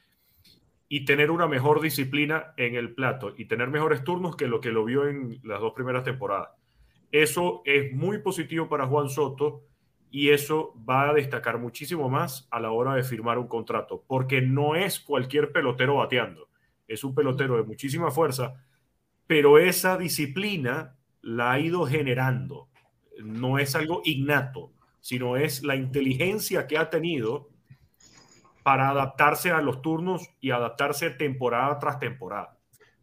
y 0.89 1.05
tener 1.05 1.31
una 1.31 1.47
mejor 1.47 1.81
disciplina 1.81 2.55
en 2.57 2.75
el 2.75 2.95
plato 2.95 3.35
y 3.37 3.47
tener 3.47 3.69
mejores 3.69 4.05
turnos 4.05 4.37
que 4.37 4.47
lo 4.47 4.61
que 4.61 4.73
lo 4.73 4.85
vio 4.85 5.07
en 5.09 5.41
las 5.43 5.61
dos 5.61 5.73
primeras 5.75 6.05
temporadas. 6.05 6.51
Eso 7.11 7.63
es 7.65 7.93
muy 7.93 8.19
positivo 8.19 8.69
para 8.69 8.87
Juan 8.87 9.11
Soto 9.11 9.65
y 10.11 10.29
eso 10.29 10.75
va 10.89 11.09
a 11.09 11.15
destacar 11.15 11.59
muchísimo 11.59 12.11
más 12.11 12.47
a 12.51 12.61
la 12.61 12.71
hora 12.71 12.95
de 12.95 13.03
firmar 13.03 13.39
un 13.39 13.49
contrato, 13.49 14.05
porque 14.07 14.43
no 14.43 14.77
es 14.77 15.01
cualquier 15.01 15.53
pelotero 15.53 15.97
bateando, 15.97 16.51
es 16.87 17.03
un 17.03 17.15
pelotero 17.15 17.57
de 17.57 17.63
muchísima 17.63 18.11
fuerza, 18.11 18.63
pero 19.27 19.59
esa 19.59 19.97
disciplina 19.97 20.99
la 21.23 21.53
ha 21.53 21.59
ido 21.59 21.87
generando, 21.87 22.69
no 23.23 23.59
es 23.59 23.75
algo 23.75 24.03
innato, 24.05 24.73
sino 25.01 25.37
es 25.37 25.63
la 25.63 25.77
inteligencia 25.77 26.67
que 26.67 26.79
ha 26.79 26.91
tenido 26.91 27.51
para 28.63 28.91
adaptarse 28.91 29.51
a 29.51 29.61
los 29.61 29.83
turnos 29.83 30.29
y 30.41 30.51
adaptarse 30.51 31.11
temporada 31.11 31.79
tras 31.79 31.99
temporada. 31.99 32.57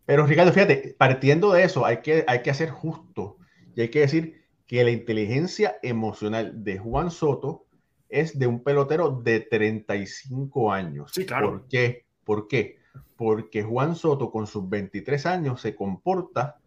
Pero 0.06 0.26
Ricardo, 0.26 0.52
fíjate, 0.52 0.96
partiendo 0.98 1.52
de 1.52 1.64
eso, 1.64 1.86
hay 1.86 1.98
que, 1.98 2.24
hay 2.28 2.42
que 2.42 2.50
hacer 2.50 2.70
justo 2.70 3.38
y 3.76 3.82
hay 3.82 3.90
que 3.90 4.00
decir 4.00 4.46
que 4.66 4.84
la 4.84 4.92
inteligencia 4.92 5.78
emocional 5.84 6.64
de 6.64 6.78
Juan 6.78 7.12
Soto 7.12 7.66
es 8.08 8.40
de 8.40 8.48
un 8.48 8.64
pelotero 8.64 9.12
de 9.12 9.42
35 9.42 10.72
años. 10.72 11.12
Sí, 11.14 11.26
claro. 11.26 11.52
¿Por 11.52 11.68
qué? 11.68 12.06
¿Por 12.24 12.48
qué? 12.48 12.80
Porque 13.16 13.64
Juan 13.64 13.96
Soto 13.96 14.32
con 14.32 14.48
sus 14.48 14.68
23 14.68 15.26
años 15.26 15.62
se 15.62 15.76
comporta 15.76 16.58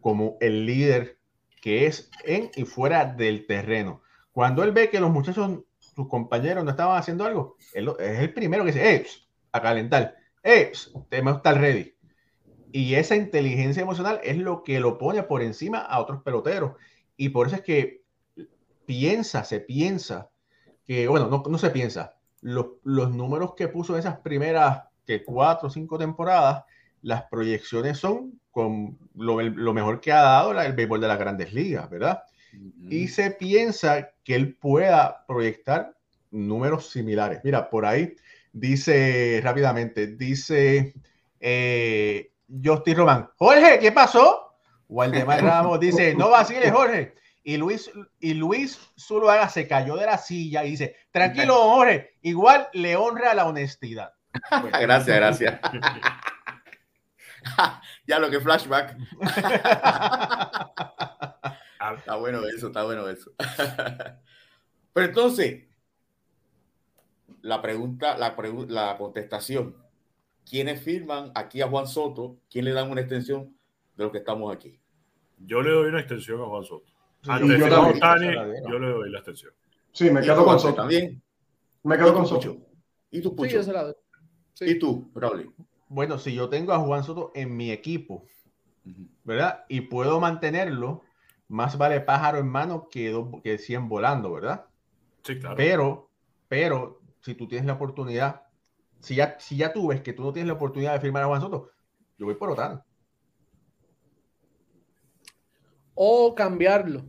como 0.00 0.36
el 0.40 0.64
líder 0.64 1.17
que 1.60 1.86
es 1.86 2.10
en 2.24 2.50
y 2.56 2.64
fuera 2.64 3.04
del 3.04 3.46
terreno. 3.46 4.02
Cuando 4.32 4.62
él 4.62 4.72
ve 4.72 4.90
que 4.90 5.00
los 5.00 5.10
muchachos, 5.10 5.60
sus 5.78 6.08
compañeros 6.08 6.64
no 6.64 6.70
estaban 6.70 6.98
haciendo 6.98 7.24
algo, 7.24 7.56
es 7.72 8.18
el 8.20 8.32
primero 8.32 8.64
que 8.64 8.72
dice, 8.72 8.94
eh, 8.94 9.06
a 9.52 9.60
calentar, 9.60 10.16
eh, 10.42 10.72
tenemos 11.08 11.34
que 11.34 11.36
estar 11.38 11.60
ready. 11.60 11.94
Y 12.70 12.94
esa 12.94 13.16
inteligencia 13.16 13.82
emocional 13.82 14.20
es 14.22 14.36
lo 14.36 14.62
que 14.62 14.78
lo 14.80 14.98
pone 14.98 15.22
por 15.22 15.42
encima 15.42 15.78
a 15.78 16.00
otros 16.00 16.22
peloteros. 16.22 16.72
Y 17.16 17.30
por 17.30 17.46
eso 17.46 17.56
es 17.56 17.62
que 17.62 18.02
piensa, 18.86 19.44
se 19.44 19.60
piensa 19.60 20.30
que, 20.86 21.08
bueno, 21.08 21.28
no, 21.28 21.42
no 21.48 21.58
se 21.58 21.70
piensa, 21.70 22.16
los, 22.40 22.66
los, 22.84 23.10
números 23.10 23.54
que 23.54 23.68
puso 23.68 23.94
en 23.94 24.00
esas 24.00 24.20
primeras 24.20 24.84
que 25.04 25.24
cuatro 25.24 25.68
o 25.68 25.70
cinco 25.70 25.98
temporadas, 25.98 26.64
las 27.02 27.24
proyecciones 27.24 27.98
son 27.98 28.40
con 28.58 28.98
lo, 29.14 29.72
mejor 29.72 30.00
que 30.00 30.10
ha 30.10 30.20
dado 30.20 30.60
el 30.60 30.72
béisbol 30.72 31.00
de 31.00 31.06
las 31.06 31.20
grandes 31.20 31.52
ligas, 31.52 31.88
¿verdad? 31.88 32.24
Y 32.90 33.06
se 33.06 33.30
piensa 33.30 34.10
que 34.24 34.34
él 34.34 34.56
pueda 34.56 35.24
proyectar 35.28 35.94
números 36.32 36.90
similares. 36.90 37.38
Mira, 37.44 37.70
por 37.70 37.86
ahí 37.86 38.16
dice 38.52 39.40
rápidamente, 39.44 40.08
dice 40.08 40.92
eh, 41.38 42.32
Justin 42.64 42.96
Román, 42.96 43.30
Jorge, 43.36 43.78
¿qué 43.78 43.92
pasó? 43.92 44.56
Waldemar 44.88 45.40
Ramos 45.44 45.78
dice, 45.78 46.16
no 46.16 46.30
vaciles, 46.30 46.72
Jorge. 46.72 47.14
Y 47.44 47.58
Luis, 47.58 47.92
y 48.18 48.34
Luis 48.34 48.80
Zuluaga 48.98 49.48
se 49.48 49.68
cayó 49.68 49.94
de 49.94 50.06
la 50.06 50.18
silla 50.18 50.64
y 50.64 50.72
dice, 50.72 50.96
tranquilo, 51.12 51.54
Jorge, 51.74 52.16
igual 52.22 52.66
le 52.72 52.96
honra 52.96 53.34
la 53.34 53.46
honestidad. 53.46 54.14
gracias, 54.80 55.16
gracias. 55.16 55.60
ya 58.06 58.18
lo 58.18 58.30
que 58.30 58.40
flashback. 58.40 58.96
está 61.96 62.16
bueno 62.16 62.44
eso, 62.46 62.68
está 62.68 62.84
bueno 62.84 63.08
eso. 63.08 63.32
Pero 64.92 65.06
entonces, 65.06 65.64
la 67.42 67.62
pregunta, 67.62 68.16
la, 68.18 68.34
la 68.68 68.96
contestación, 68.96 69.76
¿quiénes 70.48 70.82
firman 70.82 71.32
aquí 71.34 71.60
a 71.62 71.68
Juan 71.68 71.86
Soto? 71.86 72.38
¿Quién 72.50 72.64
le 72.64 72.72
dan 72.72 72.90
una 72.90 73.00
extensión 73.00 73.56
de 73.96 74.04
lo 74.04 74.12
que 74.12 74.18
estamos 74.18 74.54
aquí? 74.54 74.80
Yo 75.38 75.62
le 75.62 75.70
doy 75.70 75.88
una 75.88 76.00
extensión 76.00 76.40
a 76.40 76.46
Juan 76.46 76.64
Soto. 76.64 76.92
Antes 77.26 77.48
de 77.48 77.58
yo, 77.58 78.70
yo 78.70 78.78
le 78.78 78.88
doy 78.88 79.10
la 79.10 79.18
extensión. 79.18 79.52
Sí, 79.92 80.10
me 80.10 80.20
quedo 80.20 80.44
con 80.44 80.58
Soto. 80.60 80.74
También. 80.74 81.22
Me 81.82 81.96
quedo 81.96 82.14
con 82.14 82.26
Soto. 82.26 82.56
¿Y 83.10 83.20
tú, 83.20 83.34
Pucho? 83.34 83.60
¿Y 84.60 84.78
tú, 84.78 85.10
Raúl? 85.14 85.54
Bueno, 85.88 86.18
si 86.18 86.34
yo 86.34 86.48
tengo 86.48 86.72
a 86.72 86.78
Juan 86.78 87.04
Soto 87.04 87.32
en 87.34 87.56
mi 87.56 87.70
equipo, 87.70 88.26
¿verdad? 89.24 89.64
Y 89.68 89.82
puedo 89.82 90.20
mantenerlo, 90.20 91.02
más 91.48 91.78
vale 91.78 92.00
pájaro 92.00 92.38
en 92.38 92.48
mano 92.48 92.88
que, 92.90 93.14
que 93.42 93.58
100 93.58 93.88
volando, 93.88 94.32
¿verdad? 94.32 94.66
Sí, 95.22 95.38
claro. 95.38 95.56
Pero, 95.56 96.10
pero, 96.48 97.00
si 97.20 97.34
tú 97.34 97.48
tienes 97.48 97.66
la 97.66 97.74
oportunidad, 97.74 98.42
si 99.00 99.14
ya, 99.14 99.36
si 99.38 99.56
ya 99.56 99.72
tú 99.72 99.88
ves 99.88 100.02
que 100.02 100.12
tú 100.12 100.22
no 100.22 100.32
tienes 100.32 100.48
la 100.48 100.54
oportunidad 100.54 100.92
de 100.92 101.00
firmar 101.00 101.22
a 101.22 101.26
Juan 101.26 101.40
Soto, 101.40 101.70
yo 102.18 102.26
voy 102.26 102.34
por 102.34 102.50
Otano. 102.50 102.84
O 105.94 106.34
cambiarlo. 106.34 107.04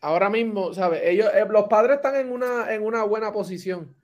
Ahora 0.00 0.28
mismo, 0.28 0.74
¿sabes? 0.74 1.00
Ellos, 1.04 1.30
eh, 1.34 1.46
los 1.48 1.64
padres 1.64 1.96
están 1.96 2.16
en 2.16 2.30
una, 2.30 2.72
en 2.74 2.84
una 2.84 3.04
buena 3.04 3.32
posición 3.32 3.96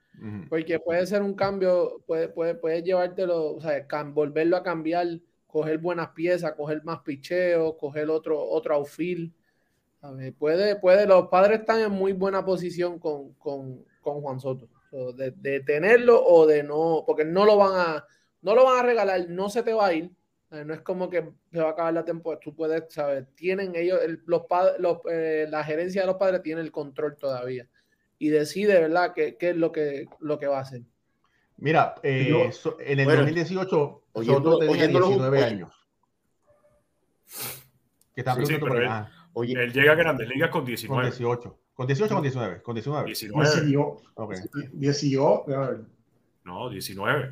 porque 0.49 0.79
puede 0.79 1.05
ser 1.07 1.21
un 1.21 1.33
cambio, 1.33 2.03
puede, 2.05 2.29
puede, 2.29 2.55
puede 2.55 2.83
llevártelo, 2.83 3.55
o 3.55 3.61
sea, 3.61 3.85
volverlo 4.05 4.57
a 4.57 4.63
cambiar, 4.63 5.07
coger 5.47 5.79
buenas 5.79 6.09
piezas, 6.09 6.53
coger 6.53 6.83
más 6.83 6.99
picheo, 6.99 7.75
coger 7.77 8.09
otro, 8.09 8.39
otro 8.39 8.75
outfield. 8.75 9.31
Puede, 10.37 10.75
puede, 10.77 11.05
los 11.05 11.27
padres 11.27 11.61
están 11.61 11.81
en 11.81 11.91
muy 11.91 12.13
buena 12.13 12.43
posición 12.43 12.99
con, 12.99 13.33
con, 13.33 13.85
con 14.01 14.21
Juan 14.21 14.39
Soto. 14.39 14.67
de, 15.15 15.31
de, 15.31 15.59
tenerlo 15.61 16.23
o 16.23 16.45
de 16.45 16.63
no, 16.63 17.03
porque 17.05 17.23
no 17.23 17.45
lo 17.45 17.57
van 17.57 17.73
a, 17.75 18.05
no 18.41 18.55
lo 18.55 18.65
van 18.65 18.79
a 18.79 18.83
regalar, 18.83 19.29
no 19.29 19.49
se 19.49 19.63
te 19.63 19.73
va 19.73 19.87
a 19.87 19.93
ir. 19.93 20.11
No 20.51 20.73
es 20.73 20.81
como 20.81 21.09
que 21.09 21.31
se 21.49 21.59
va 21.59 21.69
a 21.69 21.71
acabar 21.71 21.93
la 21.93 22.03
temporada. 22.03 22.41
Tú 22.43 22.53
puedes, 22.53 22.93
saber, 22.93 23.27
tienen 23.35 23.73
ellos, 23.73 24.01
los, 24.25 24.41
los 24.79 24.97
eh, 25.09 25.47
la 25.49 25.63
gerencia 25.63 26.01
de 26.01 26.07
los 26.07 26.17
padres 26.17 26.41
tiene 26.41 26.59
el 26.59 26.73
control 26.73 27.15
todavía 27.17 27.67
y 28.21 28.29
decide, 28.29 28.79
¿verdad?, 28.79 29.13
qué, 29.15 29.35
qué 29.35 29.49
es 29.49 29.55
lo 29.55 29.71
que, 29.71 30.05
lo 30.19 30.37
que 30.37 30.45
va 30.45 30.59
a 30.59 30.61
hacer. 30.61 30.83
Mira, 31.57 31.95
eh, 32.03 32.51
en 32.79 32.99
el 32.99 33.07
2018, 33.07 34.03
Soto 34.23 34.59
tenía 34.59 34.87
19 34.87 35.43
años. 35.43 35.73
Que 38.13 38.21
está 38.21 38.35
sí, 38.35 38.57
pero 38.59 38.77
él, 38.77 38.89
Oye, 39.33 39.53
él 39.53 39.73
llega 39.73 39.93
a 39.93 39.95
Grandes 39.95 40.29
Ligas 40.29 40.51
con 40.51 40.63
19. 40.63 41.01
Con 41.01 41.09
18. 41.09 41.59
Con 41.73 41.87
18 41.87 42.13
con 42.13 42.21
19. 42.21 42.61
Con 42.61 42.75
19. 42.75 43.05
19. 43.07 43.97
Okay. 44.13 44.37
18. 44.73 45.45
No, 46.43 46.69
19. 46.69 47.31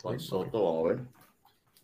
Con 0.00 0.20
Soto, 0.20 0.64
vamos 0.64 0.84
a 0.84 0.94
ver. 0.94 1.04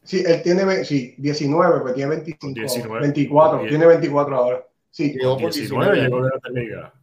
Sí, 0.04 0.22
él 0.24 0.40
tiene 0.40 0.84
sí, 0.84 1.16
19, 1.18 1.80
pues 1.80 1.94
tiene 1.94 2.10
25. 2.10 2.60
19. 2.60 3.00
24, 3.00 3.66
tiene 3.66 3.86
24 3.86 4.36
ahora. 4.36 4.68
Sí, 4.90 5.10
19, 5.10 5.50
19 5.50 5.96
llegó 5.96 6.24
de 6.24 6.30
la 6.30 6.60
Liga. 6.60 6.94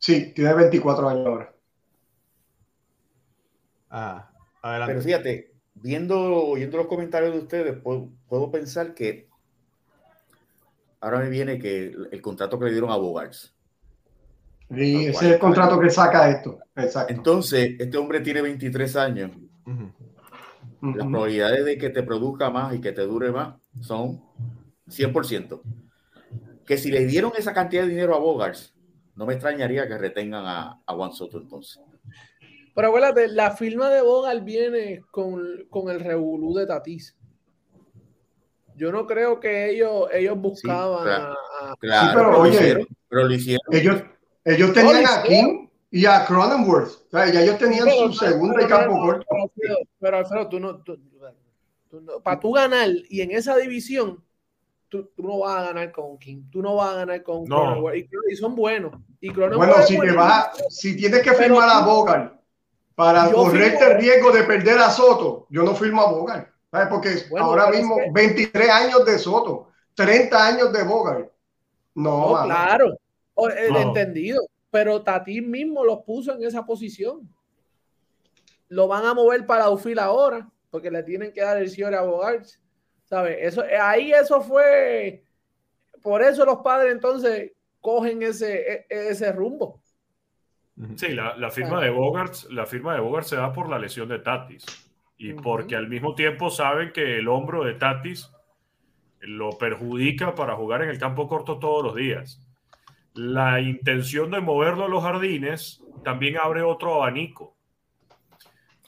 Sí, 0.00 0.32
tiene 0.34 0.54
24 0.54 1.08
años 1.10 1.26
ahora. 1.26 1.54
Ah, 3.90 4.30
adelante. 4.62 4.94
Pero 4.94 5.04
fíjate, 5.04 5.52
viendo, 5.74 6.18
oyendo 6.46 6.78
los 6.78 6.86
comentarios 6.86 7.34
de 7.34 7.38
ustedes, 7.38 7.76
puedo, 7.82 8.50
pensar 8.50 8.94
que 8.94 9.28
ahora 11.00 11.18
me 11.18 11.28
viene 11.28 11.58
que 11.58 11.94
el, 12.10 12.22
contrato 12.22 12.58
que 12.58 12.64
le 12.64 12.72
dieron 12.72 12.90
a 12.90 12.96
Bogarts. 12.96 13.54
Sí, 14.74 15.06
ese 15.06 15.26
es 15.26 15.32
el 15.34 15.38
contrato 15.38 15.78
que 15.78 15.90
saca 15.90 16.30
esto. 16.30 16.60
Exacto. 16.76 17.12
Entonces, 17.12 17.76
este 17.78 17.98
hombre 17.98 18.20
tiene 18.20 18.40
23 18.40 18.96
años. 18.96 19.32
Las 20.80 21.06
probabilidades 21.06 21.66
de 21.66 21.76
que 21.76 21.90
te 21.90 22.02
produzca 22.02 22.48
más 22.48 22.74
y 22.74 22.80
que 22.80 22.92
te 22.92 23.02
dure 23.02 23.30
más 23.30 23.56
son 23.82 24.22
100%. 24.88 25.60
Que 26.64 26.78
si 26.78 26.90
le 26.90 27.04
dieron 27.04 27.32
esa 27.36 27.52
cantidad 27.52 27.82
de 27.82 27.90
dinero 27.90 28.14
a 28.14 28.18
Bogarts, 28.18 28.72
no 29.20 29.26
me 29.26 29.34
extrañaría 29.34 29.86
que 29.86 29.98
retengan 29.98 30.46
a, 30.46 30.80
a 30.86 30.94
Juan 30.94 31.12
Soto 31.12 31.36
entonces. 31.36 31.78
Pero 32.74 32.88
acuérdate, 32.88 33.28
la 33.28 33.50
firma 33.50 33.90
de 33.90 34.00
Bogal 34.00 34.40
viene 34.40 35.02
con, 35.10 35.42
el 35.90 36.00
revolú 36.00 36.54
de 36.54 36.66
Tatis. 36.66 37.14
Yo 38.76 38.90
no 38.90 39.06
creo 39.06 39.38
que 39.38 39.72
ellos, 39.72 40.08
ellos 40.10 40.38
buscaban 40.38 41.06
a, 41.06 41.34
Claro, 41.80 42.08
sí, 42.08 42.16
pero, 42.16 42.40
oye, 42.40 42.86
pero 43.10 43.24
lo 43.28 43.34
hicieron. 43.34 43.66
Ellos, 43.70 44.02
ellos 44.42 44.72
tenían 44.72 45.04
a 45.06 45.22
King 45.22 45.68
y 45.90 46.06
a 46.06 46.24
Cronenworth. 46.24 46.88
O 46.88 47.10
sea, 47.10 47.30
ya 47.30 47.42
ellos 47.42 47.58
tenían 47.58 47.90
su 47.90 48.14
segunda 48.14 48.62
y 48.62 48.68
campo 48.68 49.02
corto. 49.02 49.26
Pero, 49.98 50.16
Alfredo, 50.16 50.48
tú 50.48 50.60
no, 50.60 50.82
para 52.22 52.40
tú 52.40 52.52
ganar 52.52 52.88
y 53.10 53.20
en 53.20 53.32
esa 53.32 53.54
división, 53.58 54.24
tú, 54.90 55.10
no 55.16 55.38
vas 55.38 55.56
a 55.56 55.62
ganar 55.68 55.92
con 55.92 56.18
King, 56.18 56.42
tú 56.50 56.60
no 56.60 56.74
vas 56.74 56.92
a 56.92 56.96
ganar 56.96 57.22
con 57.22 57.44
no. 57.44 57.94
y, 57.94 58.08
y, 58.30 58.36
son 58.36 58.54
buenos. 58.54 58.92
Y 59.20 59.30
bueno, 59.30 59.82
si 59.86 59.98
te 59.98 60.12
vas, 60.12 60.50
si 60.68 60.96
tienes 60.96 61.22
que 61.22 61.32
firmar 61.32 61.68
a 61.70 61.86
Bogan 61.86 62.38
para 62.94 63.30
correrte 63.32 63.92
el 63.92 63.98
riesgo 63.98 64.32
de 64.32 64.42
perder 64.42 64.78
a 64.78 64.90
Soto, 64.90 65.46
yo 65.48 65.62
no 65.62 65.74
firmo 65.74 66.02
a 66.02 66.10
Bogan, 66.10 66.48
porque 66.90 67.14
ahora 67.38 67.70
mismo 67.70 67.96
23 68.12 68.68
años 68.68 69.04
de 69.06 69.18
Soto, 69.18 69.68
30 69.94 70.46
años 70.46 70.72
de 70.72 70.82
Bogan. 70.82 71.30
No, 71.94 72.38
claro, 72.44 72.96
el 73.56 73.76
entendido, 73.76 74.42
pero 74.70 75.02
Tati 75.02 75.40
mismo 75.40 75.84
los 75.84 76.00
puso 76.00 76.34
en 76.34 76.42
esa 76.44 76.64
posición. 76.66 77.28
Lo 78.68 78.86
van 78.86 79.04
a 79.04 79.14
mover 79.14 79.46
para 79.46 79.70
Ufil 79.70 79.98
ahora, 79.98 80.48
porque 80.70 80.90
le 80.90 81.02
tienen 81.02 81.32
que 81.32 81.40
dar 81.40 81.56
el 81.56 81.70
cierre 81.70 81.96
a 81.96 82.02
Bogarts 82.02 82.60
¿Sabes? 83.10 83.38
Eso, 83.40 83.64
eh, 83.64 83.76
ahí 83.76 84.12
eso 84.12 84.40
fue. 84.40 85.24
Por 86.00 86.22
eso 86.22 86.44
los 86.44 86.58
padres 86.58 86.92
entonces 86.92 87.52
cogen 87.80 88.22
ese, 88.22 88.72
e, 88.72 88.86
ese 88.88 89.32
rumbo. 89.32 89.82
Sí, 90.96 91.08
la, 91.08 91.50
firma 91.50 91.82
de 91.82 91.90
Bogarts, 91.90 92.48
la 92.50 92.64
firma 92.64 92.94
de 92.94 93.00
Bogarts 93.00 93.28
se 93.28 93.36
da 93.36 93.52
por 93.52 93.68
la 93.68 93.78
lesión 93.78 94.08
de 94.08 94.20
Tatis. 94.20 94.64
Y 95.18 95.34
porque 95.34 95.76
al 95.76 95.88
mismo 95.88 96.14
tiempo 96.14 96.48
saben 96.48 96.92
que 96.92 97.18
el 97.18 97.28
hombro 97.28 97.64
de 97.64 97.74
Tatis 97.74 98.30
lo 99.20 99.50
perjudica 99.58 100.34
para 100.34 100.56
jugar 100.56 100.82
en 100.82 100.88
el 100.88 100.98
campo 100.98 101.28
corto 101.28 101.58
todos 101.58 101.84
los 101.84 101.96
días. 101.96 102.40
La 103.12 103.60
intención 103.60 104.30
de 104.30 104.40
moverlo 104.40 104.84
a 104.84 104.88
los 104.88 105.02
jardines 105.02 105.84
también 106.02 106.38
abre 106.38 106.62
otro 106.62 106.94
abanico. 106.94 107.54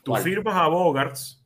Tú 0.03 0.15
firmas 0.15 0.55
a 0.55 0.69
Bogarts 0.69 1.42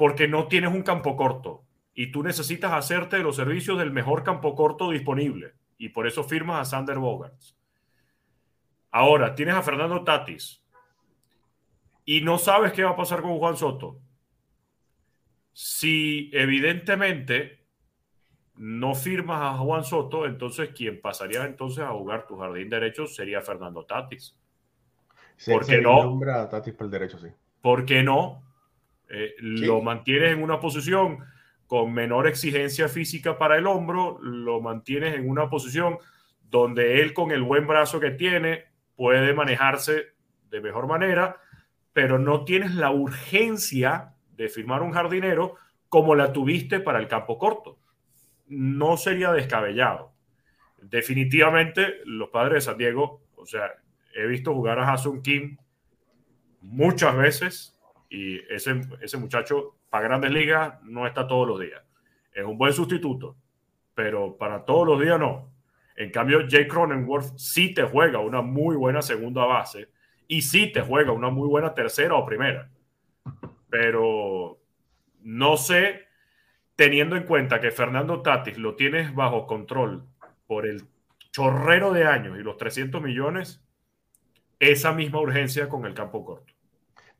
porque 0.00 0.26
no 0.26 0.48
tienes 0.48 0.72
un 0.72 0.82
campo 0.82 1.14
corto 1.14 1.66
y 1.92 2.10
tú 2.10 2.22
necesitas 2.22 2.72
hacerte 2.72 3.18
los 3.18 3.36
servicios 3.36 3.78
del 3.78 3.90
mejor 3.90 4.24
campo 4.24 4.54
corto 4.54 4.92
disponible 4.92 5.52
y 5.76 5.90
por 5.90 6.06
eso 6.06 6.24
firmas 6.24 6.58
a 6.58 6.70
Sander 6.70 6.96
Bogarts. 6.96 7.54
Ahora, 8.90 9.34
tienes 9.34 9.56
a 9.56 9.60
Fernando 9.60 10.02
Tatis 10.02 10.64
y 12.06 12.22
no 12.22 12.38
sabes 12.38 12.72
qué 12.72 12.82
va 12.82 12.92
a 12.92 12.96
pasar 12.96 13.20
con 13.20 13.36
Juan 13.38 13.58
Soto. 13.58 13.98
Si 15.52 16.30
evidentemente 16.32 17.66
no 18.54 18.94
firmas 18.94 19.42
a 19.42 19.58
Juan 19.58 19.84
Soto, 19.84 20.24
entonces 20.24 20.70
quien 20.70 20.98
pasaría 21.02 21.44
entonces 21.44 21.84
a 21.84 21.90
jugar 21.90 22.26
tu 22.26 22.38
jardín 22.38 22.70
derecho 22.70 23.06
sería 23.06 23.42
Fernando 23.42 23.84
Tatis. 23.84 24.34
¿Por 25.44 25.66
qué 25.66 25.82
no? 25.82 26.18
Tatis 26.50 26.72
por 26.72 26.86
el 26.86 26.90
derecho, 26.90 27.18
sí. 27.18 27.28
¿Por 27.60 27.84
qué 27.84 28.02
no? 28.02 28.49
Eh, 29.10 29.34
lo 29.40 29.82
mantienes 29.82 30.32
en 30.32 30.42
una 30.42 30.60
posición 30.60 31.18
con 31.66 31.92
menor 31.92 32.26
exigencia 32.26 32.88
física 32.88 33.38
para 33.38 33.56
el 33.56 33.66
hombro, 33.66 34.18
lo 34.22 34.60
mantienes 34.60 35.14
en 35.14 35.28
una 35.28 35.50
posición 35.50 35.98
donde 36.48 37.00
él 37.00 37.12
con 37.12 37.30
el 37.30 37.42
buen 37.42 37.66
brazo 37.66 38.00
que 38.00 38.10
tiene 38.10 38.64
puede 38.96 39.34
manejarse 39.34 40.14
de 40.48 40.60
mejor 40.60 40.86
manera, 40.86 41.36
pero 41.92 42.18
no 42.18 42.44
tienes 42.44 42.74
la 42.74 42.90
urgencia 42.90 44.14
de 44.36 44.48
firmar 44.48 44.82
un 44.82 44.92
jardinero 44.92 45.56
como 45.88 46.14
la 46.14 46.32
tuviste 46.32 46.80
para 46.80 46.98
el 46.98 47.08
campo 47.08 47.38
corto. 47.38 47.78
No 48.46 48.96
sería 48.96 49.32
descabellado. 49.32 50.12
Definitivamente 50.80 52.00
los 52.04 52.30
padres 52.30 52.54
de 52.54 52.60
San 52.70 52.78
Diego, 52.78 53.22
o 53.36 53.46
sea, 53.46 53.72
he 54.14 54.26
visto 54.26 54.54
jugar 54.54 54.78
a 54.78 54.92
Hasun 54.92 55.22
Kim 55.22 55.56
muchas 56.60 57.16
veces 57.16 57.79
y 58.10 58.38
ese, 58.52 58.82
ese 59.00 59.16
muchacho 59.16 59.76
para 59.88 60.04
grandes 60.04 60.32
ligas 60.32 60.82
no 60.82 61.06
está 61.06 61.26
todos 61.26 61.46
los 61.46 61.60
días. 61.60 61.80
Es 62.32 62.44
un 62.44 62.58
buen 62.58 62.72
sustituto, 62.72 63.36
pero 63.94 64.36
para 64.36 64.64
todos 64.64 64.86
los 64.86 65.00
días 65.00 65.18
no. 65.18 65.48
En 65.96 66.10
cambio, 66.10 66.40
Jay 66.48 66.66
Cronenworth 66.66 67.38
sí 67.38 67.72
te 67.72 67.84
juega 67.84 68.18
una 68.18 68.42
muy 68.42 68.74
buena 68.76 69.00
segunda 69.00 69.44
base 69.44 69.88
y 70.26 70.42
sí 70.42 70.72
te 70.72 70.80
juega 70.80 71.12
una 71.12 71.30
muy 71.30 71.48
buena 71.48 71.72
tercera 71.72 72.14
o 72.14 72.26
primera. 72.26 72.68
Pero 73.68 74.58
no 75.22 75.56
sé, 75.56 76.06
teniendo 76.74 77.16
en 77.16 77.24
cuenta 77.24 77.60
que 77.60 77.70
Fernando 77.70 78.22
Tatis 78.22 78.58
lo 78.58 78.74
tienes 78.74 79.14
bajo 79.14 79.46
control 79.46 80.04
por 80.46 80.66
el 80.66 80.82
chorrero 81.30 81.92
de 81.92 82.06
años 82.06 82.38
y 82.38 82.42
los 82.42 82.56
300 82.56 83.00
millones, 83.02 83.62
esa 84.58 84.92
misma 84.92 85.20
urgencia 85.20 85.68
con 85.68 85.86
el 85.86 85.94
campo 85.94 86.24
corto. 86.24 86.54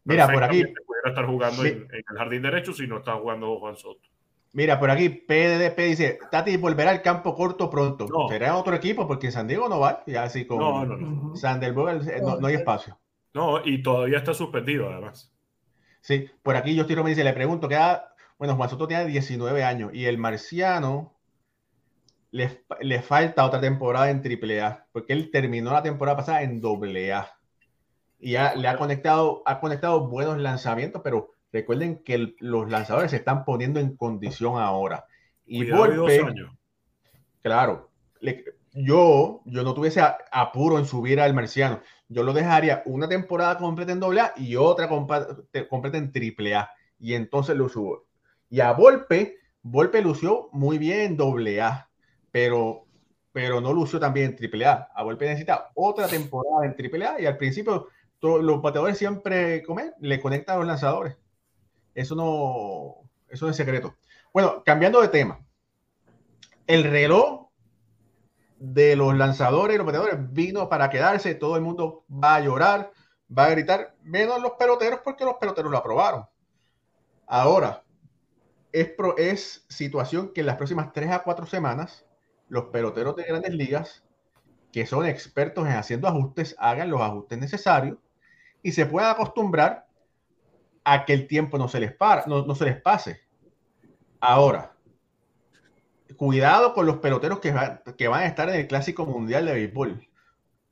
Mira, 0.05 0.27
por 0.27 0.43
aquí. 0.43 0.65
Pudiera 0.65 1.09
estar 1.09 1.27
jugando 1.27 1.65
en, 1.65 1.89
el 1.91 2.17
jardín 2.17 2.43
derecho 2.43 2.73
si 2.73 2.87
no 2.87 2.99
está 2.99 3.15
jugando 3.15 3.59
Juan 3.59 3.77
Soto. 3.77 4.09
Mira, 4.53 4.81
por 4.81 4.91
aquí 4.91 5.09
PDDP 5.09 5.79
dice, 5.79 6.19
Tati 6.31 6.57
volverá 6.57 6.91
al 6.91 7.03
campo 7.03 7.35
corto 7.35 7.71
pronto. 7.71 8.09
Será 8.29 8.57
otro 8.57 8.75
equipo 8.75 9.07
porque 9.07 9.31
San 9.31 9.47
Diego 9.47 9.69
no 9.69 9.79
va, 9.79 10.03
ya 10.07 10.25
así 10.25 10.45
como 10.45 10.85
no, 10.85 10.97
no, 10.97 10.97
no. 10.97 12.41
no, 12.41 12.47
hay 12.47 12.55
espacio. 12.55 12.99
No, 13.33 13.65
y 13.65 13.81
todavía 13.81 14.19
está 14.19 14.35
suspendido 14.35 14.91
además. 14.91 15.33
Sí, 16.01 16.29
por 16.43 16.57
aquí 16.57 16.75
yo 16.75 16.87
tiro 16.87 17.05
me 17.05 17.11
dice, 17.11 17.23
le 17.23 17.33
pregunto, 17.33 17.69
queda, 17.69 18.15
bueno, 18.39 18.57
Juan 18.57 18.69
Soto 18.69 18.89
tiene 18.89 19.07
19 19.07 19.63
años 19.63 19.91
y 19.95 20.07
el 20.07 20.19
marciano 20.19 21.15
le, 22.33 22.65
le 22.81 23.03
falta 23.03 23.45
otra 23.45 23.61
temporada 23.61 24.11
en 24.11 24.19
AAA, 24.19 24.87
porque 24.91 25.13
él 25.13 25.31
terminó 25.31 25.73
la 25.73 25.83
temporada 25.83 26.17
pasada 26.17 26.43
en 26.43 26.61
AA. 26.61 27.40
Y 28.21 28.33
ya 28.33 28.55
le 28.55 28.69
ha 28.69 28.77
conectado, 28.77 29.43
ha 29.47 29.61
conectado 29.61 30.09
buenos 30.09 30.39
lanzamientos, 30.39 31.01
pero 31.03 31.31
recuerden 31.53 32.03
que 32.05 32.35
los 32.39 32.71
lanzadores 32.71 33.11
se 33.11 33.17
están 33.17 33.45
poniendo 33.45 33.81
en 33.81 33.97
condición 33.97 34.61
ahora. 34.61 35.07
Y 35.47 35.69
Volpe, 35.71 36.25
claro, 37.43 37.91
yo, 38.73 39.43
yo 39.45 39.63
no 39.63 39.75
tuviese 39.75 40.01
apuro 40.31 40.79
en 40.79 40.87
subir 40.87 41.21
al 41.21 41.35
marciano. 41.35 41.81
Yo 42.09 42.23
lo 42.23 42.33
dejaría 42.33 42.83
una 42.87 43.09
temporada 43.09 43.59
completa 43.59 43.93
en 43.93 44.03
AA 44.03 44.35
y 44.37 44.57
otra 44.57 44.89
completa 44.89 45.99
en 45.99 46.13
AAA. 46.15 46.71
Y 46.99 47.15
entonces 47.15 47.57
lo 47.57 47.69
subo. 47.69 48.07
Y 48.49 48.61
a 48.61 48.73
Volpe, 48.73 49.39
Volpe 49.63 50.03
lució 50.03 50.49
muy 50.53 50.79
bien 50.79 51.19
en 51.21 51.61
AA, 51.61 51.89
pero, 52.31 52.87
pero 53.33 53.61
no 53.61 53.73
lució 53.73 53.99
también 53.99 54.37
en 54.39 54.63
AAA. 54.63 54.89
A 54.95 55.03
Volpe 55.03 55.27
necesita 55.27 55.71
otra 55.75 56.07
temporada 56.07 56.67
en 56.67 56.73
AAA 56.73 57.21
y 57.23 57.27
al 57.27 57.37
principio 57.37 57.89
los 58.21 58.63
bateadores 58.63 58.99
siempre 58.99 59.63
comen, 59.63 59.95
le 60.01 60.21
conectan 60.21 60.57
a 60.57 60.59
los 60.59 60.67
lanzadores. 60.67 61.17
Eso 61.95 62.15
no, 62.15 63.09
eso 63.29 63.49
es 63.49 63.57
secreto. 63.57 63.97
Bueno, 64.33 64.63
cambiando 64.65 65.01
de 65.01 65.09
tema. 65.09 65.41
El 66.67 66.85
reloj 66.85 67.49
de 68.59 68.95
los 68.95 69.17
lanzadores 69.17 69.75
y 69.75 69.79
los 69.79 69.87
bateadores 69.87 70.33
vino 70.33 70.69
para 70.69 70.91
quedarse. 70.91 71.35
Todo 71.35 71.57
el 71.57 71.63
mundo 71.63 72.05
va 72.11 72.37
a 72.37 72.41
llorar, 72.41 72.93
va 73.37 73.47
a 73.47 73.51
gritar, 73.51 73.97
menos 74.03 74.41
los 74.41 74.53
peloteros 74.53 75.01
porque 75.03 75.25
los 75.25 75.37
peloteros 75.37 75.71
lo 75.71 75.79
aprobaron. 75.79 76.27
Ahora, 77.27 77.83
es, 78.73 78.93
es 79.17 79.65
situación 79.69 80.33
que 80.33 80.41
en 80.41 80.47
las 80.47 80.57
próximas 80.57 80.93
tres 80.93 81.11
a 81.11 81.23
cuatro 81.23 81.47
semanas 81.47 82.05
los 82.49 82.67
peloteros 82.67 83.17
de 83.17 83.25
grandes 83.25 83.55
ligas, 83.55 84.05
que 84.73 84.87
son 84.87 85.07
expertos 85.07 85.67
en 85.67 85.73
haciendo 85.73 86.07
ajustes, 86.07 86.55
hagan 86.59 86.91
los 86.91 87.01
ajustes 87.01 87.39
necesarios 87.39 87.99
y 88.63 88.73
se 88.73 88.87
puedan 88.87 89.11
acostumbrar 89.11 89.87
a 90.85 91.05
que 91.05 91.13
el 91.13 91.27
tiempo 91.27 91.59
no 91.59 91.69
se 91.69 91.81
les, 91.81 91.93
para, 91.93 92.25
no, 92.27 92.55
se 92.55 92.65
les 92.65 92.81
pase. 92.81 93.21
Ahora, 94.21 94.77
cuidado 96.17 96.75
con 96.75 96.87
los 96.87 96.99
peloteros 96.99 97.41
que, 97.41 97.55
que 97.97 98.09
van 98.09 98.23
a 98.23 98.27
estar 98.27 98.49
en 98.49 98.57
el 98.57 98.67
Clásico 98.67 99.07
Mundial 99.07 99.47
de 99.47 99.53
Béisbol, 99.53 100.09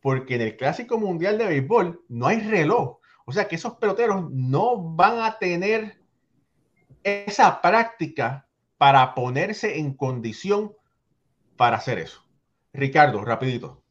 porque 0.01 0.35
en 0.35 0.43
el 0.43 0.57
Clásico 0.57 0.99
Mundial 0.99 1.39
de 1.39 1.47
Béisbol 1.47 2.05
no 2.09 2.27
hay 2.27 2.41
reloj. 2.41 2.99
O 3.25 3.33
sea 3.33 3.47
que 3.47 3.57
esos 3.57 3.75
peloteros 3.75 4.31
no 4.31 4.95
van 4.95 5.21
a 5.21 5.39
tener 5.39 5.99
esa 7.03 7.61
práctica 7.61 8.47
para 8.79 9.15
ponerse 9.15 9.79
en 9.79 9.95
condición 9.95 10.73
para 11.57 11.77
hacer 11.77 11.99
eso. 11.99 12.25
Ricardo, 12.73 13.25
rapidito. 13.25 13.83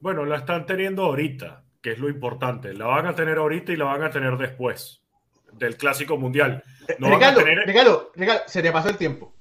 Bueno, 0.00 0.24
la 0.24 0.38
están 0.38 0.66
teniendo 0.66 1.04
ahorita 1.04 1.65
que 1.86 1.92
es 1.92 2.00
lo 2.00 2.08
importante. 2.08 2.74
La 2.74 2.86
van 2.86 3.06
a 3.06 3.14
tener 3.14 3.38
ahorita 3.38 3.70
y 3.70 3.76
la 3.76 3.84
van 3.84 4.02
a 4.02 4.10
tener 4.10 4.36
después 4.36 5.04
del 5.52 5.76
Clásico 5.76 6.16
Mundial. 6.16 6.64
No 6.98 7.14
Ricardo, 7.14 7.42
Ricardo, 7.44 8.10
Ricardo, 8.16 8.42
se 8.48 8.60
te 8.60 8.72
pasó 8.72 8.88
el 8.88 8.96
tiempo. 8.96 9.32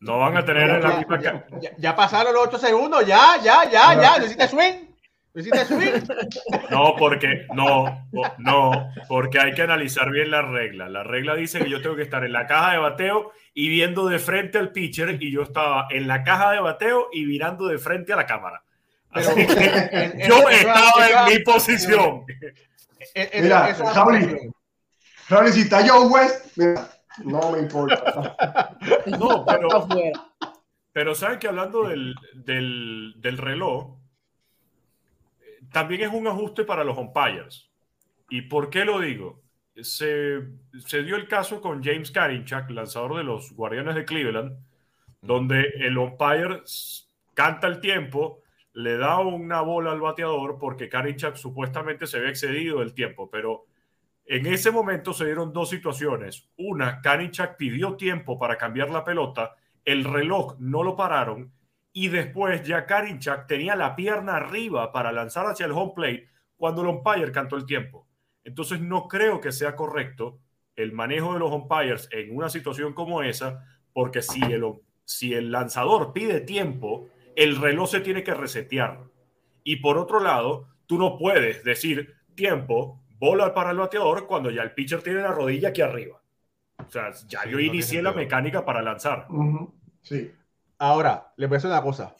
No 0.00 0.18
van 0.18 0.36
a 0.36 0.44
tener 0.44 0.82
la 0.82 0.96
misma... 0.96 1.20
Ya, 1.20 1.46
ya, 1.78 1.94
pasaron 1.94 2.34
los 2.34 2.48
8 2.48 2.58
segundos, 2.58 3.06
ya, 3.06 3.36
ya, 3.40 3.70
ya, 3.70 4.02
ya. 4.02 4.18
Necesitas 4.18 4.50
swing. 4.50 4.88
Necesitas 5.32 5.68
swing. 5.68 5.92
No, 6.72 6.96
porque, 6.98 7.46
no, 7.54 8.08
no, 8.38 8.90
porque 9.06 9.38
hay 9.38 9.54
que 9.54 9.62
analizar 9.62 10.10
bien 10.10 10.32
la 10.32 10.42
regla. 10.42 10.88
La 10.88 11.04
regla 11.04 11.36
dice 11.36 11.60
que 11.60 11.70
yo 11.70 11.80
tengo 11.80 11.94
que 11.94 12.02
estar 12.02 12.24
en 12.24 12.32
la 12.32 12.48
caja 12.48 12.72
de 12.72 12.78
bateo 12.78 13.30
y 13.54 13.68
viendo 13.68 14.08
de 14.08 14.18
frente 14.18 14.58
al 14.58 14.72
pitcher 14.72 15.22
y 15.22 15.30
yo 15.30 15.42
estaba 15.42 15.86
en 15.90 16.08
la 16.08 16.24
caja 16.24 16.50
de 16.50 16.58
bateo 16.58 17.10
y 17.12 17.26
mirando 17.26 17.68
de 17.68 17.78
frente 17.78 18.12
a 18.12 18.16
la 18.16 18.26
cámara. 18.26 18.64
Yo 19.14 20.48
estaba 20.48 21.08
en 21.08 21.34
mi 21.34 21.42
posición. 21.44 22.24
Mira, 23.34 23.72
Raúl, 25.28 25.52
si 25.52 25.60
está 25.62 25.86
Joe 25.86 26.06
West, 26.06 26.58
no 27.24 27.52
me 27.52 27.60
importa. 27.60 28.76
No, 29.06 29.44
pero, 29.46 29.88
pero 30.92 31.14
saben 31.14 31.38
que 31.38 31.48
hablando 31.48 31.88
del, 31.88 32.14
del, 32.34 33.14
del 33.16 33.38
reloj, 33.38 33.96
también 35.72 36.02
es 36.02 36.12
un 36.12 36.26
ajuste 36.26 36.64
para 36.64 36.84
los 36.84 36.98
umpires. 36.98 37.70
¿Y 38.28 38.42
por 38.42 38.70
qué 38.70 38.84
lo 38.84 39.00
digo? 39.00 39.42
Se, 39.80 40.40
se, 40.86 41.02
dio 41.02 41.16
el 41.16 41.26
caso 41.26 41.60
con 41.60 41.82
James 41.82 42.10
Karinchak, 42.10 42.70
lanzador 42.70 43.16
de 43.16 43.24
los 43.24 43.52
Guardianes 43.52 43.94
de 43.94 44.04
Cleveland, 44.04 44.56
donde 45.20 45.62
el 45.78 45.98
umpire 45.98 46.62
canta 47.34 47.66
el 47.66 47.80
tiempo 47.80 48.43
le 48.74 48.96
da 48.96 49.20
una 49.20 49.60
bola 49.60 49.92
al 49.92 50.00
bateador 50.00 50.58
porque 50.58 50.88
Karinchak 50.88 51.36
supuestamente 51.36 52.06
se 52.06 52.18
había 52.18 52.30
excedido 52.30 52.82
el 52.82 52.92
tiempo, 52.92 53.30
pero 53.30 53.66
en 54.26 54.46
ese 54.46 54.70
momento 54.70 55.12
se 55.12 55.26
dieron 55.26 55.52
dos 55.52 55.70
situaciones. 55.70 56.48
Una, 56.56 57.00
Karinchak 57.00 57.56
pidió 57.56 57.96
tiempo 57.96 58.38
para 58.38 58.58
cambiar 58.58 58.90
la 58.90 59.04
pelota, 59.04 59.54
el 59.84 60.04
reloj 60.04 60.56
no 60.58 60.82
lo 60.82 60.96
pararon 60.96 61.52
y 61.92 62.08
después 62.08 62.66
ya 62.66 62.86
Karinchak 62.86 63.46
tenía 63.46 63.76
la 63.76 63.94
pierna 63.94 64.36
arriba 64.36 64.90
para 64.92 65.12
lanzar 65.12 65.46
hacia 65.46 65.66
el 65.66 65.72
home 65.72 65.92
plate 65.94 66.28
cuando 66.56 66.82
el 66.82 66.88
umpire 66.88 67.30
cantó 67.30 67.56
el 67.56 67.66
tiempo. 67.66 68.08
Entonces 68.42 68.80
no 68.80 69.06
creo 69.06 69.40
que 69.40 69.52
sea 69.52 69.76
correcto 69.76 70.40
el 70.74 70.92
manejo 70.92 71.32
de 71.32 71.38
los 71.38 71.52
umpires 71.52 72.08
en 72.10 72.36
una 72.36 72.50
situación 72.50 72.92
como 72.92 73.22
esa, 73.22 73.64
porque 73.92 74.20
si 74.20 74.42
el, 74.42 74.64
si 75.04 75.32
el 75.32 75.52
lanzador 75.52 76.12
pide 76.12 76.40
tiempo, 76.40 77.08
el 77.36 77.60
reloj 77.60 77.90
se 77.90 78.00
tiene 78.00 78.22
que 78.22 78.34
resetear. 78.34 79.00
Y 79.62 79.76
por 79.76 79.98
otro 79.98 80.20
lado, 80.20 80.68
tú 80.86 80.98
no 80.98 81.18
puedes 81.18 81.64
decir 81.64 82.14
tiempo, 82.34 83.00
bola 83.18 83.54
para 83.54 83.70
el 83.70 83.78
bateador 83.78 84.26
cuando 84.26 84.50
ya 84.50 84.62
el 84.62 84.72
pitcher 84.72 85.02
tiene 85.02 85.22
la 85.22 85.32
rodilla 85.32 85.68
aquí 85.70 85.80
arriba. 85.80 86.20
O 86.78 86.90
sea, 86.90 87.12
ya 87.28 87.44
yo 87.46 87.58
inicié 87.60 88.02
la 88.02 88.12
mecánica 88.12 88.64
para 88.64 88.82
lanzar. 88.82 89.26
Sí. 90.02 90.32
Ahora, 90.78 91.32
les 91.36 91.48
voy 91.48 91.56
a 91.56 91.58
decir 91.58 91.70
una 91.70 91.82
cosa. 91.82 92.14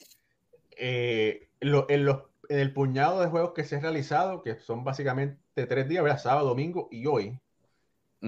Eh, 0.76 1.48
en, 1.60 2.08
el 2.48 2.72
puñado 2.72 3.20
de 3.20 3.28
juegos 3.28 3.52
que 3.52 3.64
se 3.64 3.76
han 3.76 3.82
realizado, 3.82 4.42
que 4.42 4.56
son 4.56 4.84
básicamente 4.84 5.38
tres 5.66 5.88
días, 5.88 6.22
sábado, 6.22 6.48
domingo 6.48 6.88
y 6.90 7.06
hoy, 7.06 7.38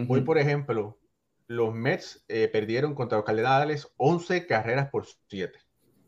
hoy, 0.09 0.21
por 0.23 0.39
ejemplo, 0.39 0.99
los 1.47 1.75
Mets 1.75 2.25
eh, 2.29 2.49
perdieron 2.49 2.95
contra 2.95 3.19
los 3.19 3.25
Cardenales 3.25 3.93
11 3.97 4.47
carreras 4.47 4.91
por 4.91 5.07
7. 5.29 5.59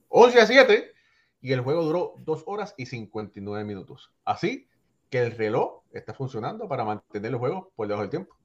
11 0.09 0.41
a 0.41 0.47
7 0.47 0.93
y 1.41 1.53
el 1.53 1.61
juego 1.61 1.85
duró 1.85 2.15
2 2.19 2.45
horas 2.47 2.75
y 2.77 2.87
59 2.87 3.65
minutos. 3.65 4.11
Así 4.25 4.69
que 5.11 5.21
el 5.21 5.33
reloj 5.33 5.83
está 5.93 6.15
funcionando 6.15 6.69
para 6.69 6.85
mantener 6.85 7.33
el 7.33 7.39
juego 7.39 7.73
por 7.77 7.87
debajo 7.87 8.03
del 8.03 8.11
tiempo. 8.11 8.37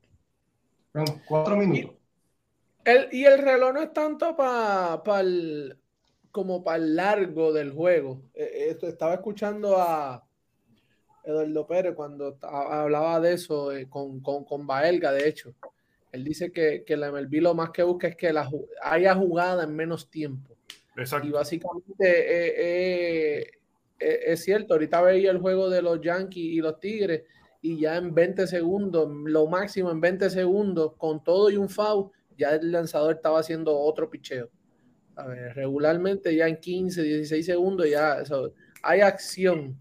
4 1.28 1.55
minutos. 1.57 1.97
El, 2.86 3.07
y 3.11 3.26
el 3.26 3.39
reloj 3.39 3.74
no 3.74 3.82
es 3.82 3.93
tanto 3.93 4.36
para 4.36 5.22
el 5.22 5.78
como 6.32 6.64
para 6.64 6.78
el 6.78 6.95
largo 6.95 7.53
del 7.53 7.72
juego. 7.72 8.20
Eh, 8.34 8.68
esto, 8.70 8.88
estaba 8.88 9.14
escuchando 9.14 9.78
a, 9.78 10.26
Eduardo 11.24 11.68
Pérez 11.68 11.95
cuando 11.95 12.38
hablaba 12.41 13.20
de 13.20 13.34
eso 13.34 13.72
eh, 13.72 13.88
con, 13.88 14.20
con, 14.20 14.43
con, 14.43 14.68
Baelga, 14.68 15.11
de 15.11 15.28
hecho. 15.28 15.53
Él 16.11 16.24
dice 16.24 16.51
que, 16.51 16.84
que 16.86 16.97
la 16.97 17.11
MLB 17.11 17.41
lo 17.41 17.53
más 17.53 17.70
que 17.70 17.84
busca 17.84 18.07
es 18.07 18.16
que 18.16 18.34
la, 18.34 18.49
haya 18.82 19.16
jugada 19.16 19.64
en 19.64 19.76
menos 19.76 20.09
tiempo. 20.09 20.52
Exacto. 20.95 21.27
Y 21.27 21.31
básicamente 21.31 21.97
eh, 22.01 23.51
eh, 23.99 24.19
es 24.27 24.43
cierto, 24.43 24.73
ahorita 24.73 25.01
veía 25.01 25.31
el 25.31 25.39
juego 25.39 25.69
de 25.69 25.81
los 25.81 26.01
Yankees 26.01 26.43
y 26.43 26.57
los 26.57 26.79
Tigres 26.79 27.23
y 27.61 27.79
ya 27.79 27.95
en 27.95 28.13
20 28.13 28.45
segundos, 28.45 29.09
lo 29.09 29.47
máximo 29.47 29.89
en 29.89 30.01
20 30.01 30.29
segundos, 30.29 30.93
con 30.97 31.23
todo 31.23 31.49
y 31.49 31.55
un 31.55 31.69
foul, 31.69 32.11
ya 32.37 32.55
el 32.55 32.71
lanzador 32.71 33.15
estaba 33.15 33.39
haciendo 33.39 33.77
otro 33.77 34.09
picheo. 34.09 34.49
A 35.15 35.27
ver, 35.27 35.55
regularmente 35.55 36.35
ya 36.35 36.47
en 36.47 36.59
15, 36.59 37.01
16 37.01 37.45
segundos 37.45 37.89
ya 37.89 38.19
eso, 38.19 38.53
hay 38.81 38.99
acción, 38.99 39.79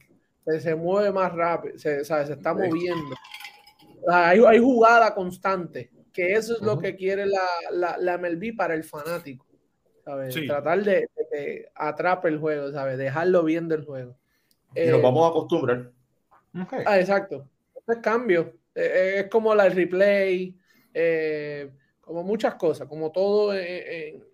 se, 0.60 0.74
mueve 0.76 1.10
más 1.10 1.32
rápido, 1.32 1.76
se, 1.76 2.04
se 2.04 2.32
está 2.32 2.54
moviendo. 2.54 3.16
Hay, 4.08 4.40
hay, 4.46 4.58
jugada 4.60 5.12
constante, 5.12 5.90
que 6.12 6.34
eso 6.34 6.54
es 6.54 6.62
lo 6.62 6.78
que 6.78 6.94
quiere 6.94 7.26
la, 7.26 7.46
la, 7.72 7.96
la, 7.98 8.18
MLB 8.18 8.56
para 8.56 8.74
el 8.74 8.84
fanático. 8.84 9.46
¿Sabes? 10.04 10.34
Tratar 10.46 10.82
de, 10.82 11.08
que 11.30 11.68
atrape 11.74 12.28
el 12.28 12.38
juego, 12.38 12.72
¿sabes? 12.72 12.98
dejarlo 12.98 13.44
bien 13.44 13.68
del 13.68 13.84
juego. 13.84 14.16
Y 14.74 14.86
nos 14.86 14.98
eh, 14.98 15.02
vamos 15.02 15.24
a 15.24 15.28
acostumbrar. 15.30 15.90
Ah, 16.86 16.98
exacto. 16.98 17.48
Es 17.86 17.98
cambio. 17.98 18.54
Eh, 18.74 18.90
eh, 18.94 19.20
es 19.20 19.26
como 19.28 19.54
la 19.54 19.68
replay, 19.68 20.56
como 22.00 22.22
muchas 22.22 22.54
cosas, 22.54 22.88
como 22.88 23.10
todo 23.12 23.54
en, 23.54 24.24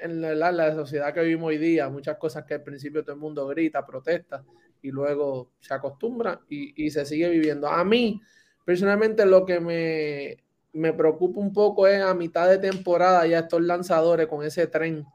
en 0.00 0.38
la, 0.38 0.74
sociedad 0.74 1.12
que 1.14 1.22
vivimos 1.22 1.48
hoy 1.48 1.58
día, 1.58 1.88
muchas 1.88 2.16
cosas 2.18 2.44
que 2.44 2.54
al 2.54 2.62
principio 2.62 3.02
todo 3.02 3.14
el 3.14 3.20
mundo 3.20 3.46
grita, 3.46 3.86
protesta 3.86 4.44
y 4.82 4.90
luego 4.90 5.52
se 5.60 5.72
acostumbra 5.72 6.40
y, 6.48 6.90
se 6.90 7.06
sigue 7.06 7.30
viviendo. 7.30 7.68
A 7.68 7.84
mí, 7.84 8.20
personalmente, 8.64 9.24
lo 9.24 9.46
que 9.46 9.58
me, 9.60 10.36
me 10.72 10.92
preocupa 10.92 11.40
un 11.40 11.52
poco 11.52 11.86
es 11.86 12.02
a 12.02 12.12
mitad 12.12 12.48
de 12.48 12.58
temporada 12.58 13.26
ya 13.26 13.40
estos 13.40 13.62
lanzadores 13.62 14.26
con 14.26 14.44
ese 14.44 14.66
tren 14.66 15.06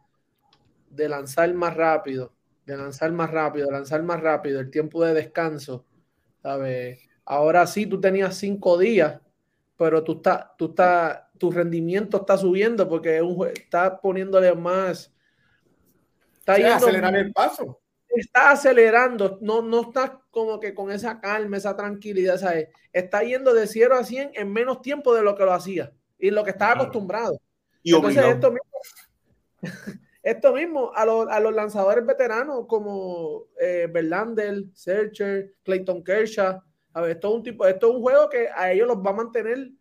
de 0.89 1.09
lanzar 1.09 1.53
más 1.53 1.75
rápido, 1.75 2.33
de 2.65 2.77
lanzar 2.77 3.11
más 3.11 3.31
rápido, 3.31 3.67
de 3.67 3.73
lanzar 3.73 4.03
más 4.03 4.21
rápido, 4.21 4.59
el 4.59 4.69
tiempo 4.69 5.03
de 5.03 5.13
descanso, 5.13 5.85
¿sabes? 6.41 6.99
Ahora 7.25 7.65
sí, 7.67 7.85
tú 7.85 7.99
tenías 7.99 8.35
cinco 8.37 8.77
días, 8.77 9.19
pero 9.77 10.03
tú 10.03 10.13
estás, 10.13 10.47
tú 10.57 10.65
estás 10.67 11.29
tu 11.39 11.49
rendimiento 11.49 12.17
está 12.17 12.37
subiendo 12.37 12.87
porque 12.87 13.21
un, 13.21 13.47
está 13.47 13.99
poniéndole 13.99 14.53
más. 14.53 15.11
Está 16.39 16.57
yendo, 16.57 16.75
acelerar 16.75 17.15
el 17.15 17.31
paso. 17.31 17.81
Está 18.09 18.51
acelerando, 18.51 19.39
no, 19.41 19.61
no 19.61 19.81
está 19.81 20.21
como 20.29 20.59
que 20.59 20.73
con 20.73 20.91
esa 20.91 21.19
calma, 21.21 21.57
esa 21.57 21.75
tranquilidad, 21.75 22.37
¿sabes? 22.37 22.67
Está 22.91 23.23
yendo 23.23 23.53
de 23.53 23.65
0 23.65 23.95
a 23.95 24.03
100 24.03 24.31
en 24.33 24.51
menos 24.51 24.81
tiempo 24.81 25.15
de 25.15 25.23
lo 25.23 25.35
que 25.35 25.45
lo 25.45 25.53
hacía 25.53 25.93
y 26.17 26.29
lo 26.31 26.43
que 26.43 26.51
estaba 26.51 26.73
acostumbrado. 26.73 27.39
Y 27.81 27.95
Entonces, 27.95 28.25
esto 28.25 28.51
mismo, 28.51 28.69
esto 30.29 30.53
mismo 30.53 30.91
a, 30.95 31.05
los, 31.05 31.27
a 31.27 31.39
los 31.39 31.53
lanzadores 31.53 32.05
veteranos 32.05 32.65
como 32.67 33.45
eh, 33.59 33.87
Verlander, 33.91 34.65
Searcher, 34.73 35.53
Clayton 35.63 36.03
Kershaw, 36.03 36.61
a 36.93 37.01
ver, 37.01 37.11
esto 37.11 37.29
es 37.29 37.35
un 37.35 37.43
tipo, 37.43 37.65
esto 37.65 37.89
es 37.89 37.95
un 37.95 38.01
juego 38.01 38.29
que 38.29 38.47
a 38.53 38.71
ellos 38.71 38.87
los 38.87 38.97
va 38.97 39.11
a 39.11 39.13
mantener 39.13 39.71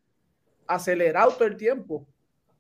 acelerado 0.67 1.33
todo 1.33 1.49
el 1.49 1.57
tiempo. 1.57 2.07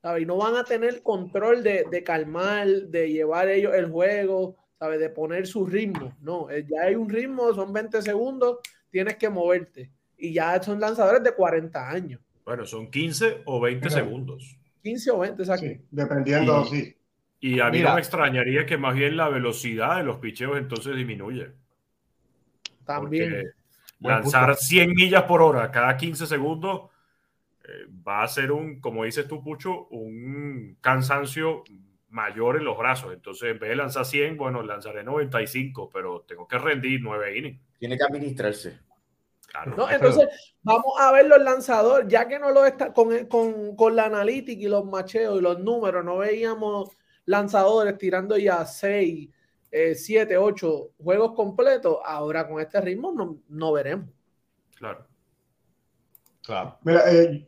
¿sabes? 0.02 0.22
Y 0.22 0.26
no 0.26 0.36
van 0.36 0.56
a 0.56 0.64
tener 0.64 1.02
control 1.02 1.62
de, 1.62 1.84
de, 1.90 2.02
calmar, 2.02 2.66
de 2.66 3.10
llevar 3.10 3.48
ellos 3.48 3.74
el 3.74 3.90
juego, 3.90 4.56
¿sabes? 4.78 5.00
De 5.00 5.10
poner 5.10 5.46
su 5.46 5.66
ritmo. 5.66 6.14
No, 6.20 6.50
eh, 6.50 6.66
ya 6.68 6.82
hay 6.82 6.94
un 6.94 7.08
ritmo, 7.08 7.52
son 7.54 7.72
20 7.72 8.02
segundos, 8.02 8.58
tienes 8.90 9.16
que 9.16 9.28
moverte. 9.28 9.90
Y 10.16 10.32
ya 10.32 10.60
son 10.62 10.80
lanzadores 10.80 11.22
de 11.22 11.32
40 11.32 11.90
años. 11.90 12.20
Bueno, 12.44 12.64
son 12.64 12.90
15 12.90 13.42
o 13.44 13.60
20 13.60 13.90
segundos. 13.90 14.56
15 14.82 15.10
o 15.10 15.18
20, 15.18 15.42
exacto. 15.42 15.66
dependiendo, 15.90 16.64
sí. 16.64 16.96
Y 17.40 17.60
a 17.60 17.70
mí 17.70 17.80
no 17.80 17.94
me 17.94 18.00
extrañaría 18.00 18.66
que 18.66 18.76
más 18.76 18.94
bien 18.94 19.16
la 19.16 19.28
velocidad 19.28 19.96
de 19.96 20.02
los 20.02 20.18
picheos 20.18 20.58
entonces 20.58 20.96
disminuye. 20.96 21.52
También. 22.84 23.52
lanzar 24.00 24.56
100 24.56 24.94
millas 24.94 25.24
por 25.24 25.42
hora 25.42 25.70
cada 25.70 25.96
15 25.96 26.26
segundos 26.26 26.90
eh, 27.68 27.86
va 28.06 28.22
a 28.22 28.28
ser 28.28 28.50
un, 28.50 28.80
como 28.80 29.04
dices 29.04 29.28
tú, 29.28 29.42
Pucho, 29.44 29.88
un 29.88 30.78
cansancio 30.80 31.64
mayor 32.08 32.56
en 32.56 32.64
los 32.64 32.78
brazos. 32.78 33.12
Entonces, 33.12 33.50
en 33.50 33.58
vez 33.58 33.70
de 33.70 33.76
lanzar 33.76 34.06
100, 34.06 34.36
bueno, 34.36 34.62
lanzaré 34.62 35.04
95, 35.04 35.90
pero 35.92 36.24
tengo 36.26 36.48
que 36.48 36.58
rendir 36.58 37.00
9 37.02 37.38
innings. 37.38 37.60
Tiene 37.78 37.98
que 37.98 38.04
administrarse. 38.04 38.78
no, 39.76 39.90
entonces, 39.90 40.54
vamos 40.62 40.94
a 40.98 41.12
ver 41.12 41.26
los 41.26 41.40
lanzadores, 41.40 42.08
ya 42.08 42.26
que 42.26 42.38
no 42.38 42.50
lo 42.50 42.64
está 42.64 42.92
con, 42.92 43.26
con, 43.26 43.76
con, 43.76 43.94
la 43.94 44.06
analítica 44.06 44.62
y 44.62 44.68
los 44.68 44.86
macheos 44.86 45.38
y 45.38 45.42
los 45.42 45.60
números, 45.60 46.04
no 46.04 46.18
veíamos 46.18 46.96
lanzadores 47.28 47.96
tirando 47.98 48.36
ya 48.36 48.64
6, 48.64 49.28
7, 49.94 50.36
8 50.36 50.90
juegos 51.02 51.32
completos. 51.34 51.98
Ahora 52.04 52.48
con 52.48 52.60
este 52.60 52.80
ritmo 52.80 53.12
no, 53.12 53.38
no 53.48 53.72
veremos. 53.72 54.08
Claro. 54.76 55.06
Mira, 56.82 57.02
eh, 57.12 57.46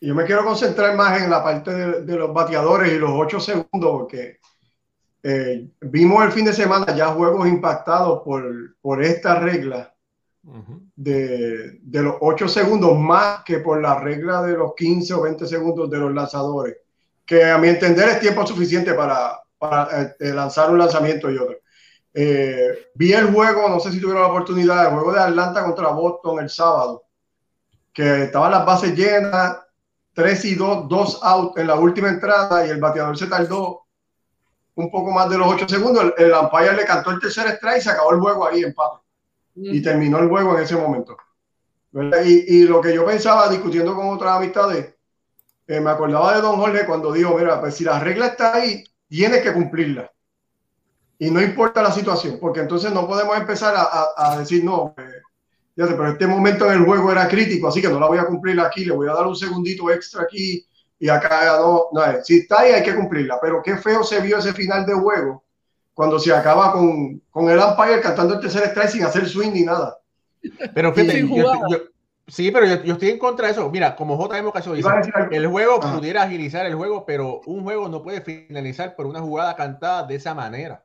yo 0.00 0.14
me 0.14 0.24
quiero 0.24 0.44
concentrar 0.44 0.96
más 0.96 1.20
en 1.20 1.30
la 1.30 1.42
parte 1.42 1.74
de, 1.74 2.16
los 2.16 2.32
bateadores 2.32 2.92
y 2.92 2.98
los 2.98 3.10
ocho 3.12 3.40
segundos, 3.40 3.90
porque 3.90 4.38
eh, 5.24 5.68
vimos 5.80 6.24
el 6.24 6.30
fin 6.30 6.44
de 6.44 6.52
semana 6.52 6.94
ya 6.94 7.08
juegos 7.08 7.48
impactados 7.48 8.22
por, 8.22 8.76
por 8.80 9.02
esta 9.02 9.40
regla 9.40 9.92
de, 10.94 11.80
de, 11.82 12.02
los 12.02 12.14
ocho 12.20 12.46
segundos, 12.46 12.96
más 12.96 13.42
que 13.42 13.58
por 13.58 13.82
la 13.82 13.98
regla 13.98 14.40
de 14.42 14.56
los 14.56 14.74
15 14.76 15.14
o 15.14 15.22
20 15.22 15.46
segundos 15.46 15.90
de 15.90 15.98
los 15.98 16.14
lanzadores, 16.14 16.76
que 17.28 17.44
a 17.44 17.58
mi 17.58 17.68
entender 17.68 18.08
es 18.08 18.20
tiempo 18.20 18.44
suficiente 18.46 18.94
para, 18.94 19.38
para 19.58 20.16
eh, 20.18 20.32
lanzar 20.32 20.70
un 20.70 20.78
lanzamiento 20.78 21.30
y 21.30 21.36
otro. 21.36 21.58
vi 22.94 23.12
el 23.12 23.32
juego, 23.32 23.68
no 23.68 23.78
sé 23.78 23.92
si 23.92 24.00
tuvieron 24.00 24.22
la 24.22 24.28
oportunidad, 24.28 24.86
el 24.86 24.94
juego 24.94 25.12
de 25.12 25.20
Atlanta 25.20 25.62
contra 25.62 25.88
Boston 25.90 26.40
el 26.40 26.50
sábado 26.50 27.04
que 27.98 28.22
estaban 28.22 28.52
las 28.52 28.64
bases 28.64 28.94
llenas, 28.94 29.58
3 30.12 30.44
y 30.44 30.54
2, 30.54 30.88
2 30.88 31.20
out 31.20 31.58
en 31.58 31.66
la 31.66 31.74
última 31.74 32.08
entrada 32.08 32.64
y 32.64 32.70
el 32.70 32.78
bateador 32.78 33.18
se 33.18 33.26
tardó 33.26 33.86
un 34.76 34.88
poco 34.88 35.10
más 35.10 35.28
de 35.28 35.36
los 35.36 35.48
8 35.48 35.68
segundos. 35.68 36.04
El, 36.16 36.26
el 36.26 36.32
umpire 36.32 36.76
le 36.76 36.84
cantó 36.84 37.10
el 37.10 37.18
tercer 37.18 37.48
strike 37.48 37.78
y 37.78 37.80
se 37.80 37.90
acabó 37.90 38.12
el 38.12 38.20
juego 38.20 38.46
ahí 38.46 38.62
en 38.62 38.72
paz. 38.72 39.00
Y 39.56 39.82
terminó 39.82 40.20
el 40.20 40.28
juego 40.28 40.56
en 40.56 40.62
ese 40.62 40.76
momento. 40.76 41.16
Y, 42.24 42.58
y, 42.58 42.62
lo 42.68 42.80
que 42.80 42.94
yo 42.94 43.04
pensaba 43.04 43.48
discutiendo 43.48 43.96
con 43.96 44.10
otras 44.10 44.36
amistades, 44.36 44.94
eh, 45.68 45.80
me 45.80 45.90
acordaba 45.90 46.34
de 46.34 46.40
Don 46.40 46.56
Jorge 46.56 46.86
cuando 46.86 47.12
dijo, 47.12 47.36
mira, 47.36 47.60
pues 47.60 47.74
si 47.76 47.84
la 47.84 48.00
regla 48.00 48.28
está 48.28 48.54
ahí, 48.54 48.82
tienes 49.06 49.42
que 49.42 49.52
cumplirla. 49.52 50.10
Y 51.18 51.30
no 51.30 51.42
importa 51.42 51.82
la 51.82 51.92
situación, 51.92 52.38
porque 52.40 52.60
entonces 52.60 52.90
no 52.90 53.06
podemos 53.06 53.36
empezar 53.36 53.74
a, 53.76 54.08
a, 54.16 54.38
decir, 54.38 54.64
no, 54.64 54.94
eh, 54.96 55.22
pero 55.74 56.08
este 56.08 56.26
momento 56.26 56.66
en 56.66 56.78
el 56.78 56.86
juego 56.86 57.12
era 57.12 57.28
crítico, 57.28 57.68
así 57.68 57.82
que 57.82 57.88
no 57.88 58.00
la 58.00 58.06
voy 58.06 58.18
a 58.18 58.26
cumplir 58.26 58.58
aquí, 58.60 58.84
le 58.84 58.94
voy 58.94 59.08
a 59.08 59.14
dar 59.14 59.26
un 59.26 59.36
segundito 59.36 59.90
extra 59.90 60.22
aquí 60.22 60.64
y 60.98 61.08
acá 61.08 61.58
no, 61.58 61.88
no 61.92 62.02
si 62.24 62.38
está 62.38 62.60
ahí 62.60 62.72
hay 62.72 62.82
que 62.82 62.94
cumplirla, 62.94 63.38
pero 63.40 63.62
qué 63.62 63.76
feo 63.76 64.02
se 64.02 64.20
vio 64.20 64.38
ese 64.38 64.52
final 64.52 64.86
de 64.86 64.94
juego 64.94 65.44
cuando 65.92 66.18
se 66.18 66.32
acaba 66.32 66.72
con, 66.72 67.20
con 67.30 67.50
el 67.50 67.58
umpire 67.58 68.00
cantando 68.00 68.34
el 68.34 68.40
tercer 68.40 68.64
strike 68.64 68.90
sin 68.90 69.04
hacer 69.04 69.28
swing 69.28 69.52
ni 69.52 69.64
nada. 69.64 69.98
Pero 70.72 70.94
fíjate, 70.94 71.28
yo, 71.28 71.52
sí, 72.28 72.50
pero 72.50 72.66
yo, 72.66 72.92
estoy 72.92 73.10
en 73.10 73.18
contra 73.18 73.46
de 73.46 73.52
eso. 73.52 73.70
Mira, 73.70 73.96
como 73.96 74.16
JM 74.16 74.50
Caso 74.52 74.74
dice, 74.74 74.88
el 75.30 75.46
juego 75.48 75.80
pudiera 75.80 76.22
agilizar 76.22 76.64
el 76.66 76.74
juego, 76.74 77.04
pero 77.04 77.40
un 77.46 77.64
juego 77.64 77.88
no 77.88 78.02
puede 78.02 78.20
finalizar 78.20 78.94
por 78.94 79.06
una 79.06 79.20
jugada 79.20 79.56
cantada 79.56 80.04
de 80.04 80.14
esa 80.14 80.34
manera. 80.34 80.84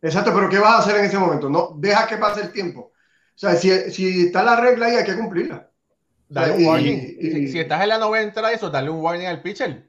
Exacto, 0.00 0.32
pero 0.34 0.48
¿qué 0.48 0.58
vas 0.58 0.74
a 0.74 0.78
hacer 0.78 0.96
en 0.96 1.06
ese 1.06 1.18
momento? 1.18 1.50
No, 1.50 1.74
deja 1.76 2.06
que 2.06 2.16
pase 2.16 2.40
el 2.40 2.52
tiempo. 2.52 2.92
O 3.36 3.38
sea, 3.38 3.54
si, 3.54 3.70
si 3.90 4.26
está 4.26 4.42
la 4.42 4.56
regla 4.56 4.86
ahí, 4.86 4.96
hay 4.96 5.04
que 5.04 5.16
cumplirla. 5.16 5.68
Dale 6.28 6.54
un 6.54 6.66
warning. 6.66 7.48
si, 7.50 7.58
estás 7.58 7.82
en 7.82 7.88
la 7.90 7.98
novena 7.98 8.24
entrada, 8.24 8.52
eso, 8.52 8.70
dale 8.70 8.90
un 8.90 9.00
warning 9.00 9.26
al 9.26 9.42
pitcher. 9.42 9.88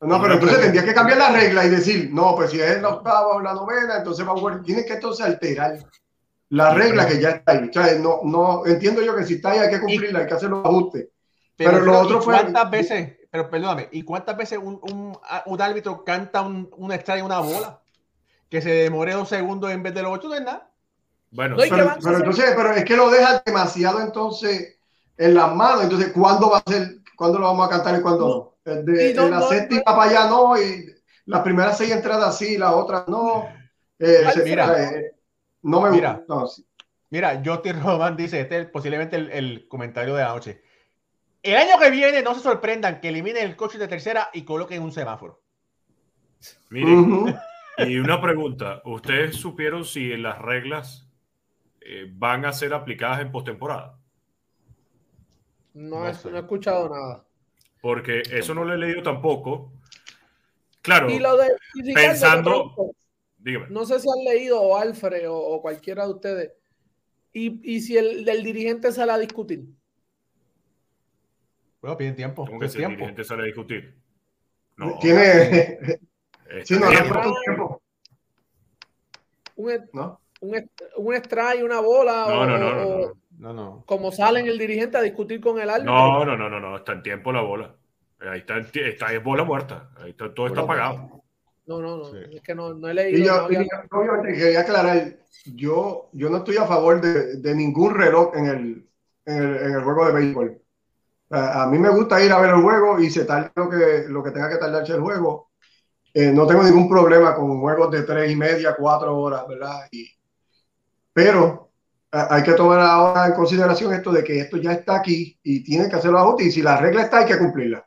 No, 0.00 0.20
pero 0.20 0.34
entonces 0.34 0.60
tendrías 0.60 0.84
que 0.84 0.94
cambiar 0.94 1.18
la 1.18 1.32
regla 1.32 1.64
y 1.64 1.70
decir, 1.70 2.10
no, 2.12 2.36
pues 2.36 2.50
si 2.50 2.60
es 2.60 2.80
la 2.82 2.90
octava 2.90 3.28
o 3.28 3.40
la 3.40 3.54
novena, 3.54 3.96
entonces 3.98 4.26
va 4.26 4.32
a 4.32 4.62
Tienes 4.62 4.84
que 4.84 4.94
entonces 4.94 5.24
alterar 5.24 5.78
la 6.50 6.74
regla 6.74 7.06
que 7.06 7.20
ya 7.20 7.30
está 7.30 7.52
ahí. 7.52 7.68
O 7.68 7.72
sea, 7.72 7.98
no, 7.98 8.20
no, 8.24 8.66
entiendo 8.66 9.02
yo 9.02 9.16
que 9.16 9.24
si 9.24 9.34
está 9.34 9.50
ahí 9.50 9.58
hay 9.58 9.70
que 9.70 9.80
cumplirla, 9.80 10.20
hay 10.20 10.26
que 10.26 10.34
hacer 10.34 10.50
los 10.50 10.64
ajustes. 10.64 11.08
Pero, 11.56 11.80
lo 11.80 12.00
otro 12.00 12.20
fue. 12.20 12.34
¿Cuántas 12.34 12.70
veces, 12.70 13.16
pero 13.30 13.48
perdóname, 13.48 13.88
¿y 13.92 14.02
cuántas 14.02 14.36
veces 14.36 14.58
un, 14.58 14.80
un, 14.82 15.18
un 15.46 15.62
árbitro 15.62 16.04
canta 16.04 16.42
un, 16.42 16.68
una 16.76 16.96
extra 16.96 17.18
y 17.18 17.22
una 17.22 17.40
bola? 17.40 17.80
Que 18.48 18.60
se 18.60 18.70
demore 18.70 19.12
dos 19.12 19.28
segundos 19.28 19.70
en 19.70 19.82
vez 19.82 19.94
de 19.94 20.02
los 20.02 20.12
ocho, 20.12 20.28
no 20.28 20.34
es 20.34 20.42
nada. 20.42 20.70
Bueno, 21.30 21.56
pero, 21.58 21.96
entonces, 22.16 22.52
pero 22.56 22.72
es 22.72 22.84
que 22.84 22.96
lo 22.96 23.10
deja 23.10 23.42
demasiado 23.44 24.00
entonces 24.00 24.78
en 25.16 25.34
las 25.34 25.52
manos. 25.54 25.82
Entonces, 25.82 26.12
¿cuándo 26.12 26.50
va 26.50 26.58
a 26.64 26.70
ser? 26.70 26.98
¿Cuándo 27.16 27.38
lo 27.40 27.46
vamos 27.46 27.66
a 27.66 27.70
cantar 27.70 27.98
y 27.98 28.02
cuándo 28.02 28.54
no? 28.64 28.82
De, 28.82 29.10
en 29.10 29.30
la 29.30 29.42
séptima 29.42 29.82
para 29.84 30.02
allá 30.04 30.28
no, 30.28 30.56
y 30.56 30.94
las 31.26 31.42
primeras 31.42 31.76
seis 31.76 31.90
entradas 31.90 32.38
sí, 32.38 32.56
las 32.56 32.72
otras 32.72 33.08
no. 33.08 33.48
Eh, 33.98 34.24
mira, 34.44 34.82
eh, 34.82 35.13
no 35.64 35.80
me 35.80 35.90
mira, 35.90 36.24
Mira, 37.10 37.42
Joty 37.44 37.72
Roman 37.72 38.16
dice, 38.16 38.40
este 38.40 38.60
es 38.60 38.66
posiblemente 38.66 39.16
el, 39.16 39.66
comentario 39.68 40.14
de 40.14 40.22
la 40.22 40.34
noche. 40.34 40.62
El 41.42 41.56
año 41.56 41.78
que 41.80 41.90
viene 41.90 42.22
no 42.22 42.34
se 42.34 42.40
sorprendan 42.40 43.00
que 43.00 43.08
eliminen 43.08 43.44
el 43.44 43.56
coche 43.56 43.78
de 43.78 43.88
tercera 43.88 44.30
y 44.32 44.42
coloquen 44.42 44.82
un 44.82 44.92
semáforo. 44.92 45.40
Miren, 46.70 47.34
y 47.78 47.96
una 47.98 48.20
pregunta, 48.20 48.82
¿ustedes 48.84 49.36
supieron 49.36 49.84
si 49.84 50.16
las 50.16 50.38
reglas 50.38 51.08
eh, 51.80 52.06
van 52.10 52.44
a 52.44 52.52
ser 52.52 52.74
aplicadas 52.74 53.20
en 53.20 53.32
postemporada? 53.32 53.98
No, 55.72 56.06
he, 56.06 56.10
escuchado 56.10 56.88
nada. 56.88 57.24
Porque 57.80 58.22
eso 58.30 58.54
no 58.54 58.64
lo 58.64 58.74
he 58.74 58.78
leído 58.78 59.02
tampoco. 59.02 59.72
Claro, 60.82 61.08
pensando... 61.94 62.94
No 63.68 63.84
sé 63.84 64.00
si 64.00 64.08
han 64.08 64.24
leído 64.24 64.60
o 64.60 64.76
Alfred 64.76 65.26
o, 65.28 65.60
cualquiera 65.60 66.06
de 66.06 66.12
ustedes. 66.12 66.52
Y, 67.32 67.80
si 67.80 67.96
el 67.96 68.24
del 68.24 68.42
dirigente 68.42 68.92
sale 68.92 69.12
a 69.12 69.18
discutir. 69.18 69.66
Bueno, 71.80 71.96
piden 71.96 72.16
tiempo. 72.16 72.46
¿Cómo 72.46 72.60
que 72.60 72.68
si 72.68 72.82
el 72.82 72.90
dirigente 72.90 73.24
sale 73.24 73.42
a 73.42 73.46
discutir? 73.46 73.94
No. 74.76 74.98
Tiene. 75.00 75.78
sí, 76.64 76.74
no, 76.78 76.88
tiempo. 76.88 77.82
Un, 79.56 79.88
¿No? 79.92 80.20
un, 80.40 80.70
un 80.96 81.14
strike, 81.14 81.64
una 81.64 81.80
bola. 81.80 82.26
No, 82.28 82.46
no, 82.46 82.58
no, 82.58 83.14
no, 83.38 83.52
no, 83.52 83.84
Como 83.86 84.10
salen 84.12 84.46
el 84.46 84.58
dirigente 84.58 84.96
a 84.96 85.02
discutir 85.02 85.40
con 85.40 85.60
el 85.60 85.68
árbitro. 85.68 85.92
No, 85.92 86.24
no, 86.24 86.36
no, 86.36 86.48
no, 86.48 86.60
no. 86.60 86.76
Está 86.76 86.92
en 86.92 87.02
tiempo 87.02 87.32
la 87.32 87.42
bola. 87.42 87.74
Ahí 88.20 88.38
está, 88.38 88.58
está 88.58 89.12
es 89.12 89.22
bola 89.22 89.44
muerta. 89.44 89.90
Ahí 89.98 90.10
está, 90.10 90.32
todo 90.32 90.46
está 90.46 90.62
apagado. 90.62 91.23
No, 91.66 91.80
no, 91.80 91.96
no. 91.96 92.18
Es 92.18 92.42
que 92.42 92.54
no, 92.54 92.74
no 92.74 92.88
he 92.88 92.94
leído. 92.94 93.18
Y 93.18 93.24
yo, 93.24 93.46
obviamente 93.90 94.34
quería 94.34 94.60
aclarar, 94.60 95.16
yo, 95.46 96.10
yo 96.12 96.28
no 96.28 96.38
estoy 96.38 96.56
a 96.56 96.66
favor 96.66 97.00
de, 97.00 97.36
de 97.36 97.54
ningún 97.54 97.94
reloj 97.94 98.36
en 98.36 98.46
el, 98.46 98.88
en 99.24 99.36
el, 99.36 99.56
en 99.56 99.72
el, 99.72 99.82
juego 99.82 100.06
de 100.06 100.12
béisbol. 100.12 100.60
A, 101.30 101.66
mí 101.66 101.78
me 101.78 101.88
gusta 101.88 102.22
ir 102.22 102.30
a 102.32 102.40
ver 102.40 102.50
el 102.50 102.62
juego 102.62 103.00
y 103.00 103.10
se 103.10 103.24
tarde 103.24 103.50
lo 103.56 103.68
que, 103.68 104.04
lo 104.08 104.22
que 104.22 104.30
tenga 104.30 104.50
que 104.50 104.58
tardarse 104.58 104.92
el 104.92 105.00
juego. 105.00 105.50
Eh, 106.12 106.30
no 106.30 106.46
tengo 106.46 106.62
ningún 106.62 106.88
problema 106.88 107.34
con 107.34 107.60
juegos 107.60 107.90
de 107.90 108.02
tres 108.02 108.30
y 108.30 108.36
media, 108.36 108.76
cuatro 108.78 109.16
horas, 109.18 109.48
¿verdad? 109.48 109.88
Y, 109.90 110.08
pero 111.12 111.70
hay 112.10 112.42
que 112.44 112.52
tomar 112.52 112.78
ahora 112.78 113.26
en 113.26 113.32
consideración 113.32 113.92
esto 113.92 114.12
de 114.12 114.22
que 114.22 114.38
esto 114.38 114.56
ya 114.58 114.72
está 114.72 114.96
aquí 114.96 115.36
y 115.42 115.64
tiene 115.64 115.88
que 115.88 115.96
hacerlo 115.96 116.18
a 116.20 116.42
y 116.42 116.52
si 116.52 116.62
la 116.62 116.76
regla 116.76 117.02
está 117.02 117.18
hay 117.18 117.26
que 117.26 117.38
cumplirla. 117.38 117.84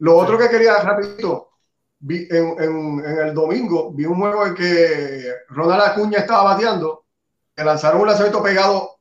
Lo 0.00 0.16
otro 0.16 0.36
que 0.36 0.50
quería 0.50 0.82
rapidito, 0.82 1.51
vi 2.02 2.26
en, 2.30 2.56
en, 2.58 3.04
en, 3.04 3.18
el 3.28 3.34
domingo, 3.34 3.92
vi 3.92 4.04
un 4.04 4.18
juego 4.18 4.46
en 4.46 4.54
que 4.54 5.34
Ronald 5.48 5.82
Acuña 5.82 6.18
estaba 6.18 6.54
bateando, 6.54 7.04
que 7.54 7.64
lanzaron 7.64 8.00
un 8.00 8.08
lanzamiento 8.08 8.42
pegado, 8.42 8.98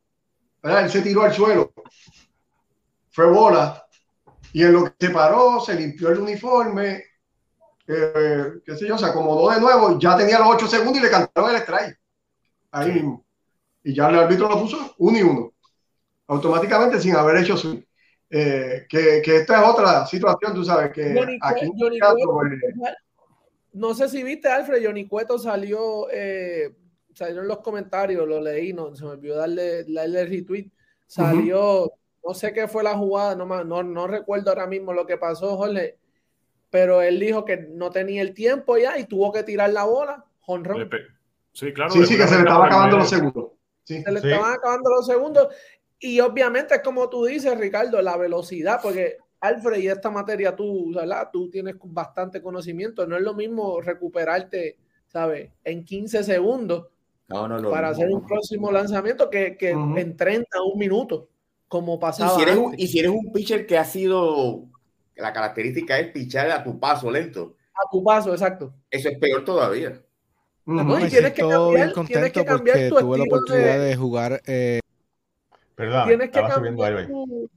¿verdad? 0.62 0.84
él 0.84 0.92
se 0.92 1.02
tiró 1.02 1.24
al 1.24 1.34
suelo, 1.34 1.74
fue 3.10 3.26
bola, 3.26 3.86
y 4.54 4.64
en 4.64 4.74
lo 4.74 4.86
que 4.86 5.08
se 5.08 5.10
paró, 5.12 5.60
se 5.60 5.74
limpió 5.74 6.10
el 6.10 6.20
uniforme, 6.20 7.04
eh, 7.88 8.54
qué 8.64 8.78
sé 8.78 8.88
yo, 8.88 8.98
se 8.98 9.06
acomodó 9.06 9.50
de 9.50 9.60
nuevo, 9.60 9.98
ya 9.98 10.16
tenía 10.16 10.40
los 10.40 10.50
ocho 10.50 10.68
segundos 10.68 10.98
y 10.98 11.02
le 11.02 11.10
cantaron 11.10 11.52
el 11.52 11.58
strike. 11.58 12.00
Ahí 12.72 12.92
mismo. 12.92 13.26
Y 13.84 13.94
ya 13.94 14.10
el 14.10 14.20
árbitro 14.20 14.48
lo 14.48 14.60
puso 14.60 14.94
uno 15.00 15.18
y 15.18 15.22
uno. 15.24 15.54
Automáticamente 16.28 17.02
sin 17.02 17.16
haber 17.16 17.38
hecho 17.38 17.58
su. 17.58 17.84
Eh, 18.34 18.86
que, 18.88 19.22
que, 19.22 19.38
esta 19.38 19.62
es 19.62 19.68
otra 19.68 20.06
situación, 20.06 20.54
tú 20.54 20.64
sabes, 20.64 20.92
que 20.94 21.14
aquí 21.42 21.70
pues, 21.78 22.00
no 23.74 23.94
sé 23.94 24.08
si 24.08 24.24
viste, 24.24 24.48
Alfred, 24.48 24.86
Johnny 24.86 25.06
Cueto 25.06 25.38
salió, 25.38 26.08
eh, 26.10 26.74
salió 27.14 27.42
en 27.42 27.50
los 27.50 27.60
comentarios, 27.60 28.26
lo 28.26 28.40
leí, 28.40 28.72
no, 28.72 28.96
se 28.96 29.04
me 29.04 29.12
olvidó 29.12 29.36
darle, 29.36 29.84
darle 29.84 30.26
retweet, 30.26 30.70
salió, 31.08 31.92
no 32.26 32.34
sé 32.34 32.54
qué 32.54 32.70
fue 32.70 32.84
la 32.84 32.96
jugada, 32.96 33.36
no, 33.36 33.46
no, 33.66 33.84
no 33.84 34.08
recuerdo 34.08 34.52
ahora 34.52 34.66
mismo 34.66 34.94
lo 34.94 35.06
que 35.06 35.18
pasó, 35.18 35.58
Jorge, 35.58 35.98
pero 36.70 37.02
él 37.02 37.20
dijo 37.20 37.44
que 37.44 37.58
no 37.58 37.92
tenía 37.92 38.22
el 38.22 38.34
tiempo 38.34 38.78
ya 38.78 38.98
y 38.98 39.04
tuvo 39.04 39.34
que 39.34 39.44
tirar 39.44 39.72
la 39.72 39.84
bola, 39.84 40.26
honrón. 40.46 40.90
Sí, 41.52 41.74
claro. 41.74 41.92
Sí, 41.92 42.06
sí, 42.06 42.16
que 42.16 42.28
se 42.28 42.36
le 42.36 42.40
estaba 42.40 42.66
acabando 42.66 42.98
los 42.98 43.10
segundos. 43.10 43.52
Se 43.84 44.10
le 44.10 44.20
estaban 44.20 44.54
acabando 44.54 44.90
los 44.90 45.06
segundos 45.06 45.50
y 46.02 46.20
obviamente 46.20 46.76
es 46.76 46.82
como 46.82 47.08
tú 47.10 47.26
dices, 47.26 47.56
Ricardo, 47.58 48.02
la 48.02 48.18
velocidad, 48.18 48.80
porque 48.82 49.18
Alfred, 49.40 49.80
y 49.80 49.88
esta 49.88 50.10
materia 50.10 50.56
tú, 50.56 50.92
¿verdad? 50.94 51.30
Tú 51.32 51.50
tienes 51.50 51.76
bastante 51.84 52.42
conocimiento. 52.42 53.06
No 53.06 53.16
es 53.16 53.22
lo 53.22 53.36
mismo 53.36 53.80
recuperarte, 53.82 54.78
¿sabes? 55.08 55.52
En 55.64 55.86
15 55.86 56.24
segundos 56.24 56.88
para 57.28 57.90
hacer 57.90 58.10
un 58.10 58.26
próximo 58.26 58.72
lanzamiento 58.72 59.30
que, 59.30 59.56
que 59.58 59.70
en 59.70 60.18
30, 60.18 60.48
un 60.64 60.80
minuto, 60.80 61.30
como 61.68 62.00
pasaba. 62.00 62.34
Y 62.34 62.36
si, 62.36 62.42
eres 62.42 62.58
un, 62.58 62.76
y 62.78 62.88
si 62.88 63.00
eres 63.00 63.12
un 63.12 63.32
pitcher 63.32 63.66
que 63.68 63.78
ha 63.78 63.86
sido, 63.86 64.66
la 65.16 65.32
característica 65.32 66.00
es 66.00 66.12
pichar 66.12 66.50
a 66.50 66.64
tu 66.64 66.80
paso 66.80 67.12
lento. 67.12 67.56
A 67.74 67.90
tu 67.92 68.04
paso, 68.04 68.32
exacto. 68.32 68.74
Eso 68.90 69.08
es 69.08 69.20
peor 69.20 69.46
todavía. 69.46 70.02
No, 70.66 71.00
y 71.00 71.10
tienes 71.10 71.34
que 71.34 71.42
cambiar, 71.42 71.94
tienes 72.06 72.32
que 72.32 72.46
cambiar 72.46 72.90
tu 72.90 72.96
tuve 73.00 73.18
la 73.18 73.24
oportunidad 73.24 73.80
de, 73.80 73.96
jugar 73.96 74.42
eh, 74.46 74.80
tienes 76.06 76.30
que 76.30 76.42
cambiar 76.42 77.08
tu, 77.08 77.50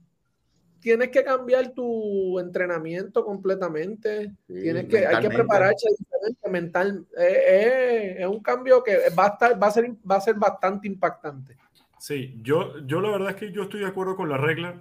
tienes 0.85 1.09
que 1.09 1.23
cambiar 1.23 1.73
tu 1.73 2.37
entrenamiento 2.39 3.25
completamente. 3.25 4.33
tienes 4.45 4.85
que, 4.85 5.07
hay 5.07 5.19
que 5.19 5.29
prepararse 5.29 5.89
diferente 5.97 6.49
mental. 6.51 7.05
Eh, 7.17 7.43
eh, 7.47 8.15
es 8.19 8.27
un 8.27 8.39
cambio 8.39 8.83
que 8.83 9.09
va 9.17 9.25
a, 9.25 9.27
estar, 9.29 9.61
va, 9.63 9.65
a 9.65 9.71
ser, 9.71 9.91
va 10.09 10.17
a 10.17 10.21
ser 10.21 10.35
bastante 10.35 10.87
impactante. 10.87 11.57
Sí, 11.97 12.37
yo, 12.43 12.85
yo 12.85 13.01
la 13.01 13.09
verdad 13.09 13.31
es 13.31 13.35
que 13.35 13.51
yo 13.51 13.63
estoy 13.63 13.79
de 13.79 13.87
acuerdo 13.87 14.15
con 14.15 14.29
la 14.29 14.37
regla, 14.37 14.79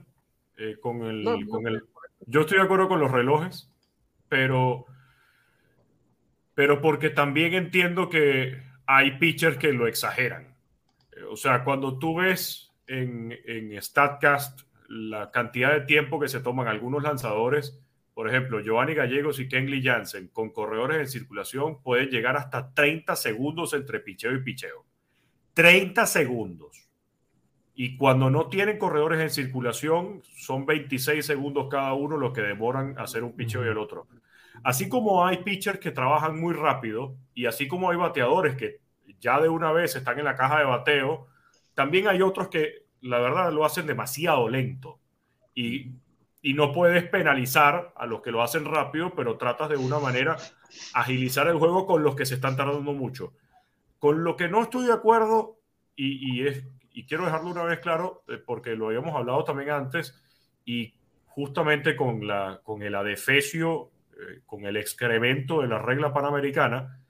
eh, 0.59 0.76
con, 0.78 1.05
el, 1.05 1.24
con 1.49 1.66
el, 1.66 1.82
yo 2.26 2.42
estoy 2.42 2.59
de 2.59 2.64
acuerdo 2.64 2.86
con 2.86 3.01
los 3.01 3.11
relojes, 3.11 3.70
pero, 4.28 4.84
pero 6.55 6.82
porque 6.82 7.09
también 7.09 7.55
entiendo 7.55 8.11
que 8.11 8.61
hay 8.84 9.18
pitchers 9.18 9.57
que 9.57 9.72
lo 9.72 9.86
exageran. 9.86 10.55
O 11.30 11.36
sea, 11.36 11.64
cuando 11.64 11.99
tú 11.99 12.16
ves 12.16 12.74
en, 12.87 13.80
StatCast 13.80 14.61
la 14.89 15.30
cantidad 15.30 15.72
de 15.72 15.80
tiempo 15.82 16.20
que 16.20 16.28
se 16.28 16.41
toman 16.41 16.68
algunos 16.68 17.03
lanzadores, 17.03 17.80
por 18.12 18.28
ejemplo, 18.28 18.61
Giovanni 18.61 18.95
Gallegos 18.95 19.41
y 19.41 19.49
Kenley 19.49 19.82
Jansen 19.82 20.28
con 20.28 20.51
corredores 20.51 20.99
en 20.99 21.09
circulación 21.09 21.82
pueden 21.82 22.11
llegar 22.11 22.37
hasta 22.37 22.72
30 22.72 23.16
segundos 23.16 23.74
entre 23.74 24.01
picheo 24.01 24.32
y 24.35 24.43
picheo. 24.43 24.85
30 25.55 26.07
segundos. 26.07 26.89
Y 27.74 27.97
cuando 27.97 28.30
no 28.30 28.49
tienen 28.49 28.78
corredores 28.78 29.20
en 29.20 29.30
circulación, 29.30 30.22
son 30.37 30.64
26 30.64 31.26
segundos 31.26 31.66
cada 31.68 31.93
uno 31.95 32.16
lo 32.16 32.32
que 32.32 32.43
demoran 32.43 32.97
hacer 32.99 33.24
un 33.24 33.35
picheo 33.35 33.64
y 33.64 33.68
el 33.68 33.78
otro. 33.78 34.07
Así 34.62 34.89
como 34.89 35.26
hay 35.26 35.39
pitchers 35.39 35.80
que 35.80 35.91
trabajan 35.91 36.39
muy 36.41 36.55
rápido 36.55 37.16
y 37.35 37.47
así 37.47 37.66
como 37.66 37.91
hay 37.91 37.97
bateadores 37.97 38.55
que 38.55 38.78
ya 39.18 39.41
de 39.41 39.49
una 39.49 39.72
vez 39.72 39.97
están 39.97 40.18
en 40.18 40.24
la 40.26 40.37
caja 40.37 40.59
de 40.59 40.64
bateo, 40.64 41.26
también 41.75 42.09
hay 42.09 42.22
otros 42.22 42.49
que, 42.49 42.87
la 43.01 43.18
verdad, 43.18 43.53
lo 43.53 43.64
hacen 43.64 43.87
demasiado 43.87 44.49
lento. 44.49 45.01
Y, 45.55 45.93
no 46.55 46.72
puedes 46.72 47.09
penalizar 47.09 47.95
a 47.97 48.05
los 48.05 48.20
que 48.20 48.31
lo 48.31 48.43
hacen 48.43 48.66
rápido, 48.66 49.14
pero 49.14 49.39
tratas 49.39 49.70
de 49.70 49.79
una 49.79 49.99
manera 49.99 50.37
agilizar 50.93 51.49
el 51.49 51.57
juego 51.57 51.87
con 51.87 52.03
los 52.03 52.14
que 52.14 52.27
se 52.27 52.35
están 52.35 52.55
tardando 52.55 52.93
mucho. 52.93 53.33
Con 53.99 54.25
lo 54.25 54.37
que 54.37 54.49
no 54.49 54.62
estoy 54.62 54.85
de 54.85 54.93
acuerdo, 54.93 55.59
y, 55.97 56.47
es, 56.47 56.66
y 56.93 57.07
quiero 57.07 57.25
dejarlo 57.25 57.51
una 57.51 57.64
vez 57.64 57.79
claro, 57.79 58.25
eh, 58.29 58.37
porque 58.37 58.77
lo 58.77 58.89
habíamos 58.89 59.14
hablado 59.14 59.43
también 59.43 59.70
antes, 59.70 60.22
y 60.66 60.95
justamente 61.25 61.97
con, 61.97 62.27
la, 62.27 62.61
con 62.62 62.83
el 62.83 62.95
adefesio, 62.95 63.91
eh, 64.12 64.43
con 64.45 64.66
el 64.66 64.77
excremento 64.77 65.62
de 65.62 65.68
la 65.68 65.79
regla 65.79 66.12
panamericana, 66.12 67.01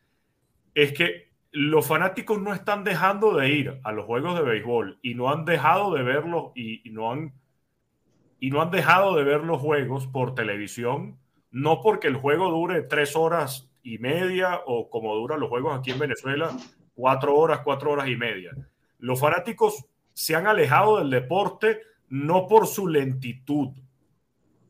es 0.75 0.93
que 0.93 1.34
los 1.57 1.87
fanáticos 1.87 2.43
no 2.43 2.53
están 2.53 2.83
dejando 2.83 3.37
de 3.37 3.49
ir 3.49 3.81
a 3.85 3.93
los 3.93 4.07
juegos 4.07 4.35
de 4.35 4.43
béisbol 4.43 4.99
y 5.03 5.15
no 5.15 5.31
han 5.31 5.45
dejado 5.45 5.95
de 5.95 6.03
verlos 6.03 6.51
y, 6.57 6.83
no 6.91 7.13
han 7.13 7.33
y 8.41 8.51
no 8.51 8.61
han 8.61 8.73
dejado 8.73 9.15
de 9.15 9.23
ver 9.23 9.45
los 9.45 9.61
juegos 9.61 10.09
por 10.09 10.35
televisión, 10.35 11.17
no 11.53 11.81
porque 11.81 12.09
el 12.09 12.17
juego 12.17 12.51
dure 12.51 12.83
tres 12.83 13.15
horas 13.15 13.71
y 13.85 13.99
media 13.99 14.63
o 14.67 14.91
como 14.91 15.15
duran 15.15 15.39
los 15.39 15.49
juegos 15.49 15.79
aquí 15.79 15.93
en 15.93 16.01
Venezuela, 16.01 16.51
cuatro 16.93 17.37
horas, 17.37 17.61
cuatro 17.61 17.93
horas 17.93 18.09
y 18.09 18.17
media. 18.17 18.51
Los 18.99 19.21
fanáticos 19.21 19.87
se 20.13 20.35
han 20.35 20.49
alejado 20.49 20.99
del 20.99 21.11
deporte 21.11 21.83
no 22.09 22.49
por 22.49 22.67
su 22.67 22.89
lentitud. 22.89 23.69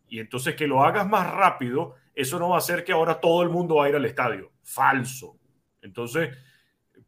Y 0.06 0.18
entonces 0.18 0.54
que 0.54 0.66
lo 0.66 0.84
hagas 0.84 1.08
más 1.08 1.32
rápido, 1.32 1.94
eso 2.14 2.38
no 2.38 2.50
va 2.50 2.56
a 2.56 2.58
hacer 2.58 2.84
que 2.84 2.92
ahora 2.92 3.20
todo 3.20 3.42
el 3.42 3.48
mundo 3.48 3.76
va 3.76 3.86
a 3.86 3.88
ir 3.88 3.96
al 3.96 4.04
estadio. 4.04 4.52
Falso. 4.62 5.38
Entonces, 5.80 6.36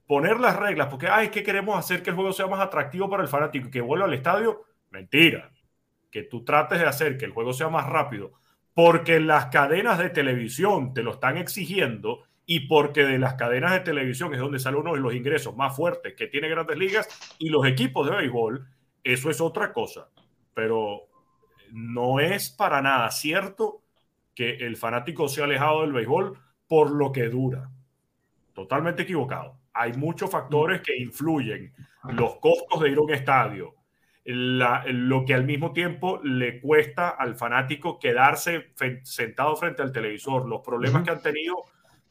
poner 0.07 0.39
las 0.39 0.57
reglas, 0.57 0.89
porque, 0.89 1.09
ay, 1.09 1.29
¿qué 1.29 1.43
queremos 1.43 1.79
hacer 1.79 2.03
que 2.03 2.11
el 2.11 2.17
juego 2.17 2.33
sea 2.33 2.47
más 2.47 2.61
atractivo 2.61 3.11
para 3.11 3.23
el 3.23 3.29
fanático 3.29 3.69
y 3.69 3.71
que 3.71 3.81
vuelva 3.81 4.07
al 4.07 4.15
estadio? 4.15 4.65
Mentira. 4.91 5.51
Que 6.11 6.23
tú 6.23 6.45
trates 6.45 6.79
de 6.79 6.87
hacer 6.87 7.19
que 7.19 7.25
el 7.25 7.33
juego 7.33 7.53
sea 7.53 7.69
más 7.69 7.87
rápido, 7.87 8.33
porque 8.75 9.21
las 9.21 9.47
cadenas 9.47 9.99
de 9.99 10.11
televisión 10.11 10.95
te 10.95 11.03
lo 11.03 11.13
están 11.13 11.37
exigiendo 11.37 12.23
y 12.47 12.61
porque 12.69 13.05
de 13.05 13.19
las 13.19 13.35
cadenas 13.35 13.73
de 13.73 13.81
televisión 13.81 14.33
es 14.33 14.41
donde 14.41 14.61
sale 14.61 14.77
uno 14.77 14.95
de 14.95 15.01
los 15.01 15.15
ingresos 15.15 15.57
más 15.57 15.75
fuertes 15.75 16.15
que 16.15 16.29
tiene 16.29 16.49
grandes 16.49 16.79
ligas 16.79 17.09
y 17.39 17.49
los 17.49 17.67
equipos 17.67 18.09
de 18.09 18.17
béisbol, 18.17 18.67
eso 19.03 19.31
es 19.31 19.41
otra 19.41 19.73
cosa. 19.73 20.09
Pero 20.55 21.09
no 21.73 22.21
es 22.21 22.51
para 22.51 22.81
nada 22.81 23.11
cierto 23.11 23.83
que 24.35 24.57
el 24.57 24.77
fanático 24.77 25.29
se 25.29 25.41
ha 25.41 25.45
alejado 25.45 25.81
del 25.83 25.93
béisbol 25.93 26.39
por 26.69 26.93
lo 26.93 27.11
que 27.11 27.25
dura. 27.25 27.71
Totalmente 28.53 29.03
equivocado. 29.03 29.59
Hay 29.77 29.93
muchos 29.95 30.31
factores 30.31 30.81
que 30.81 30.97
influyen. 30.97 31.73
Los 32.11 32.37
costos 32.37 32.81
de 32.81 32.91
ir 32.91 32.99
a 32.99 33.01
un 33.01 33.13
estadio, 33.13 33.75
lo 34.25 35.25
que 35.25 35.35
al 35.35 35.45
mismo 35.45 35.73
tiempo 35.73 36.21
le 36.23 36.61
cuesta 36.61 37.11
al 37.11 37.37
fanático 37.37 37.99
quedarse 37.99 38.73
sentado 39.03 39.57
frente 39.57 39.83
al 39.83 39.93
televisor, 39.93 40.49
los 40.49 40.63
problemas 40.63 41.03
que 41.03 41.11
han 41.11 41.23
tenido 41.23 41.57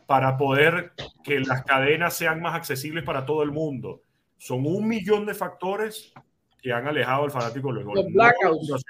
para 0.05 0.38
poder 0.38 0.93
que 1.24 1.39
las 1.39 1.63
cadenas 1.63 2.13
sean 2.13 2.41
más 2.41 2.55
accesibles 2.55 3.03
para 3.03 3.26
todo 3.26 3.43
el 3.43 3.51
mundo. 3.51 4.01
Son 4.38 4.66
un 4.66 4.88
millón 4.88 5.26
de 5.26 5.34
factores 5.34 6.13
que 6.61 6.74
han 6.74 6.88
alejado 6.88 7.24
al 7.24 7.32
fanático 7.32 7.70
del 7.70 7.78
béisbol. 7.78 7.95
Los 7.95 8.13
blackouts. 8.13 8.86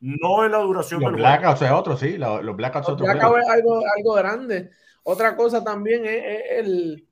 No 0.00 0.44
es 0.44 0.50
la 0.50 0.58
duración 0.58 1.00
los 1.00 1.12
blackouts 1.12 1.62
es 1.62 1.70
otro, 1.70 1.96
sí. 1.96 2.18
Los, 2.18 2.56
blackouts, 2.56 2.88
los 2.88 2.98
blackouts 2.98 3.42
es 3.42 3.48
algo, 3.48 3.80
algo 3.96 4.14
grande. 4.14 4.70
Otra 5.04 5.34
cosa 5.36 5.64
también 5.64 6.04
es, 6.04 6.42
el 6.50 7.06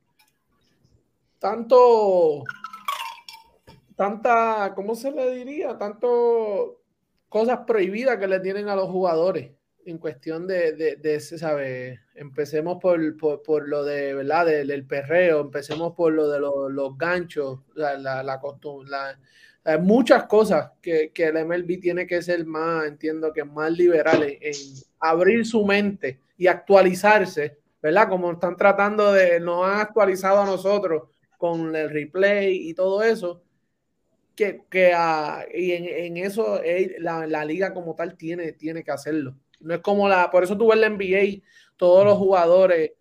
tanto, 1.43 2.45
tanta, 3.97 4.72
¿cómo 4.76 4.95
se 4.95 5.11
le 5.11 5.32
diría? 5.32 5.76
Tanto 5.76 6.78
cosas 7.28 7.61
prohibidas 7.66 8.18
que 8.18 8.28
le 8.28 8.38
tienen 8.38 8.68
a 8.68 8.76
los 8.76 8.88
jugadores 8.88 9.51
en 9.84 9.99
cuestión 9.99 10.47
de, 10.47 10.72
de, 10.74 10.95
de 10.95 11.18
¿sabe? 11.18 11.99
Empecemos 12.14 12.78
por, 12.80 13.16
por, 13.43 13.68
lo 13.68 13.82
de, 13.82 14.14
¿verdad? 14.14 14.47
Del, 14.47 14.86
perreo, 14.86 15.40
empecemos 15.40 15.95
por 15.95 16.12
lo 16.12 16.28
de 16.28 16.38
los, 16.38 16.97
ganchos, 16.97 17.59
la, 17.74 17.97
la, 17.99 18.40
costumbre, 18.40 18.97
hay 19.64 19.80
muchas 19.80 20.26
cosas 20.26 20.70
que, 20.80 21.11
que, 21.12 21.24
el 21.24 21.45
MLB 21.45 21.80
tiene 21.80 22.07
que 22.07 22.22
ser 22.22 22.47
más, 22.47 22.86
entiendo 22.86 23.32
que 23.32 23.43
más 23.43 23.72
liberal 23.72 24.22
en, 24.22 24.55
abrir 25.01 25.45
su 25.45 25.64
mente 25.64 26.20
y 26.38 26.47
actualizarse, 26.47 27.59
¿verdad? 27.82 28.09
Como 28.09 28.30
están 28.30 28.57
tratando 28.57 29.12
de, 29.12 29.40
nos 29.40 29.66
han 29.66 29.80
actualizado 29.80 30.40
a 30.40 30.47
nosotros 30.47 31.09
con 31.43 31.74
el 31.74 31.90
replay 31.90 32.68
y 32.68 32.72
todo 32.72 33.03
eso, 33.03 33.43
que, 34.36 34.62
que 34.70 34.93
uh, 34.95 35.43
y 35.53 35.72
en, 35.72 35.86
en 35.88 36.16
eso 36.18 36.61
la, 37.01 37.26
la, 37.26 37.45
liga 37.45 37.74
como 37.74 37.97
tal 37.97 38.16
tiene, 38.16 38.53
tiene 38.53 38.84
que 38.84 38.93
hacerlo. 38.93 39.34
No 39.59 39.74
es 39.74 39.80
como 39.80 40.09
la, 40.09 40.30
por 40.30 40.45
eso 40.45 40.57
tú 40.57 40.68
ves 40.68 40.78
la 40.78 40.88
NBA, 40.88 41.43
todos 41.76 42.05
los 42.05 42.16
jugadores 42.16 42.93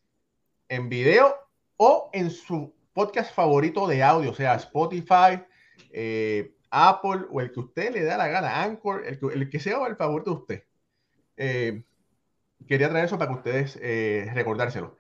en 0.68 0.88
video 0.88 1.36
o 1.76 2.10
en 2.12 2.30
su 2.30 2.72
podcast 2.92 3.34
favorito 3.34 3.86
de 3.86 4.02
audio, 4.02 4.30
o 4.30 4.34
sea, 4.34 4.54
Spotify, 4.56 5.42
eh, 5.90 6.54
Apple 6.70 7.26
o 7.30 7.40
el 7.40 7.52
que 7.52 7.60
usted 7.60 7.92
le 7.92 8.02
da 8.04 8.16
la 8.16 8.28
gana, 8.28 8.62
Anchor, 8.62 9.06
el 9.06 9.18
que, 9.18 9.26
el 9.26 9.50
que 9.50 9.60
sea 9.60 9.84
el 9.86 9.96
favorito 9.96 10.30
de 10.30 10.36
usted. 10.36 10.64
Eh, 11.36 11.82
quería 12.66 12.88
traer 12.88 13.04
eso 13.06 13.18
para 13.18 13.30
que 13.30 13.38
ustedes 13.38 13.78
eh, 13.82 14.30
recordárselo. 14.34 14.96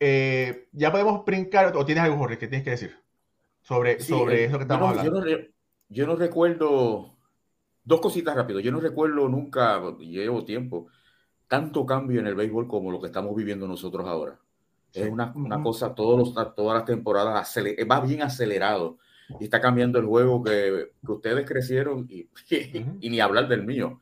Ya 0.00 0.92
podemos 0.92 1.24
brincar, 1.24 1.74
o 1.76 1.86
tienes 1.86 2.04
algo, 2.04 2.18
Jorge, 2.18 2.36
que 2.36 2.48
tienes 2.48 2.64
que 2.64 2.72
decir 2.72 3.00
sobre, 3.62 4.00
sí, 4.00 4.08
sobre 4.08 4.44
eso 4.44 4.58
que 4.58 4.64
estamos 4.64 4.82
no, 4.82 5.00
hablando. 5.00 5.26
Yo 5.26 5.38
no, 5.38 5.53
yo 5.88 6.06
no 6.06 6.16
recuerdo, 6.16 7.16
dos 7.84 8.00
cositas 8.00 8.34
rápido, 8.34 8.60
yo 8.60 8.72
no 8.72 8.80
recuerdo 8.80 9.28
nunca, 9.28 9.80
llevo 9.98 10.44
tiempo, 10.44 10.88
tanto 11.48 11.86
cambio 11.86 12.20
en 12.20 12.26
el 12.26 12.34
béisbol 12.34 12.66
como 12.66 12.90
lo 12.90 13.00
que 13.00 13.06
estamos 13.06 13.34
viviendo 13.34 13.68
nosotros 13.68 14.06
ahora. 14.06 14.38
Es 14.92 15.10
una, 15.10 15.32
una 15.34 15.60
cosa, 15.60 15.94
todos 15.94 16.18
los, 16.18 16.54
todas 16.54 16.78
las 16.78 16.84
temporadas 16.84 17.40
aceler, 17.40 17.76
va 17.90 18.00
bien 18.00 18.22
acelerado 18.22 18.98
y 19.40 19.44
está 19.44 19.60
cambiando 19.60 19.98
el 19.98 20.06
juego 20.06 20.42
que, 20.42 20.92
que 21.04 21.12
ustedes 21.12 21.48
crecieron 21.48 22.06
y, 22.08 22.28
y, 23.00 23.10
ni 23.10 23.20
hablar 23.20 23.48
del 23.48 23.64
mío. 23.64 24.00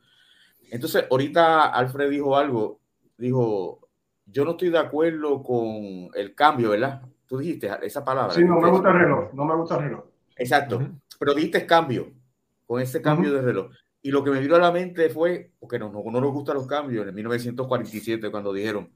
Entonces, 0.69 1.05
ahorita 1.09 1.65
Alfred 1.65 2.09
dijo 2.09 2.37
algo, 2.37 2.79
dijo, 3.17 3.87
yo 4.25 4.45
no 4.45 4.51
estoy 4.51 4.69
de 4.69 4.79
acuerdo 4.79 5.41
con 5.43 6.09
el 6.13 6.35
cambio, 6.35 6.71
¿verdad? 6.71 7.01
Tú 7.27 7.39
dijiste 7.39 7.69
esa 7.81 8.03
palabra. 8.03 8.33
Sí, 8.33 8.43
no 8.43 8.59
me 8.59 8.69
gusta 8.69 8.89
el 8.89 8.99
reloj, 8.99 9.33
no 9.33 9.45
me 9.45 9.55
gusta 9.55 9.77
el 9.77 9.83
reloj. 9.83 10.03
Exacto, 10.35 10.77
uh 10.77 10.81
-huh. 10.81 10.99
Pero 11.19 11.33
dijiste 11.33 11.65
cambio, 11.65 12.13
con 12.65 12.81
ese 12.81 13.01
cambio 13.01 13.31
uh 13.31 13.33
-huh. 13.33 13.37
de 13.37 13.41
reloj. 13.41 13.71
Y 14.01 14.11
lo 14.11 14.23
que 14.23 14.31
me 14.31 14.41
vino 14.41 14.55
a 14.55 14.59
la 14.59 14.71
mente 14.71 15.09
fue, 15.09 15.51
porque 15.59 15.79
no, 15.79 15.91
no, 15.91 16.03
no 16.03 16.21
nos 16.21 16.33
gustan 16.33 16.55
los 16.55 16.67
cambios, 16.67 17.07
en 17.07 17.15
1947, 17.15 18.29
cuando 18.29 18.51
dijeron, 18.51 18.91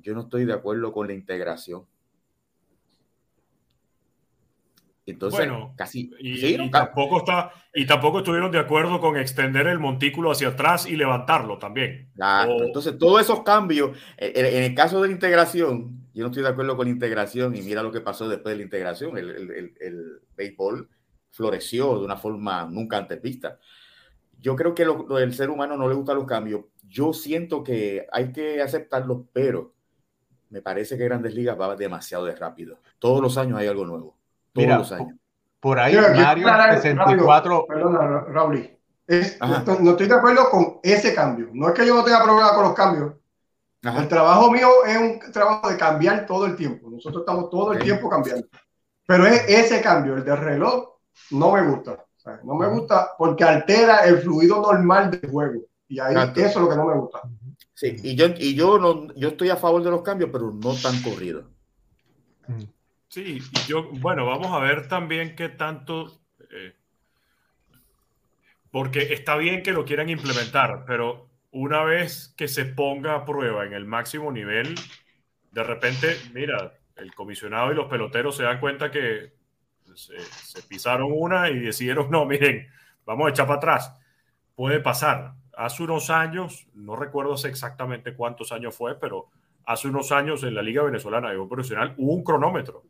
yo 0.00 0.14
no 0.14 0.22
estoy 0.22 0.44
de 0.44 0.52
acuerdo 0.52 0.92
con 0.92 1.08
la 1.08 1.12
integración. 1.12 1.84
Entonces, 5.06 5.40
bueno, 5.40 5.72
casi. 5.74 6.10
Y, 6.20 6.36
¿sí? 6.36 6.56
y, 6.60 6.70
tampoco 6.70 7.18
está, 7.18 7.50
y 7.74 7.86
tampoco 7.86 8.18
estuvieron 8.18 8.52
de 8.52 8.58
acuerdo 8.58 9.00
con 9.00 9.16
extender 9.16 9.66
el 9.66 9.78
montículo 9.78 10.30
hacia 10.30 10.48
atrás 10.48 10.86
y 10.86 10.96
levantarlo 10.96 11.58
también. 11.58 12.10
Claro, 12.14 12.56
o... 12.56 12.62
Entonces, 12.62 12.98
todos 12.98 13.22
esos 13.22 13.42
cambios, 13.42 13.96
en, 14.18 14.44
en, 14.44 14.62
el 14.64 14.74
caso 14.74 15.00
de 15.00 15.08
la 15.08 15.14
integración, 15.14 16.06
yo 16.12 16.24
no 16.24 16.26
estoy 16.26 16.42
de 16.42 16.50
acuerdo 16.50 16.76
con 16.76 16.86
la 16.86 16.92
integración 16.92 17.56
y 17.56 17.62
mira 17.62 17.82
lo 17.82 17.90
que 17.90 18.02
pasó 18.02 18.28
después 18.28 18.52
de 18.52 18.58
la 18.58 18.64
integración. 18.64 19.16
El, 19.16 19.30
el, 19.30 19.50
el, 19.50 19.74
el 19.80 20.20
béisbol 20.36 20.88
floreció 21.30 21.98
de 21.98 22.04
una 22.04 22.16
forma 22.16 22.64
nunca 22.66 22.96
antes 22.96 23.20
vista. 23.20 23.58
Yo 24.40 24.54
creo 24.54 24.74
que 24.74 24.84
lo, 24.84 25.06
lo, 25.08 25.18
el 25.18 25.34
ser 25.34 25.50
humano 25.50 25.76
no 25.76 25.88
le 25.88 25.94
gustan 25.94 26.16
los 26.16 26.26
cambios. 26.26 26.64
Yo 26.86 27.12
siento 27.12 27.62
que 27.62 28.06
hay 28.12 28.32
que 28.32 28.62
aceptarlos, 28.62 29.22
pero 29.32 29.74
me 30.50 30.62
parece 30.62 30.96
que 30.96 31.04
Grandes 31.04 31.34
Ligas 31.34 31.58
va 31.60 31.76
demasiado 31.76 32.24
de 32.24 32.34
rápido. 32.34 32.78
Todos 32.98 33.20
los 33.20 33.36
años 33.36 33.58
hay 33.58 33.66
algo 33.66 33.84
nuevo. 33.84 34.16
Todos 34.52 34.66
Mira, 34.66 34.78
los 34.78 34.92
años. 34.92 35.16
Por 35.60 35.78
ahí, 35.78 35.96
Mario 35.96 36.80
64. 36.80 37.66
Perdona, 37.66 38.20
Raúl. 38.28 38.70
Es, 39.06 39.38
no 39.40 39.90
estoy 39.90 40.06
de 40.06 40.14
acuerdo 40.14 40.50
con 40.50 40.80
ese 40.82 41.14
cambio. 41.14 41.48
No 41.52 41.68
es 41.68 41.74
que 41.74 41.86
yo 41.86 41.94
no 41.94 42.04
tenga 42.04 42.22
problema 42.22 42.54
con 42.54 42.64
los 42.64 42.74
cambios. 42.74 43.14
Ajá. 43.82 44.02
El 44.02 44.08
trabajo 44.08 44.50
mío 44.50 44.68
es 44.86 44.96
un 44.96 45.32
trabajo 45.32 45.68
de 45.70 45.76
cambiar 45.76 46.26
todo 46.26 46.46
el 46.46 46.56
tiempo. 46.56 46.90
Nosotros 46.90 47.22
estamos 47.22 47.48
todo 47.50 47.72
el 47.72 47.82
tiempo 47.82 48.08
cambiando. 48.08 48.46
Pero 49.06 49.26
es 49.26 49.48
ese 49.48 49.80
cambio, 49.80 50.16
el 50.16 50.24
del 50.24 50.36
reloj, 50.36 50.97
no 51.30 51.52
me 51.52 51.66
gusta. 51.66 51.92
O 51.92 52.20
sea, 52.20 52.40
no 52.44 52.54
me 52.54 52.68
gusta 52.68 53.10
porque 53.16 53.44
altera 53.44 54.04
el 54.04 54.18
fluido 54.18 54.60
normal 54.60 55.10
del 55.10 55.30
juego. 55.30 55.60
Y 55.88 56.00
ahí 56.00 56.12
Exacto. 56.12 56.40
eso 56.40 56.48
es 56.48 56.56
lo 56.56 56.68
que 56.68 56.76
no 56.76 56.86
me 56.86 56.94
gusta. 56.94 57.22
Sí, 57.74 57.96
y 58.02 58.16
yo, 58.16 58.26
y 58.36 58.54
yo, 58.54 58.78
no, 58.78 59.12
yo 59.14 59.28
estoy 59.28 59.50
a 59.50 59.56
favor 59.56 59.82
de 59.82 59.90
los 59.90 60.02
cambios, 60.02 60.30
pero 60.32 60.50
no 60.52 60.74
tan 60.74 61.00
corrido. 61.00 61.44
Sí, 63.08 63.38
y 63.40 63.58
yo, 63.68 63.88
bueno, 64.00 64.26
vamos 64.26 64.48
a 64.48 64.58
ver 64.58 64.88
también 64.88 65.36
qué 65.36 65.48
tanto, 65.48 66.20
eh, 66.50 66.74
porque 68.70 69.12
está 69.14 69.36
bien 69.36 69.62
que 69.62 69.72
lo 69.72 69.84
quieran 69.84 70.08
implementar, 70.08 70.84
pero 70.86 71.28
una 71.52 71.84
vez 71.84 72.34
que 72.36 72.48
se 72.48 72.64
ponga 72.64 73.14
a 73.14 73.24
prueba 73.24 73.64
en 73.64 73.72
el 73.72 73.86
máximo 73.86 74.32
nivel, 74.32 74.74
de 75.52 75.62
repente, 75.62 76.16
mira, 76.34 76.74
el 76.96 77.14
comisionado 77.14 77.72
y 77.72 77.76
los 77.76 77.86
peloteros 77.86 78.36
se 78.36 78.42
dan 78.42 78.60
cuenta 78.60 78.90
que 78.90 79.37
se, 79.98 80.18
se 80.20 80.62
pisaron 80.62 81.10
una 81.12 81.50
y 81.50 81.58
decidieron, 81.58 82.10
no, 82.10 82.24
miren, 82.24 82.68
vamos 83.04 83.26
a 83.26 83.30
echar 83.30 83.46
para 83.46 83.58
atrás. 83.58 83.94
Puede 84.54 84.80
pasar. 84.80 85.34
Hace 85.56 85.82
unos 85.82 86.10
años, 86.10 86.68
no 86.74 86.96
recuerdo 86.96 87.34
exactamente 87.34 88.14
cuántos 88.14 88.52
años 88.52 88.76
fue, 88.76 88.98
pero 88.98 89.26
hace 89.64 89.88
unos 89.88 90.12
años 90.12 90.42
en 90.44 90.54
la 90.54 90.62
Liga 90.62 90.82
Venezolana 90.82 91.30
de 91.30 91.46
Profesional 91.46 91.94
hubo 91.98 92.14
un 92.14 92.24
cronómetro 92.24 92.84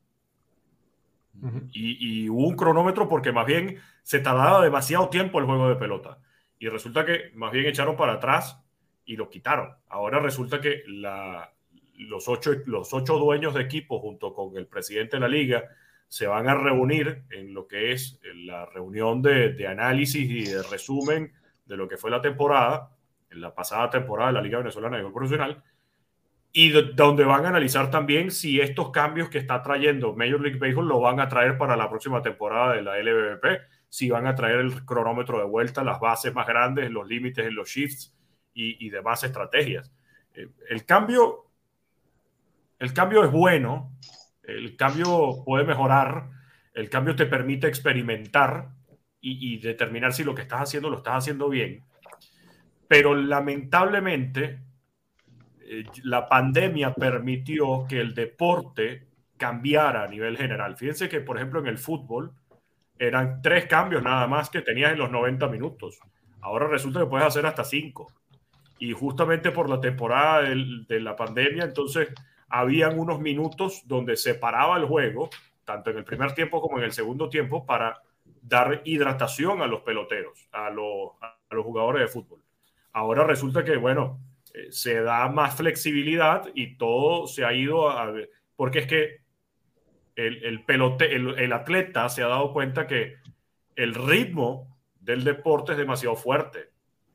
y, 1.72 2.28
hubo 2.28 2.46
un 2.46 2.56
cronómetro 2.56 3.08
porque 3.08 3.32
más 3.32 3.46
bien 3.46 3.78
se 4.02 4.20
tardaba 4.20 4.62
demasiado 4.62 5.08
tiempo 5.08 5.38
el 5.38 5.46
juego 5.46 5.68
de 5.68 5.76
pelota. 5.76 6.18
Y 6.58 6.68
resulta 6.68 7.04
que 7.04 7.30
más 7.34 7.52
bien 7.52 7.66
echaron 7.66 7.96
para 7.96 8.14
atrás 8.14 8.60
y 9.04 9.16
lo 9.16 9.30
quitaron. 9.30 9.74
Ahora 9.88 10.18
resulta 10.18 10.60
que 10.60 10.82
los, 10.86 12.28
ocho, 12.28 12.52
los 12.66 12.92
ocho 12.92 13.18
dueños 13.18 13.54
de 13.54 13.62
equipo 13.62 14.00
junto 14.00 14.34
con 14.34 14.56
el 14.56 14.66
presidente 14.66 15.16
de 15.16 15.20
la 15.20 15.28
liga 15.28 15.64
se 16.08 16.26
van 16.26 16.48
a 16.48 16.54
reunir 16.54 17.24
en 17.30 17.54
lo 17.54 17.68
que 17.68 17.92
es 17.92 18.18
la 18.34 18.66
reunión 18.66 19.22
de, 19.22 19.52
de 19.52 19.66
análisis 19.66 20.28
y 20.30 20.44
de 20.44 20.62
resumen 20.62 21.32
de 21.66 21.76
lo 21.76 21.86
que 21.86 21.96
fue 21.96 22.10
la 22.10 22.22
temporada, 22.22 22.90
en 23.30 23.40
la 23.40 23.54
pasada 23.54 23.90
temporada 23.90 24.30
de 24.30 24.34
la 24.34 24.42
Liga 24.42 24.58
Venezolana 24.58 24.96
de 24.96 25.02
Gol 25.02 25.12
Profesional, 25.12 25.62
y 26.52 26.70
donde 26.70 27.24
van 27.24 27.44
a 27.44 27.50
analizar 27.50 27.90
también 27.90 28.30
si 28.30 28.60
estos 28.60 28.90
cambios 28.90 29.28
que 29.28 29.38
está 29.38 29.62
trayendo 29.62 30.14
Major 30.14 30.40
League 30.40 30.58
Baseball 30.58 30.88
lo 30.88 31.00
van 31.00 31.20
a 31.20 31.28
traer 31.28 31.58
para 31.58 31.76
la 31.76 31.90
próxima 31.90 32.22
temporada 32.22 32.74
de 32.74 32.82
la 32.82 32.98
LBBP, 32.98 33.60
si 33.88 34.10
van 34.10 34.26
a 34.26 34.34
traer 34.34 34.60
el 34.60 34.84
cronómetro 34.84 35.38
de 35.38 35.44
vuelta, 35.44 35.84
las 35.84 36.00
bases 36.00 36.34
más 36.34 36.46
grandes, 36.46 36.90
los 36.90 37.06
límites 37.06 37.46
en 37.46 37.54
los 37.54 37.68
shifts 37.68 38.14
y, 38.54 38.90
demás 38.90 39.22
estrategias. 39.22 39.92
Eh, 40.34 40.48
el 40.68 40.84
cambio, 40.84 41.46
el 42.80 42.92
cambio 42.92 43.22
es 43.24 43.30
bueno, 43.30 43.92
el 44.48 44.76
cambio 44.76 45.42
puede 45.44 45.64
mejorar, 45.64 46.30
el 46.74 46.88
cambio 46.88 47.14
te 47.14 47.26
permite 47.26 47.68
experimentar 47.68 48.70
y, 49.20 49.58
determinar 49.58 50.12
si 50.12 50.24
lo 50.24 50.34
que 50.34 50.42
estás 50.42 50.62
haciendo 50.62 50.88
lo 50.88 50.98
estás 50.98 51.16
haciendo 51.16 51.48
bien, 51.48 51.84
pero 52.86 53.14
lamentablemente 53.14 54.60
eh, 55.60 55.84
la 56.04 56.26
pandemia 56.26 56.94
permitió 56.94 57.84
que 57.86 58.00
el 58.00 58.14
deporte 58.14 59.08
cambiara 59.36 60.04
a 60.04 60.08
nivel 60.08 60.36
general. 60.36 60.76
Fíjense 60.76 61.08
que, 61.08 61.20
por 61.20 61.36
ejemplo, 61.36 61.60
en 61.60 61.66
el 61.66 61.78
fútbol 61.78 62.32
eran 62.98 63.42
tres 63.42 63.66
cambios 63.66 64.02
nada 64.02 64.26
más 64.26 64.48
que 64.48 64.62
tenías 64.62 64.92
en 64.92 64.98
los 64.98 65.10
90 65.10 65.46
minutos. 65.48 65.98
Ahora 66.40 66.68
resulta 66.68 67.00
que 67.00 67.06
puedes 67.06 67.26
hacer 67.26 67.44
hasta 67.44 67.64
cinco. 67.64 68.12
Y 68.78 68.92
justamente 68.92 69.50
por 69.50 69.68
la 69.68 69.80
temporada 69.80 70.42
de 70.42 71.00
la 71.00 71.16
pandemia, 71.16 71.64
entonces 71.64 72.08
habían 72.48 72.98
unos 72.98 73.20
minutos 73.20 73.82
donde 73.86 74.16
se 74.16 74.34
paraba 74.34 74.76
el 74.76 74.86
juego, 74.86 75.30
tanto 75.64 75.90
en 75.90 75.98
el 75.98 76.04
primer 76.04 76.32
tiempo 76.32 76.60
como 76.60 76.78
en 76.78 76.84
el 76.84 76.92
segundo 76.92 77.28
tiempo, 77.28 77.66
para 77.66 78.00
dar 78.42 78.82
hidratación 78.84 79.62
a 79.62 79.66
los 79.66 79.82
peloteros, 79.82 80.48
a 80.52 80.70
los, 80.70 81.12
jugadores 81.62 82.02
de 82.02 82.08
fútbol. 82.08 82.40
Ahora 82.92 83.24
resulta 83.24 83.64
que, 83.64 83.76
bueno, 83.76 84.20
eh, 84.54 84.68
se 84.70 85.02
da 85.02 85.28
más 85.28 85.56
flexibilidad 85.56 86.48
y 86.54 86.76
todo 86.76 87.26
se 87.26 87.44
ha 87.44 87.52
ido 87.52 87.90
a... 87.90 88.12
Porque 88.56 88.80
es 88.80 88.86
que 88.86 89.18
el, 90.16 90.64
pelote, 90.64 91.14
el, 91.14 91.52
atleta 91.52 92.08
se 92.08 92.22
ha 92.22 92.26
dado 92.26 92.52
cuenta 92.52 92.86
que 92.88 93.16
el 93.76 93.94
ritmo 93.94 94.76
del 94.98 95.22
deporte 95.22 95.72
es 95.72 95.78
demasiado 95.78 96.16
fuerte. 96.16 96.70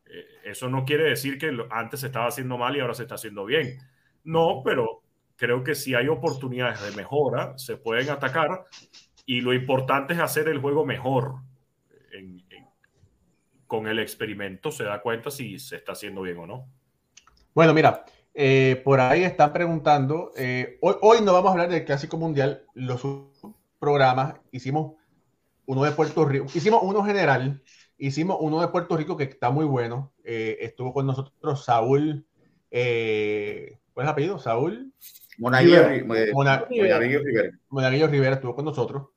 Eh, 0.06 0.26
eso 0.46 0.70
no 0.70 0.86
quiere 0.86 1.04
decir 1.04 1.38
que 1.38 1.52
antes 1.70 2.00
se 2.00 2.08
estaba 2.08 2.28
haciendo 2.28 2.58
mal 2.58 2.76
y 2.78 2.80
ahora 2.80 2.94
se 2.94 3.04
está 3.04 3.16
haciendo 3.16 3.44
bien. 3.44 3.78
No, 4.24 4.62
pero 4.64 5.03
creo 5.36 5.64
que 5.64 5.76
si 5.76 5.96
hay 5.96 6.08
oportunidades 6.08 6.82
de 6.82 6.92
mejora, 6.96 7.58
se 7.58 7.78
pueden 7.78 8.10
atacar 8.10 8.66
y 9.26 9.42
lo 9.42 9.54
importante 9.54 10.14
es 10.14 10.20
hacer 10.20 10.48
el 10.48 10.60
juego 10.60 10.86
mejor. 10.86 11.36
con 13.68 13.88
el 13.88 13.98
experimento 13.98 14.72
se 14.72 14.84
da 14.84 15.02
cuenta 15.02 15.32
si 15.32 15.58
se 15.58 15.78
está 15.78 15.94
haciendo 15.94 16.22
bien 16.22 16.38
o 16.38 16.46
no. 16.46 16.70
Bueno, 17.56 17.74
mira, 17.74 18.06
eh, 18.36 18.82
por 18.84 19.00
ahí 19.00 19.24
están 19.24 19.54
preguntando, 19.54 20.32
eh, 20.36 20.78
hoy, 20.82 21.22
no 21.24 21.34
vamos 21.34 21.50
a 21.50 21.52
hablar 21.52 21.70
del 21.70 21.86
Clásico 21.86 22.18
Mundial, 22.18 22.66
los 22.74 23.02
programas, 23.80 24.36
hicimos 24.52 24.96
uno 25.66 25.84
de 25.84 25.92
Puerto 25.92 26.26
Rico, 26.26 26.46
hicimos 26.54 26.82
uno 26.84 27.04
general, 27.04 27.62
hicimos 27.98 28.38
uno 28.40 28.60
de 28.62 28.68
Puerto 28.70 28.98
Rico 28.98 29.18
que 29.18 29.26
está 29.26 29.52
muy 29.52 29.66
bueno, 29.66 30.14
eh, 30.24 30.58
estuvo 30.62 30.94
con 30.94 31.06
nosotros 31.06 31.64
Saúl, 31.64 32.26
¿cuál 32.70 32.80
es 32.80 33.80
el 33.96 34.08
apellido? 34.08 34.40
Saúl. 34.40 34.94
Monaguillo 35.38 35.88
Rivera. 35.88 37.52
Monaguillo 37.70 38.08
Rivera 38.08 38.36
estuvo 38.36 38.56
con 38.56 38.66
nosotros. 38.66 39.10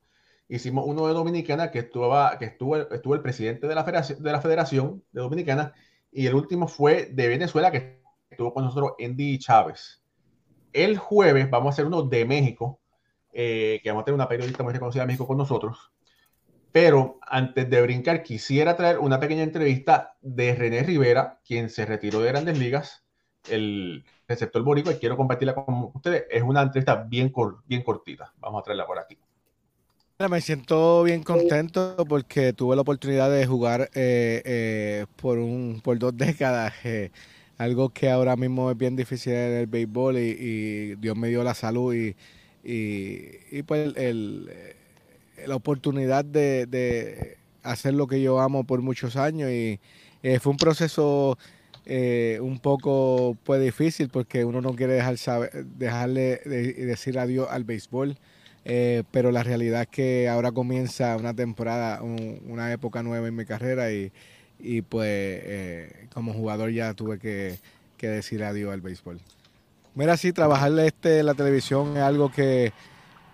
Hicimos 0.48 0.84
uno 0.86 1.06
de 1.08 1.14
Dominicana 1.14 1.70
que 1.70 1.80
estuvo, 1.80 2.14
que 2.38 2.44
estuvo, 2.44 2.76
estuvo 2.76 3.14
el 3.14 3.20
presidente 3.20 3.66
de 3.66 3.74
la, 3.74 3.84
federación, 3.84 4.22
de 4.22 4.32
la 4.32 4.40
Federación 4.40 5.02
de 5.10 5.20
Dominicana 5.20 5.74
y 6.12 6.26
el 6.26 6.34
último 6.34 6.68
fue 6.68 7.06
de 7.12 7.28
Venezuela 7.28 7.70
que 7.70 8.00
estuvo 8.30 8.54
con 8.54 8.64
nosotros 8.64 8.92
Andy 9.04 9.38
Chávez. 9.38 10.02
El 10.72 10.98
jueves 10.98 11.50
vamos 11.50 11.66
a 11.66 11.72
hacer 11.72 11.86
uno 11.86 12.02
de 12.02 12.24
México, 12.24 12.80
eh, 13.32 13.80
que 13.82 13.90
vamos 13.90 14.02
a 14.02 14.04
tener 14.04 14.14
una 14.14 14.28
periodista 14.28 14.62
muy 14.62 14.72
reconocida 14.72 15.02
de 15.02 15.08
México 15.08 15.26
con 15.26 15.38
nosotros. 15.38 15.92
Pero 16.70 17.18
antes 17.22 17.68
de 17.70 17.80
brincar, 17.80 18.22
quisiera 18.22 18.76
traer 18.76 18.98
una 18.98 19.18
pequeña 19.18 19.42
entrevista 19.42 20.16
de 20.20 20.54
René 20.54 20.82
Rivera, 20.82 21.40
quien 21.44 21.70
se 21.70 21.86
retiró 21.86 22.20
de 22.20 22.28
Grandes 22.28 22.58
Ligas, 22.58 23.05
el 23.48 24.04
receptor 24.28 24.62
boricua, 24.62 24.92
y 24.92 24.96
quiero 24.96 25.16
compartirla 25.16 25.54
con 25.54 25.90
ustedes. 25.94 26.24
Es 26.30 26.42
una 26.42 26.62
entrevista 26.62 26.96
bien, 26.96 27.32
bien 27.66 27.82
cortita. 27.82 28.32
Vamos 28.38 28.60
a 28.60 28.64
traerla 28.64 28.86
por 28.86 28.98
aquí. 28.98 29.16
Me 30.30 30.40
siento 30.40 31.02
bien 31.02 31.22
contento 31.22 31.96
porque 32.08 32.54
tuve 32.54 32.74
la 32.74 32.82
oportunidad 32.82 33.30
de 33.30 33.46
jugar 33.46 33.90
eh, 33.94 34.42
eh, 34.44 35.06
por, 35.16 35.38
un, 35.38 35.80
por 35.84 35.98
dos 35.98 36.12
décadas 36.16 36.72
algo 37.58 37.88
que 37.88 38.10
ahora 38.10 38.36
mismo 38.36 38.70
es 38.70 38.76
bien 38.76 38.96
difícil 38.96 39.32
en 39.32 39.52
el 39.52 39.66
béisbol 39.66 40.18
y, 40.18 40.94
Dios 40.96 41.16
me 41.16 41.28
dio 41.28 41.42
la 41.42 41.54
salud 41.54 41.94
y, 41.94 42.14
y, 42.62 43.62
pues 43.62 43.96
el, 43.96 44.50
la 45.46 45.56
oportunidad 45.56 46.24
de, 46.24 47.38
hacer 47.62 47.94
lo 47.94 48.06
que 48.06 48.22
yo 48.22 48.40
amo 48.40 48.64
por 48.64 48.80
muchos 48.80 49.16
años 49.16 49.50
y 49.50 49.80
eh, 50.22 50.38
fue 50.38 50.52
un 50.52 50.56
proceso 50.56 51.36
eh, 51.88 52.38
un 52.42 52.58
poco 52.58 53.36
pues 53.44 53.62
difícil 53.62 54.08
porque 54.08 54.44
uno 54.44 54.60
no 54.60 54.74
quiere 54.74 54.94
dejar 54.94 55.16
dejarle 55.78 56.40
de, 56.44 56.72
decir 56.72 57.18
adiós 57.18 57.48
al 57.50 57.64
béisbol. 57.64 58.16
Eh, 58.68 59.04
pero 59.12 59.30
la 59.30 59.44
realidad 59.44 59.82
es 59.82 59.88
que 59.88 60.28
ahora 60.28 60.50
comienza 60.50 61.16
una 61.16 61.32
temporada, 61.32 62.02
una 62.02 62.72
época 62.72 63.04
nueva 63.04 63.28
en 63.28 63.36
mi 63.36 63.44
carrera 63.44 63.92
y, 63.92 64.10
y 64.58 64.82
pues 64.82 65.08
eh, 65.08 66.08
como 66.12 66.32
jugador 66.32 66.70
ya 66.70 66.92
tuve 66.94 67.18
que, 67.20 67.58
decir 68.00 68.42
adiós 68.42 68.72
al 68.72 68.80
béisbol. 68.80 69.20
Mira, 69.94 70.16
sí, 70.16 70.32
trabajar 70.32 70.76
este, 70.80 71.22
la 71.22 71.34
televisión 71.34 71.96
es 71.96 72.02
algo 72.02 72.30
que 72.30 72.72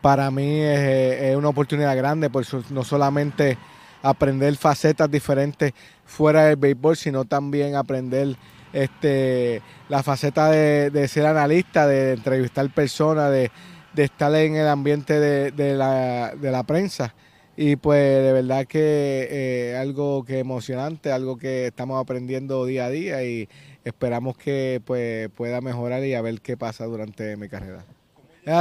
para 0.02 0.30
mí 0.30 0.60
es, 0.60 1.34
una 1.36 1.48
oportunidad 1.48 1.96
grande, 1.96 2.28
por 2.28 2.44
no 2.70 2.84
solamente 2.84 3.56
aprender 4.02 4.56
facetas 4.56 5.10
diferentes 5.10 5.72
fuera 6.04 6.46
del 6.46 6.56
béisbol, 6.56 6.96
sino 6.96 7.24
también 7.24 7.76
aprender 7.76 8.36
este, 8.72 9.62
la 9.88 10.02
faceta 10.02 10.50
de, 10.50 11.08
ser 11.08 11.26
analista, 11.26 11.86
de 11.86 12.12
entrevistar 12.12 12.68
personas, 12.72 13.30
de, 13.30 13.50
estar 13.96 14.34
en 14.34 14.56
el 14.56 14.68
ambiente 14.68 15.20
de, 15.20 15.76
la, 15.76 16.34
de 16.34 16.50
la 16.50 16.64
prensa. 16.64 17.14
Y 17.54 17.76
pues 17.76 18.00
de 18.00 18.32
verdad 18.32 18.66
que 18.66 19.28
eh, 19.30 19.76
algo 19.76 20.24
que 20.24 20.38
emocionante, 20.38 21.12
algo 21.12 21.36
que 21.36 21.66
estamos 21.66 22.00
aprendiendo 22.00 22.64
día 22.64 22.86
a 22.86 22.90
día 22.90 23.24
y 23.24 23.48
esperamos 23.84 24.38
que 24.38 24.80
pues 24.84 25.28
pueda 25.30 25.60
mejorar 25.60 26.02
y 26.04 26.14
a 26.14 26.22
ver 26.22 26.40
qué 26.40 26.56
pasa 26.56 26.86
durante 26.86 27.36
mi 27.36 27.48
carrera. 27.48 27.84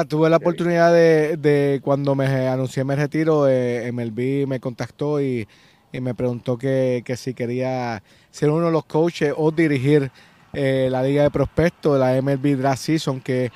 Tuve 0.08 0.30
la 0.30 0.38
oportunidad 0.38 0.94
de, 0.94 1.80
cuando 1.84 2.16
me 2.16 2.26
anuncié 2.48 2.84
mi 2.84 2.96
retiro, 2.96 3.48
eh, 3.48 3.92
MLB 3.92 4.48
me 4.48 4.60
contactó 4.60 5.22
y, 5.22 5.48
me 5.94 6.16
preguntó 6.16 6.58
que, 6.58 7.04
si 7.18 7.34
quería 7.34 8.02
ser 8.30 8.50
uno 8.50 8.68
de 8.68 8.72
los 8.72 8.86
coaches 8.86 9.34
o 9.36 9.52
dirigir 9.52 10.10
eh, 10.54 10.88
la 10.90 11.04
liga 11.04 11.24
de 11.24 11.32
prospectos, 11.32 12.00
la 12.00 12.22
MLB 12.22 12.56
Draft 12.58 12.82
Season, 12.82 13.20
que 13.22 13.52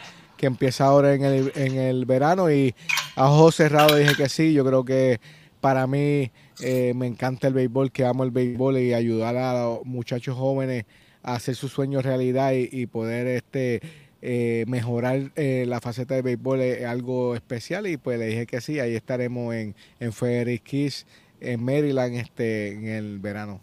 empieza 0.46 0.86
ahora 0.86 1.14
en 1.14 1.24
el, 1.24 1.52
en 1.56 1.78
el 1.78 2.06
verano. 2.06 2.52
Y 2.52 2.76
a 3.16 3.30
ojos 3.30 3.56
cerrados 3.56 3.98
dije 3.98 4.16
que 4.16 4.30
sí, 4.30 4.54
yo 4.54 4.66
creo 4.66 4.84
que 4.84 5.20
para 5.62 5.88
mí 5.88 6.32
eh, 6.62 6.94
me 6.96 7.08
encanta 7.08 7.48
el 7.48 7.54
béisbol, 7.54 7.92
que 7.92 8.06
amo 8.06 8.24
el 8.24 8.32
béisbol 8.32 8.78
y 8.78 8.94
ayudar 8.94 9.36
a 9.38 9.54
los 9.64 9.86
muchachos 9.86 10.38
jóvenes 10.38 10.86
a 11.24 11.34
hacer 11.34 11.56
sus 11.56 11.72
sueños 11.72 12.04
realidad 12.04 12.52
y, 12.54 12.86
poder 12.86 13.26
este 13.28 13.82
eh, 14.28 14.66
mejorar 14.68 15.32
eh, 15.36 15.66
la 15.68 15.80
faceta 15.80 16.16
de 16.16 16.24
béisbol 16.24 16.60
es 16.62 16.84
algo 16.84 17.36
especial 17.36 17.86
y 17.86 17.98
pues 17.98 18.18
le 18.18 18.26
dije 18.26 18.48
que 18.48 18.60
sí, 18.60 18.80
ahí 18.80 18.96
estaremos 18.96 19.54
en, 19.54 19.76
en 20.00 20.14
Frederick 20.14 20.64
Kiss, 20.64 21.06
en 21.42 21.64
Maryland 21.64 22.16
este, 22.16 22.72
en 22.72 22.88
el 22.88 23.20
verano. 23.20 23.62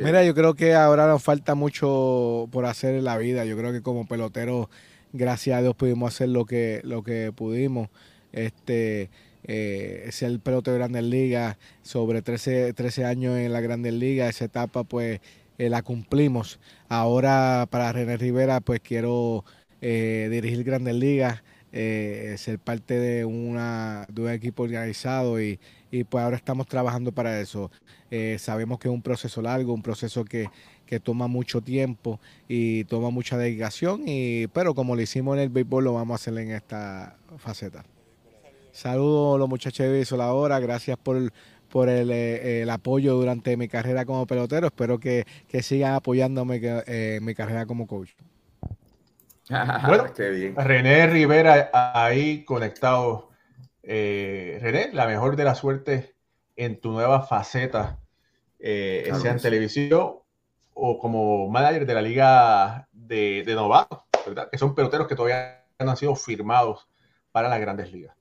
Mira, 0.00 0.24
yo 0.24 0.34
creo 0.34 0.54
que 0.54 0.74
ahora 0.74 1.06
nos 1.06 1.22
falta 1.22 1.54
mucho 1.54 2.48
por 2.50 2.66
hacer 2.66 2.96
en 2.96 3.04
la 3.04 3.16
vida. 3.18 3.44
Yo 3.44 3.56
creo 3.56 3.70
que 3.70 3.82
como 3.82 4.04
pelotero 4.04 4.68
gracias 5.12 5.58
a 5.58 5.62
Dios 5.62 5.76
pudimos 5.76 6.12
hacer 6.12 6.30
lo 6.30 6.44
que, 6.44 6.80
lo 6.82 7.04
que 7.04 7.30
pudimos. 7.30 7.88
Este, 8.32 9.10
eh, 9.44 10.08
ser 10.10 10.40
pelotero 10.40 10.72
de 10.72 10.78
Grandes 10.80 11.04
Ligas, 11.04 11.56
sobre 11.82 12.20
13, 12.20 12.72
13 12.72 13.04
años 13.04 13.38
en 13.38 13.52
la 13.52 13.60
Grandes 13.60 13.92
Ligas, 13.92 14.30
esa 14.30 14.46
etapa 14.46 14.82
pues 14.82 15.20
eh, 15.62 15.68
la 15.68 15.82
cumplimos. 15.82 16.58
Ahora 16.88 17.66
para 17.70 17.92
René 17.92 18.16
Rivera 18.16 18.60
pues 18.60 18.80
quiero 18.80 19.44
eh, 19.80 20.28
dirigir 20.30 20.64
Grandes 20.64 20.94
Ligas, 20.94 21.42
eh, 21.72 22.34
ser 22.36 22.58
parte 22.58 22.98
de, 22.98 23.24
una, 23.24 24.06
de 24.12 24.22
un 24.22 24.30
equipo 24.30 24.64
organizado 24.64 25.40
y, 25.40 25.60
y 25.90 26.04
pues 26.04 26.24
ahora 26.24 26.36
estamos 26.36 26.66
trabajando 26.66 27.12
para 27.12 27.40
eso. 27.40 27.70
Sabemos 28.38 28.78
que 28.78 28.88
es 28.88 28.94
un 28.94 29.00
proceso 29.00 29.40
largo, 29.40 29.72
un 29.72 29.80
proceso 29.80 30.22
que, 30.24 30.46
que 30.84 31.00
toma 31.00 31.28
mucho 31.28 31.62
tiempo 31.62 32.20
y 32.46 32.84
toma 32.84 33.08
mucha 33.08 33.38
dedicación, 33.38 34.02
y, 34.04 34.48
pero 34.48 34.74
como 34.74 34.94
lo 34.94 35.00
hicimos 35.00 35.36
en 35.36 35.44
el 35.44 35.48
béisbol, 35.48 35.84
lo 35.84 35.94
vamos 35.94 36.12
a 36.12 36.16
hacer 36.16 36.36
en 36.36 36.50
esta 36.50 37.16
faceta. 37.38 37.84
Saludos 38.72 39.36
a 39.36 39.38
los 39.38 39.48
muchachos 39.48 39.86
de 39.86 40.16
la 40.18 40.34
hora, 40.34 40.60
gracias 40.60 40.98
por, 40.98 41.32
por 41.72 41.88
el, 41.88 42.10
eh, 42.10 42.60
el, 42.62 42.70
apoyo 42.70 43.14
durante 43.14 43.56
mi 43.56 43.66
carrera 43.66 44.04
como 44.04 44.26
pelotero. 44.26 44.66
Espero 44.66 45.00
que, 45.00 45.24
que 45.48 45.62
sigan 45.62 45.94
apoyándome 45.94 46.56
eh, 46.62 47.16
en 47.16 47.24
mi 47.24 47.34
carrera 47.34 47.64
como 47.64 47.86
coach. 47.86 48.10
bueno, 49.48 50.04
René 50.56 51.06
Rivera 51.06 51.70
ahí 51.72 52.44
conectado. 52.44 53.30
Eh, 53.82 54.58
René, 54.60 54.90
la 54.92 55.06
mejor 55.06 55.34
de 55.34 55.44
la 55.44 55.54
suerte 55.54 56.14
en 56.56 56.78
tu 56.78 56.92
nueva 56.92 57.22
faceta, 57.22 57.98
eh, 58.58 59.10
sea 59.20 59.32
en 59.32 59.40
televisión 59.40 60.16
o 60.74 60.98
como 60.98 61.48
manager 61.48 61.86
de 61.86 61.94
la 61.94 62.02
liga 62.02 62.86
de, 62.92 63.44
de 63.46 63.54
novatos, 63.54 64.00
¿verdad? 64.26 64.50
Que 64.50 64.58
son 64.58 64.74
peloteros 64.74 65.08
que 65.08 65.16
todavía 65.16 65.64
no 65.78 65.90
han 65.90 65.96
sido 65.96 66.14
firmados 66.14 66.86
para 67.32 67.48
las 67.48 67.60
grandes 67.60 67.90
ligas. 67.90 68.14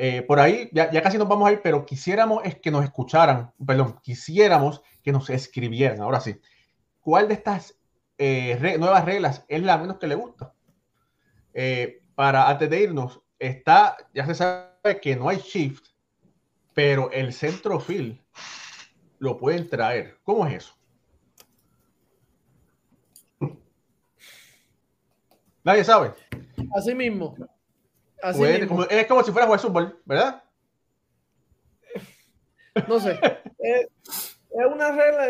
Eh, 0.00 0.22
por 0.22 0.38
ahí, 0.38 0.70
ya, 0.72 0.92
ya, 0.92 1.02
casi 1.02 1.18
nos 1.18 1.26
vamos 1.26 1.48
a 1.48 1.52
ir, 1.52 1.60
pero 1.60 1.84
quisiéramos 1.84 2.44
es 2.44 2.60
que 2.60 2.70
nos 2.70 2.84
escucharan, 2.84 3.52
perdón, 3.66 3.98
quisiéramos 4.00 4.80
que 5.02 5.10
nos 5.10 5.28
escribieran, 5.28 6.00
ahora 6.00 6.20
sí, 6.20 6.40
¿cuál 7.00 7.26
de 7.26 7.34
estas 7.34 7.76
eh, 8.16 8.76
nuevas 8.78 9.04
reglas 9.04 9.44
es 9.48 9.60
la 9.60 9.76
menos 9.76 9.98
que 9.98 10.06
le 10.06 10.14
gusta? 10.14 10.54
Eh, 11.52 12.04
para 12.14 12.48
antes 12.48 12.70
de 12.70 12.80
irnos, 12.80 13.20
está, 13.40 13.96
ya 14.14 14.24
se 14.24 14.36
sabe 14.36 15.00
que 15.02 15.16
no 15.16 15.28
hay 15.28 15.38
shift, 15.38 15.86
pero 16.74 17.10
el 17.10 17.32
centro 17.32 17.80
field 17.80 18.20
lo 19.18 19.36
pueden 19.36 19.68
traer. 19.68 20.20
¿Cómo 20.22 20.46
es 20.46 20.54
eso? 20.58 20.74
Nadie 25.64 25.82
sabe. 25.82 26.14
Así 26.76 26.94
mismo. 26.94 27.34
Así. 28.22 28.66
Como, 28.66 28.84
es 28.84 29.06
como 29.06 29.22
si 29.22 29.32
fuera 29.32 29.46
jugar 29.46 29.60
fútbol, 29.60 30.00
¿verdad? 30.04 30.42
No 32.86 33.00
sé. 33.00 33.18
es, 33.58 33.86
es, 34.50 34.66
una 34.72 34.90
regla, 34.90 35.28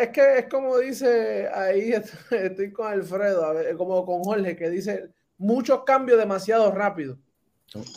es 0.00 0.08
que 0.10 0.38
es 0.38 0.46
como 0.48 0.78
dice 0.78 1.48
ahí, 1.52 1.92
estoy 2.30 2.72
con 2.72 2.92
Alfredo, 2.92 3.54
como 3.76 4.04
con 4.04 4.22
Jorge, 4.22 4.56
que 4.56 4.70
dice 4.70 5.10
muchos 5.38 5.84
cambios 5.84 6.18
demasiado 6.18 6.70
rápido. 6.70 7.18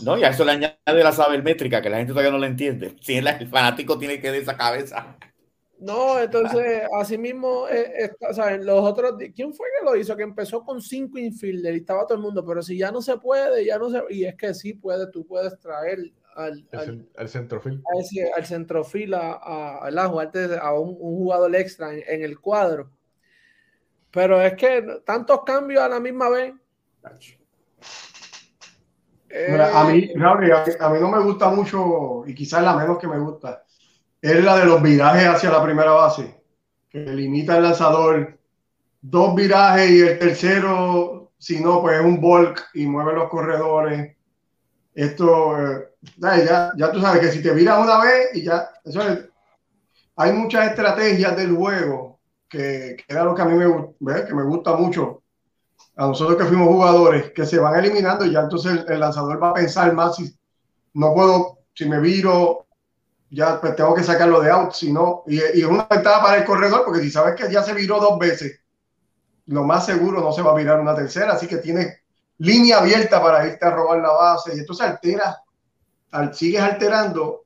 No, 0.01 0.17
y 0.17 0.23
a 0.23 0.29
eso 0.29 0.43
le 0.43 0.53
añade 0.53 0.77
la 0.85 1.11
sabermétrica, 1.11 1.81
que 1.81 1.89
la 1.89 1.97
gente 1.97 2.11
todavía 2.11 2.31
no 2.31 2.39
la 2.39 2.47
entiende. 2.47 2.95
Si 3.01 3.15
el 3.15 3.47
fanático 3.47 3.99
tiene 3.99 4.19
que 4.19 4.31
de 4.31 4.39
esa 4.39 4.57
cabeza. 4.57 5.17
No, 5.79 6.19
entonces, 6.19 6.83
así 6.99 7.17
mismo, 7.17 7.67
eh, 7.69 8.11
¿saben? 8.31 8.65
Los 8.65 8.79
otros, 8.79 9.13
¿quién 9.35 9.53
fue 9.53 9.67
que 9.77 9.85
lo 9.85 9.95
hizo? 9.95 10.15
Que 10.15 10.23
empezó 10.23 10.63
con 10.63 10.81
cinco 10.81 11.19
infielder 11.19 11.75
y 11.75 11.79
estaba 11.79 12.05
todo 12.07 12.17
el 12.17 12.23
mundo, 12.23 12.43
pero 12.43 12.63
si 12.63 12.77
ya 12.77 12.91
no 12.91 13.01
se 13.01 13.17
puede, 13.17 13.63
ya 13.63 13.77
no 13.77 13.89
se, 13.89 14.01
y 14.09 14.25
es 14.25 14.35
que 14.35 14.53
sí 14.55 14.73
puede, 14.73 15.11
tú 15.11 15.25
puedes 15.25 15.57
traer 15.59 16.11
al, 16.35 16.67
al, 16.71 17.07
al 17.15 17.29
centrofil, 17.29 17.83
a 17.93 17.99
ese, 17.99 18.31
al 18.31 18.45
centrofil 18.45 19.13
a, 19.13 19.33
a, 19.33 19.87
a, 19.87 20.59
a 20.61 20.79
un, 20.79 20.89
un, 20.89 21.17
jugador 21.17 21.55
extra 21.55 21.93
en, 21.93 22.03
en, 22.07 22.23
el 22.23 22.39
cuadro. 22.39 22.89
Pero 24.09 24.41
es 24.41 24.55
que 24.55 25.01
tantos 25.05 25.43
cambios 25.43 25.81
a 25.81 25.89
la 25.89 25.99
misma 25.99 26.29
vez. 26.29 26.53
Mira, 29.29 29.79
a 29.79 29.83
mí, 29.83 30.07
Gabriel, 30.15 30.57
a 30.79 30.89
mí 30.89 30.99
no 30.99 31.11
me 31.11 31.19
gusta 31.19 31.49
mucho, 31.49 32.23
y 32.25 32.33
quizás 32.33 32.63
la 32.63 32.75
menos 32.75 32.97
que 32.97 33.07
me 33.07 33.19
gusta 33.19 33.63
es 34.21 34.43
la 34.43 34.57
de 34.57 34.65
los 34.65 34.81
virajes 34.81 35.27
hacia 35.27 35.51
la 35.51 35.63
primera 35.63 35.91
base, 35.91 36.41
que 36.89 36.99
limita 36.99 37.57
el 37.57 37.63
lanzador 37.63 38.37
dos 39.01 39.35
virajes 39.35 39.89
y 39.89 40.01
el 40.01 40.19
tercero, 40.19 41.31
si 41.37 41.59
no, 41.59 41.81
pues 41.81 41.99
es 41.99 42.05
un 42.05 42.19
bulk 42.19 42.69
y 42.73 42.85
mueve 42.85 43.13
los 43.13 43.29
corredores. 43.29 44.15
Esto, 44.93 45.57
eh, 45.59 45.89
ya, 46.17 46.71
ya 46.75 46.91
tú 46.91 46.99
sabes 46.99 47.21
que 47.21 47.31
si 47.31 47.41
te 47.41 47.53
viras 47.53 47.79
una 47.79 48.01
vez 48.01 48.29
y 48.33 48.43
ya, 48.43 48.69
eso 48.83 49.01
es, 49.01 49.29
hay 50.15 50.33
muchas 50.33 50.71
estrategias 50.71 51.37
del 51.37 51.55
juego 51.55 52.19
que, 52.49 52.97
que 52.97 53.13
era 53.13 53.23
lo 53.23 53.35
que 53.35 53.41
a 53.43 53.45
mí 53.45 53.53
me, 53.55 54.25
que 54.25 54.33
me 54.33 54.43
gusta 54.43 54.75
mucho. 54.75 55.21
A 55.95 56.07
nosotros 56.07 56.37
que 56.37 56.45
fuimos 56.45 56.67
jugadores, 56.67 57.31
que 57.31 57.45
se 57.45 57.59
van 57.59 57.77
eliminando 57.77 58.25
y 58.25 58.31
ya 58.31 58.41
entonces 58.41 58.71
el, 58.71 58.93
el 58.93 58.99
lanzador 58.99 59.41
va 59.41 59.49
a 59.49 59.53
pensar 59.53 59.93
más 59.93 60.15
si 60.15 60.35
no 60.93 61.13
puedo, 61.13 61.59
si 61.73 61.87
me 61.87 61.99
viro, 61.99 62.66
ya 63.29 63.59
pues, 63.59 63.75
tengo 63.75 63.93
que 63.93 64.03
sacarlo 64.03 64.39
de 64.41 64.49
out, 64.49 64.71
si 64.73 64.91
no, 64.91 65.23
y, 65.27 65.35
y, 65.35 65.61
es 65.61 65.65
una 65.65 65.87
ventaja 65.89 66.21
para 66.21 66.37
el 66.37 66.45
corredor, 66.45 66.83
porque 66.85 67.01
si 67.01 67.11
sabes 67.11 67.35
que 67.35 67.51
ya 67.51 67.63
se 67.63 67.73
viró 67.73 67.99
dos 67.99 68.17
veces, 68.17 68.61
lo 69.47 69.63
más 69.63 69.85
seguro 69.85 70.21
no 70.21 70.31
se 70.31 70.41
va 70.41 70.51
a 70.51 70.55
virar 70.55 70.79
una 70.79 70.95
tercera, 70.95 71.33
así 71.33 71.47
que 71.47 71.57
tienes 71.57 72.01
línea 72.37 72.79
abierta 72.79 73.21
para 73.21 73.47
irte 73.47 73.65
a 73.65 73.71
robar 73.71 73.99
la 73.99 74.11
base, 74.11 74.55
y 74.55 74.59
entonces 74.59 74.85
altera, 74.85 75.37
al, 76.11 76.33
sigues 76.33 76.61
alterando 76.61 77.45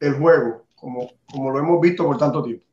el 0.00 0.14
juego, 0.14 0.66
como, 0.74 1.10
como 1.30 1.50
lo 1.50 1.58
hemos 1.58 1.80
visto 1.80 2.04
por 2.04 2.18
tanto 2.18 2.42
tiempo. 2.42 2.64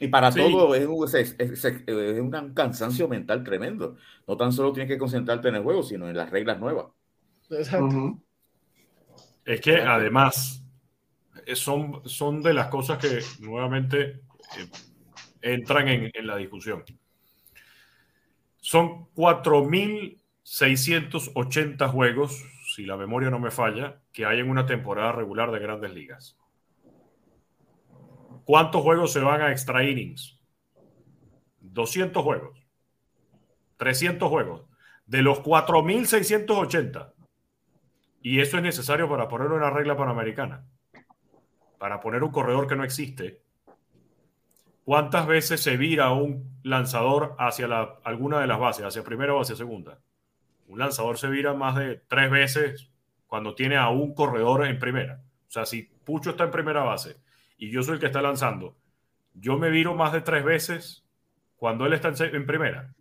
Y 0.00 0.08
para 0.08 0.32
sí. 0.32 0.40
todo 0.40 0.74
es, 0.74 1.14
es, 1.14 1.36
es, 1.38 1.64
es, 1.64 2.20
un 2.20 2.30
cansancio 2.54 3.06
mental 3.06 3.44
tremendo. 3.44 3.96
No 4.26 4.34
tan 4.34 4.50
solo 4.50 4.72
tienes 4.72 4.90
que 4.90 4.96
concentrarte 4.96 5.48
en 5.48 5.56
el 5.56 5.62
juego, 5.62 5.82
sino 5.82 6.08
en 6.08 6.16
las 6.16 6.30
reglas 6.30 6.58
nuevas. 6.58 6.86
Exacto. 7.50 7.84
Uh 7.84 7.90
-huh. 7.90 8.20
Es 9.44 9.60
que 9.60 9.76
además, 9.76 10.59
son, 11.54 12.02
son 12.08 12.42
de 12.42 12.54
las 12.54 12.68
cosas 12.68 12.98
que 12.98 13.20
nuevamente 13.40 14.22
eh, 14.58 14.70
entran 15.42 15.88
en, 15.88 16.10
en, 16.12 16.26
la 16.26 16.36
discusión. 16.36 16.84
Son 18.58 19.06
4.680 19.14 21.88
juegos, 21.88 22.44
si 22.74 22.84
la 22.84 22.96
memoria 22.96 23.30
no 23.30 23.38
me 23.38 23.50
falla, 23.50 24.00
que 24.12 24.26
hay 24.26 24.40
en 24.40 24.50
una 24.50 24.66
temporada 24.66 25.12
regular 25.12 25.50
de 25.50 25.60
grandes 25.60 25.92
ligas. 25.92 26.36
¿Cuántos 28.44 28.82
juegos 28.82 29.12
se 29.12 29.20
van 29.20 29.42
a 29.42 29.52
extra 29.52 29.84
innings? 29.84 30.40
200 31.60 32.22
juegos. 32.22 32.58
300 33.76 34.28
juegos. 34.28 34.66
De 35.06 35.22
los 35.22 35.42
4.680. 35.42 37.12
Y 38.22 38.40
eso 38.40 38.58
es 38.58 38.62
necesario 38.62 39.08
para 39.08 39.28
ponerlo 39.28 39.56
en 39.56 39.62
la 39.62 39.70
regla 39.70 39.96
panamericana 39.96 40.66
para 41.80 41.98
poner 41.98 42.22
un 42.22 42.30
corredor 42.30 42.66
que 42.66 42.76
no 42.76 42.84
existe, 42.84 43.40
¿cuántas 44.84 45.26
veces 45.26 45.62
se 45.62 45.78
vira 45.78 46.12
un 46.12 46.60
lanzador 46.62 47.34
hacia 47.38 47.66
alguna 48.04 48.38
de 48.38 48.46
las 48.46 48.60
bases, 48.60 48.84
hacia 48.84 49.02
primera 49.02 49.32
o 49.32 49.40
hacia 49.40 49.56
segunda? 49.56 49.98
Un 50.68 50.78
lanzador 50.78 51.16
se 51.16 51.28
vira 51.28 51.54
más 51.54 51.76
de 51.76 52.02
tres 52.06 52.30
veces 52.30 52.90
cuando 53.26 53.54
tiene 53.54 53.78
a 53.78 53.88
un 53.88 54.14
corredor 54.14 54.66
en 54.66 54.78
primera. 54.78 55.22
O 55.48 55.50
sea, 55.50 55.64
si 55.64 55.84
Pucho 56.04 56.30
está 56.30 56.44
en 56.44 56.50
primera 56.50 56.82
base 56.82 57.16
y 57.56 57.70
yo 57.70 57.82
soy 57.82 57.94
el 57.94 58.00
que 58.00 58.06
está 58.06 58.20
lanzando, 58.20 58.76
yo 59.32 59.56
me 59.56 59.70
viro 59.70 59.94
más 59.94 60.12
de 60.12 60.20
tres 60.20 60.44
veces 60.44 61.06
cuando 61.56 61.86
él 61.86 61.94
está 61.94 62.12
en 62.26 62.44
primera. 62.44 62.92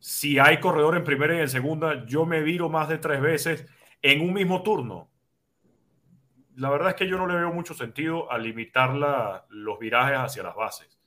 Si 0.00 0.38
hay 0.38 0.60
corredor 0.60 0.98
en 0.98 1.04
primera 1.04 1.34
y 1.34 1.40
en 1.40 1.48
segunda, 1.48 2.04
yo 2.04 2.26
me 2.26 2.42
viro 2.42 2.68
más 2.68 2.90
de 2.90 2.98
tres 2.98 3.22
veces 3.22 3.66
en 4.02 4.20
un 4.20 4.34
mismo 4.34 4.62
turno 4.62 5.08
la 6.56 6.70
verdad 6.70 6.90
es 6.90 6.94
que 6.96 7.06
yo 7.06 7.18
no 7.18 7.26
le 7.26 7.34
veo 7.34 7.52
mucho 7.52 7.74
sentido 7.74 8.30
a 8.32 8.38
limitar 8.38 8.94
la, 8.94 9.44
los 9.50 9.78
virajes 9.78 10.18
hacia 10.18 10.42
las 10.42 10.54
bases. 10.54 10.98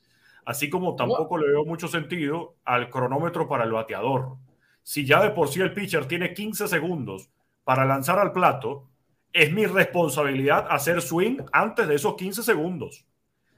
Así 0.46 0.70
como 0.70 0.96
tampoco 0.96 1.38
le 1.38 1.48
veo 1.48 1.66
mucho 1.66 1.88
sentido 1.88 2.56
al 2.66 2.90
cronómetro 2.90 3.48
para 3.48 3.64
el 3.64 3.72
bateador. 3.72 4.38
Si 4.84 5.06
ya 5.06 5.22
de 5.22 5.32
por 5.32 5.50
sí 5.50 5.60
el 5.60 5.74
pitcher 5.74 6.06
tiene 6.06 6.34
15 6.34 6.68
segundos 6.68 7.30
para 7.64 7.86
lanzar 7.86 8.20
al 8.20 8.32
plato, 8.32 8.88
es 9.34 9.52
mi 9.52 9.66
responsabilidad 9.66 10.68
hacer 10.70 11.02
swing 11.02 11.38
antes 11.52 11.88
de 11.88 11.96
esos 11.96 12.16
15 12.16 12.44
segundos. 12.44 13.06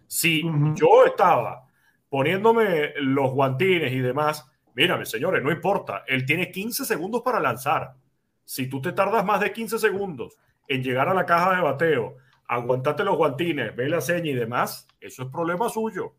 Si 0.08 0.44
uh 0.44 0.50
-huh. 0.50 0.76
yo 0.76 1.06
estaba 1.06 1.68
poniéndome 2.10 2.94
los 2.98 3.32
guantines 3.32 3.92
y 3.92 4.00
demás, 4.00 4.50
mírame, 4.76 5.06
señores, 5.06 5.44
no 5.44 5.52
importa, 5.52 6.04
él 6.08 6.26
tiene 6.26 6.52
15 6.52 6.86
segundos 6.86 7.22
para 7.22 7.40
lanzar. 7.40 7.96
Si 8.44 8.68
tú 8.68 8.82
te 8.82 8.92
tardas 8.92 9.24
más 9.24 9.40
de 9.40 9.54
15 9.54 9.78
segundos 9.80 10.38
en 10.72 10.84
llegar 10.84 11.10
a 11.10 11.14
la 11.14 11.26
caja 11.26 11.56
de 11.56 11.62
bateo, 11.62 12.18
aguantate 12.48 13.04
los 13.04 13.18
guantines, 13.18 13.76
ve 13.76 13.90
la 13.90 14.00
seña 14.00 14.32
y 14.32 14.34
demás, 14.34 14.88
eso 15.00 15.24
es 15.24 15.30
problema 15.30 15.68
suyo. 15.68 16.14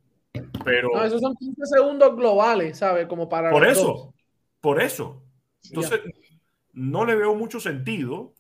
Pero. 0.64 0.90
No, 0.94 1.04
esos 1.04 1.20
son 1.20 1.34
15 1.36 1.66
segundos 1.66 2.16
globales, 2.16 2.78
¿sabes? 2.78 3.06
Como 3.06 3.28
para. 3.28 3.50
Por 3.50 3.66
eso, 3.66 3.86
dos. 3.86 4.14
por 4.60 4.82
eso. 4.82 5.22
Entonces, 5.64 6.00
no 6.72 7.04
le 7.04 7.14
veo 7.14 7.34
mucho 7.34 7.60
sentido 7.60 8.34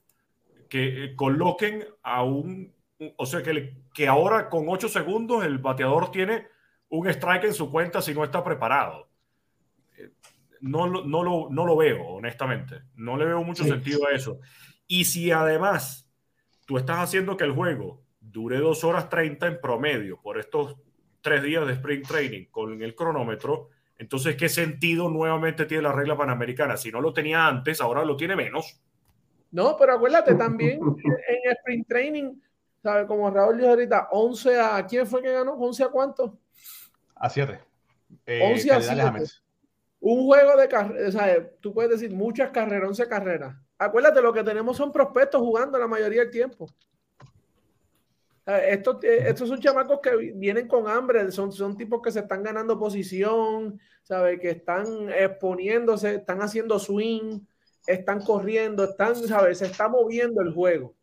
que 0.68 1.04
eh, 1.04 1.16
coloquen 1.16 1.84
a 2.02 2.22
un. 2.22 2.74
O 3.16 3.26
sea, 3.26 3.42
que, 3.42 3.74
que 3.94 4.06
ahora 4.06 4.48
con 4.48 4.66
8 4.68 4.88
segundos 4.88 5.44
el 5.44 5.58
bateador 5.58 6.10
tiene 6.10 6.46
un 6.88 7.08
strike 7.08 7.44
en 7.44 7.54
su 7.54 7.70
cuenta 7.70 8.02
si 8.02 8.14
no 8.14 8.22
está 8.22 8.44
preparado. 8.44 9.08
no, 10.60 10.86
no, 10.86 11.22
lo, 11.22 11.48
no 11.50 11.66
lo 11.66 11.76
veo, 11.76 12.06
honestamente. 12.06 12.82
No 12.96 13.16
le 13.16 13.24
veo 13.24 13.42
mucho 13.42 13.64
sentido 13.64 14.06
a 14.06 14.14
eso. 14.14 14.38
Y 14.86 15.04
si 15.06 15.30
además 15.30 16.01
tú 16.66 16.78
estás 16.78 16.98
haciendo 16.98 17.36
que 17.36 17.44
el 17.44 17.52
juego 17.52 18.02
dure 18.20 18.58
dos 18.58 18.84
horas 18.84 19.08
30 19.08 19.46
en 19.46 19.60
promedio 19.60 20.20
por 20.20 20.38
estos 20.38 20.76
tres 21.20 21.42
días 21.42 21.66
de 21.66 21.74
sprint 21.74 22.06
training 22.06 22.44
con 22.50 22.82
el 22.82 22.94
cronómetro, 22.94 23.70
entonces, 24.02 24.34
¿qué 24.34 24.48
sentido 24.48 25.08
nuevamente 25.08 25.64
tiene 25.64 25.84
la 25.84 25.92
regla 25.92 26.16
panamericana? 26.16 26.76
Si 26.76 26.90
no 26.90 27.00
lo 27.00 27.12
tenía 27.12 27.46
antes, 27.46 27.80
ahora 27.80 28.04
lo 28.04 28.16
tiene 28.16 28.34
menos. 28.34 28.80
No, 29.52 29.76
pero 29.76 29.94
acuérdate 29.94 30.34
también 30.34 30.80
en 30.80 31.52
sprint 31.52 31.86
training, 31.86 32.32
¿sabes? 32.82 33.06
Como 33.06 33.30
Raúl 33.30 33.58
dijo 33.58 33.70
ahorita, 33.70 34.08
11 34.10 34.60
a. 34.60 34.86
¿Quién 34.88 35.06
fue 35.06 35.22
que 35.22 35.30
ganó? 35.30 35.56
¿11 35.56 35.86
a 35.86 35.88
cuánto? 35.88 36.36
A 37.14 37.30
7. 37.30 37.60
11 38.26 38.68
eh, 38.68 38.72
a 38.72 38.80
7. 38.80 39.24
Un 40.00 40.26
juego 40.26 40.56
de 40.56 40.66
carreras, 40.66 41.12
sea, 41.12 41.50
Tú 41.60 41.72
puedes 41.72 41.92
decir 41.92 42.12
muchas 42.12 42.50
carreras, 42.50 42.88
11 42.88 43.06
carreras. 43.06 43.54
Acuérdate, 43.82 44.22
lo 44.22 44.32
que 44.32 44.44
tenemos 44.44 44.76
son 44.76 44.92
prospectos 44.92 45.40
jugando 45.40 45.76
la 45.76 45.88
mayoría 45.88 46.20
del 46.20 46.30
tiempo. 46.30 46.68
Estos, 48.46 49.02
eh, 49.02 49.24
estos 49.26 49.48
son 49.48 49.60
chamacos 49.60 49.98
que 50.00 50.14
vienen 50.36 50.68
con 50.68 50.86
hambre, 50.86 51.32
son, 51.32 51.50
son 51.50 51.76
tipos 51.76 52.00
que 52.00 52.12
se 52.12 52.20
están 52.20 52.44
ganando 52.44 52.78
posición, 52.78 53.80
¿sabes? 54.04 54.38
Que 54.38 54.50
están 54.50 55.10
exponiéndose, 55.10 56.14
están 56.16 56.42
haciendo 56.42 56.78
swing, 56.78 57.40
están 57.84 58.20
corriendo, 58.22 58.84
están, 58.84 59.16
¿sabes? 59.16 59.58
Se 59.58 59.66
está 59.66 59.88
moviendo 59.88 60.42
el 60.42 60.54
juego. 60.54 60.94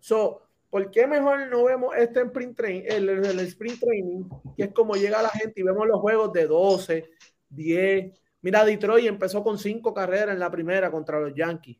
So, 0.00 0.42
¿por 0.70 0.90
qué 0.90 1.06
mejor 1.06 1.48
no 1.50 1.64
vemos 1.64 1.94
este 1.96 2.22
sprint 2.22 2.56
train, 2.56 2.84
el, 2.84 3.38
sprint 3.40 3.78
training, 3.78 4.24
que 4.56 4.64
es 4.64 4.72
como 4.72 4.96
llega 4.96 5.22
la 5.22 5.30
gente 5.30 5.60
y 5.60 5.64
vemos 5.64 5.86
los 5.86 6.00
juegos 6.00 6.32
de 6.32 6.48
12, 6.48 7.10
10. 7.48 8.20
Mira, 8.40 8.64
Detroit 8.64 9.06
empezó 9.06 9.44
con 9.44 9.56
cinco 9.56 9.94
carreras 9.94 10.34
en 10.34 10.40
la 10.40 10.50
primera 10.50 10.90
contra 10.90 11.20
los 11.20 11.32
Yankees 11.32 11.78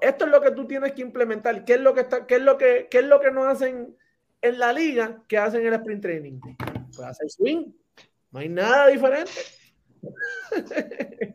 esto 0.00 0.24
es 0.24 0.30
lo 0.30 0.40
que 0.40 0.52
tú 0.52 0.66
tienes 0.66 0.92
que 0.92 1.02
implementar. 1.02 1.64
¿Qué 1.64 1.74
es 1.74 1.80
lo 1.80 1.94
que 1.94 2.02
está, 2.02 2.26
qué 2.26 2.36
es 2.36 2.42
lo 2.42 2.56
que, 2.56 2.88
qué 2.90 2.98
es 2.98 3.04
lo 3.04 3.20
que 3.20 3.30
no 3.30 3.44
hacen 3.44 3.96
en 4.40 4.58
la 4.58 4.72
liga 4.72 5.22
que 5.26 5.38
hacen 5.38 5.62
en 5.62 5.68
el 5.68 5.74
sprint 5.74 6.02
training? 6.02 6.40
Pues 6.94 7.00
hacer 7.00 7.28
swing. 7.30 7.72
No 8.30 8.40
hay 8.40 8.48
nada 8.48 8.88
diferente. 8.88 9.32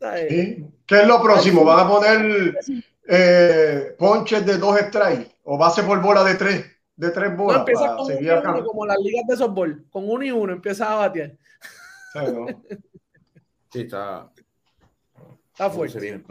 ¿Qué 0.00 1.00
es 1.00 1.06
lo 1.06 1.22
próximo? 1.22 1.62
¿Van 1.64 1.86
a 1.86 1.88
poner 1.88 2.58
eh, 3.06 3.94
ponches 3.98 4.46
de 4.46 4.56
dos 4.56 4.78
strikes 4.78 5.36
o 5.44 5.58
base 5.58 5.82
por 5.82 6.00
bola 6.00 6.24
de 6.24 6.34
tres? 6.36 6.64
De 6.96 7.10
tres 7.10 7.36
bolas. 7.36 7.56
No, 7.56 7.60
empieza 7.60 7.96
con 7.96 8.54
uno, 8.54 8.64
como 8.64 8.86
las 8.86 8.98
ligas 8.98 9.26
de 9.26 9.36
softball. 9.36 9.84
Con 9.90 10.08
uno 10.08 10.24
y 10.24 10.30
uno 10.30 10.52
empieza 10.52 10.90
a 10.92 10.96
batear. 10.96 11.36
Sí, 13.70 13.80
está. 13.80 14.30
Está 15.52 15.70
fuerte. 15.70 16.22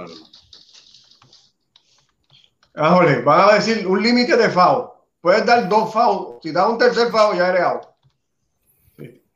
Ah, 2.81 2.97
van 3.25 3.49
a 3.49 3.55
decir 3.55 3.85
un 3.85 4.01
límite 4.01 4.37
de 4.37 4.49
FAO. 4.49 5.05
Puedes 5.19 5.45
dar 5.45 5.67
dos 5.67 5.91
FAO. 5.91 6.39
Si 6.41 6.53
das 6.53 6.69
un 6.69 6.77
tercer 6.77 7.11
FAO, 7.11 7.35
ya 7.35 7.49
eres 7.49 7.61
out. 7.61 7.83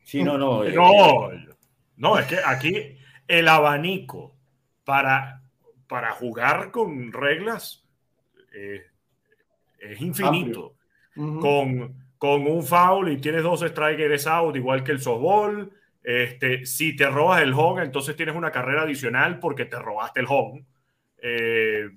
Sí. 0.03 0.23
no, 0.23 0.37
no. 0.37 0.63
Eh, 0.63 0.73
no, 0.73 1.29
no, 1.97 2.17
es 2.17 2.25
que 2.27 2.37
aquí 2.45 2.97
el 3.27 3.47
abanico 3.49 4.35
para, 4.85 5.41
para 5.87 6.11
jugar 6.11 6.71
con 6.71 7.11
reglas 7.11 7.83
eh, 8.53 8.81
es 9.79 9.99
infinito. 9.99 10.75
con, 11.13 12.05
con 12.17 12.47
un 12.47 12.63
foul 12.63 13.11
y 13.11 13.17
tienes 13.17 13.43
dos 13.43 13.59
strikes, 13.59 14.03
eres 14.03 14.25
out, 14.25 14.55
igual 14.55 14.83
que 14.85 14.93
el 14.93 15.01
softball. 15.01 15.69
Este, 16.01 16.65
si 16.65 16.95
te 16.95 17.09
robas 17.09 17.41
el 17.41 17.53
home, 17.53 17.83
entonces 17.83 18.15
tienes 18.15 18.35
una 18.35 18.51
carrera 18.51 18.83
adicional 18.83 19.39
porque 19.39 19.65
te 19.65 19.77
robaste 19.77 20.21
el 20.21 20.27
home. 20.29 20.65
Eh, 21.21 21.89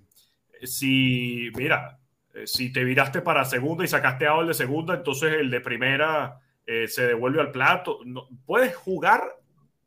si, 0.62 1.50
mira, 1.56 1.98
eh, 2.34 2.46
si 2.46 2.72
te 2.72 2.84
viraste 2.84 3.22
para 3.22 3.44
segunda 3.44 3.84
y 3.84 3.88
sacaste 3.88 4.26
a 4.26 4.38
el 4.38 4.48
de 4.48 4.54
segunda, 4.54 4.94
entonces 4.94 5.32
el 5.34 5.50
de 5.50 5.60
primera 5.60 6.40
eh, 6.66 6.86
se 6.88 7.06
devuelve 7.06 7.40
al 7.40 7.52
plato. 7.52 8.00
No, 8.04 8.28
puedes 8.44 8.76
jugar 8.76 9.22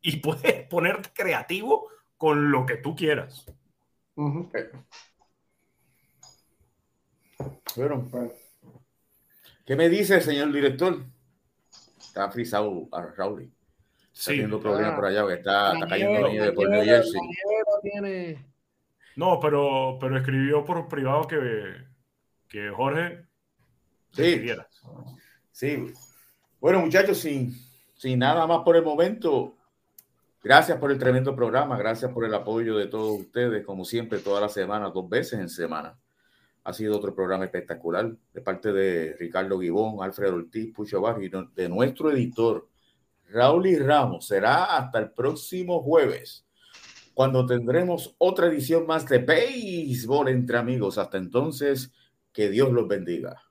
y 0.02 0.18
puedes 0.22 0.68
ponerte 0.68 1.10
creativo 1.14 1.88
con 2.18 2.52
lo 2.52 2.66
que 2.66 2.78
tú 2.78 2.96
quieras. 2.96 3.46
bueno, 7.76 8.10
¿qué 9.66 9.76
me 9.76 9.88
dice, 9.90 10.20
señor 10.20 10.52
director? 10.52 11.06
Está 12.00 12.30
frisado 12.32 12.90
a 12.92 13.06
Raúl. 13.16 13.52
Está 14.12 14.32
teniendo 14.32 14.60
problemas 14.60 14.96
por 14.96 15.06
allá, 15.06 15.26
que 15.28 15.36
está, 15.36 15.74
está 15.74 15.88
cayendo 15.88 16.28
nieve 16.28 16.52
por 16.52 16.68
New 16.68 16.84
Jersey. 16.84 17.22
Tiene 17.84 18.49
no, 19.20 19.38
pero, 19.42 19.98
pero 20.00 20.18
escribió 20.18 20.64
por 20.64 20.88
privado 20.88 21.28
que, 21.28 21.74
que 22.48 22.70
Jorge 22.70 23.26
sí. 24.14 24.48
Sí. 25.52 25.94
Bueno, 26.62 26.80
muchachos, 26.80 27.18
sin, 27.18 27.54
sin 27.96 28.20
nada 28.20 28.48
más 28.48 28.60
por 28.64 28.78
el 28.78 28.84
momento, 28.84 29.58
gracias 30.42 30.78
por 30.78 30.90
el 30.90 30.98
tremendo 30.98 31.36
programa, 31.36 31.78
gracias 31.78 32.14
por 32.14 32.24
el 32.24 32.34
apoyo 32.34 32.78
de 32.78 32.88
todos 32.88 33.20
ustedes, 33.20 33.66
como 33.66 33.84
siempre, 33.84 34.20
todas 34.20 34.42
las 34.42 34.54
semanas, 34.54 34.94
dos 34.94 35.10
veces 35.10 35.38
en 35.38 35.50
semana. 35.50 36.00
Ha 36.64 36.72
sido 36.72 36.96
otro 36.96 37.14
programa 37.14 37.44
espectacular 37.44 38.10
de 38.34 38.40
parte 38.40 38.72
de 38.72 39.18
Ricardo 39.20 39.60
Gibón, 39.60 40.02
Alfredo 40.02 40.36
Ortiz, 40.36 40.74
Pucho 40.74 41.02
Barrio 41.02 41.28
y 41.28 41.62
de 41.62 41.68
nuestro 41.68 42.10
editor, 42.10 42.70
Raúl 43.28 43.68
y 43.68 43.78
Ramos. 43.78 44.28
Será 44.28 44.78
hasta 44.78 45.00
el 45.00 45.12
próximo 45.12 45.84
jueves 45.84 46.46
cuando 47.20 47.46
tendremos 47.46 48.16
otra 48.18 48.48
edición 48.48 48.88
más 48.88 49.06
de 49.06 49.18
béisbol 49.18 50.30
entre 50.30 50.58
amigos. 50.58 50.98
Hasta 50.98 51.18
entonces, 51.18 51.92
que 52.32 52.50
Dios 52.50 52.72
los 52.72 52.88
bendiga. 52.88 53.44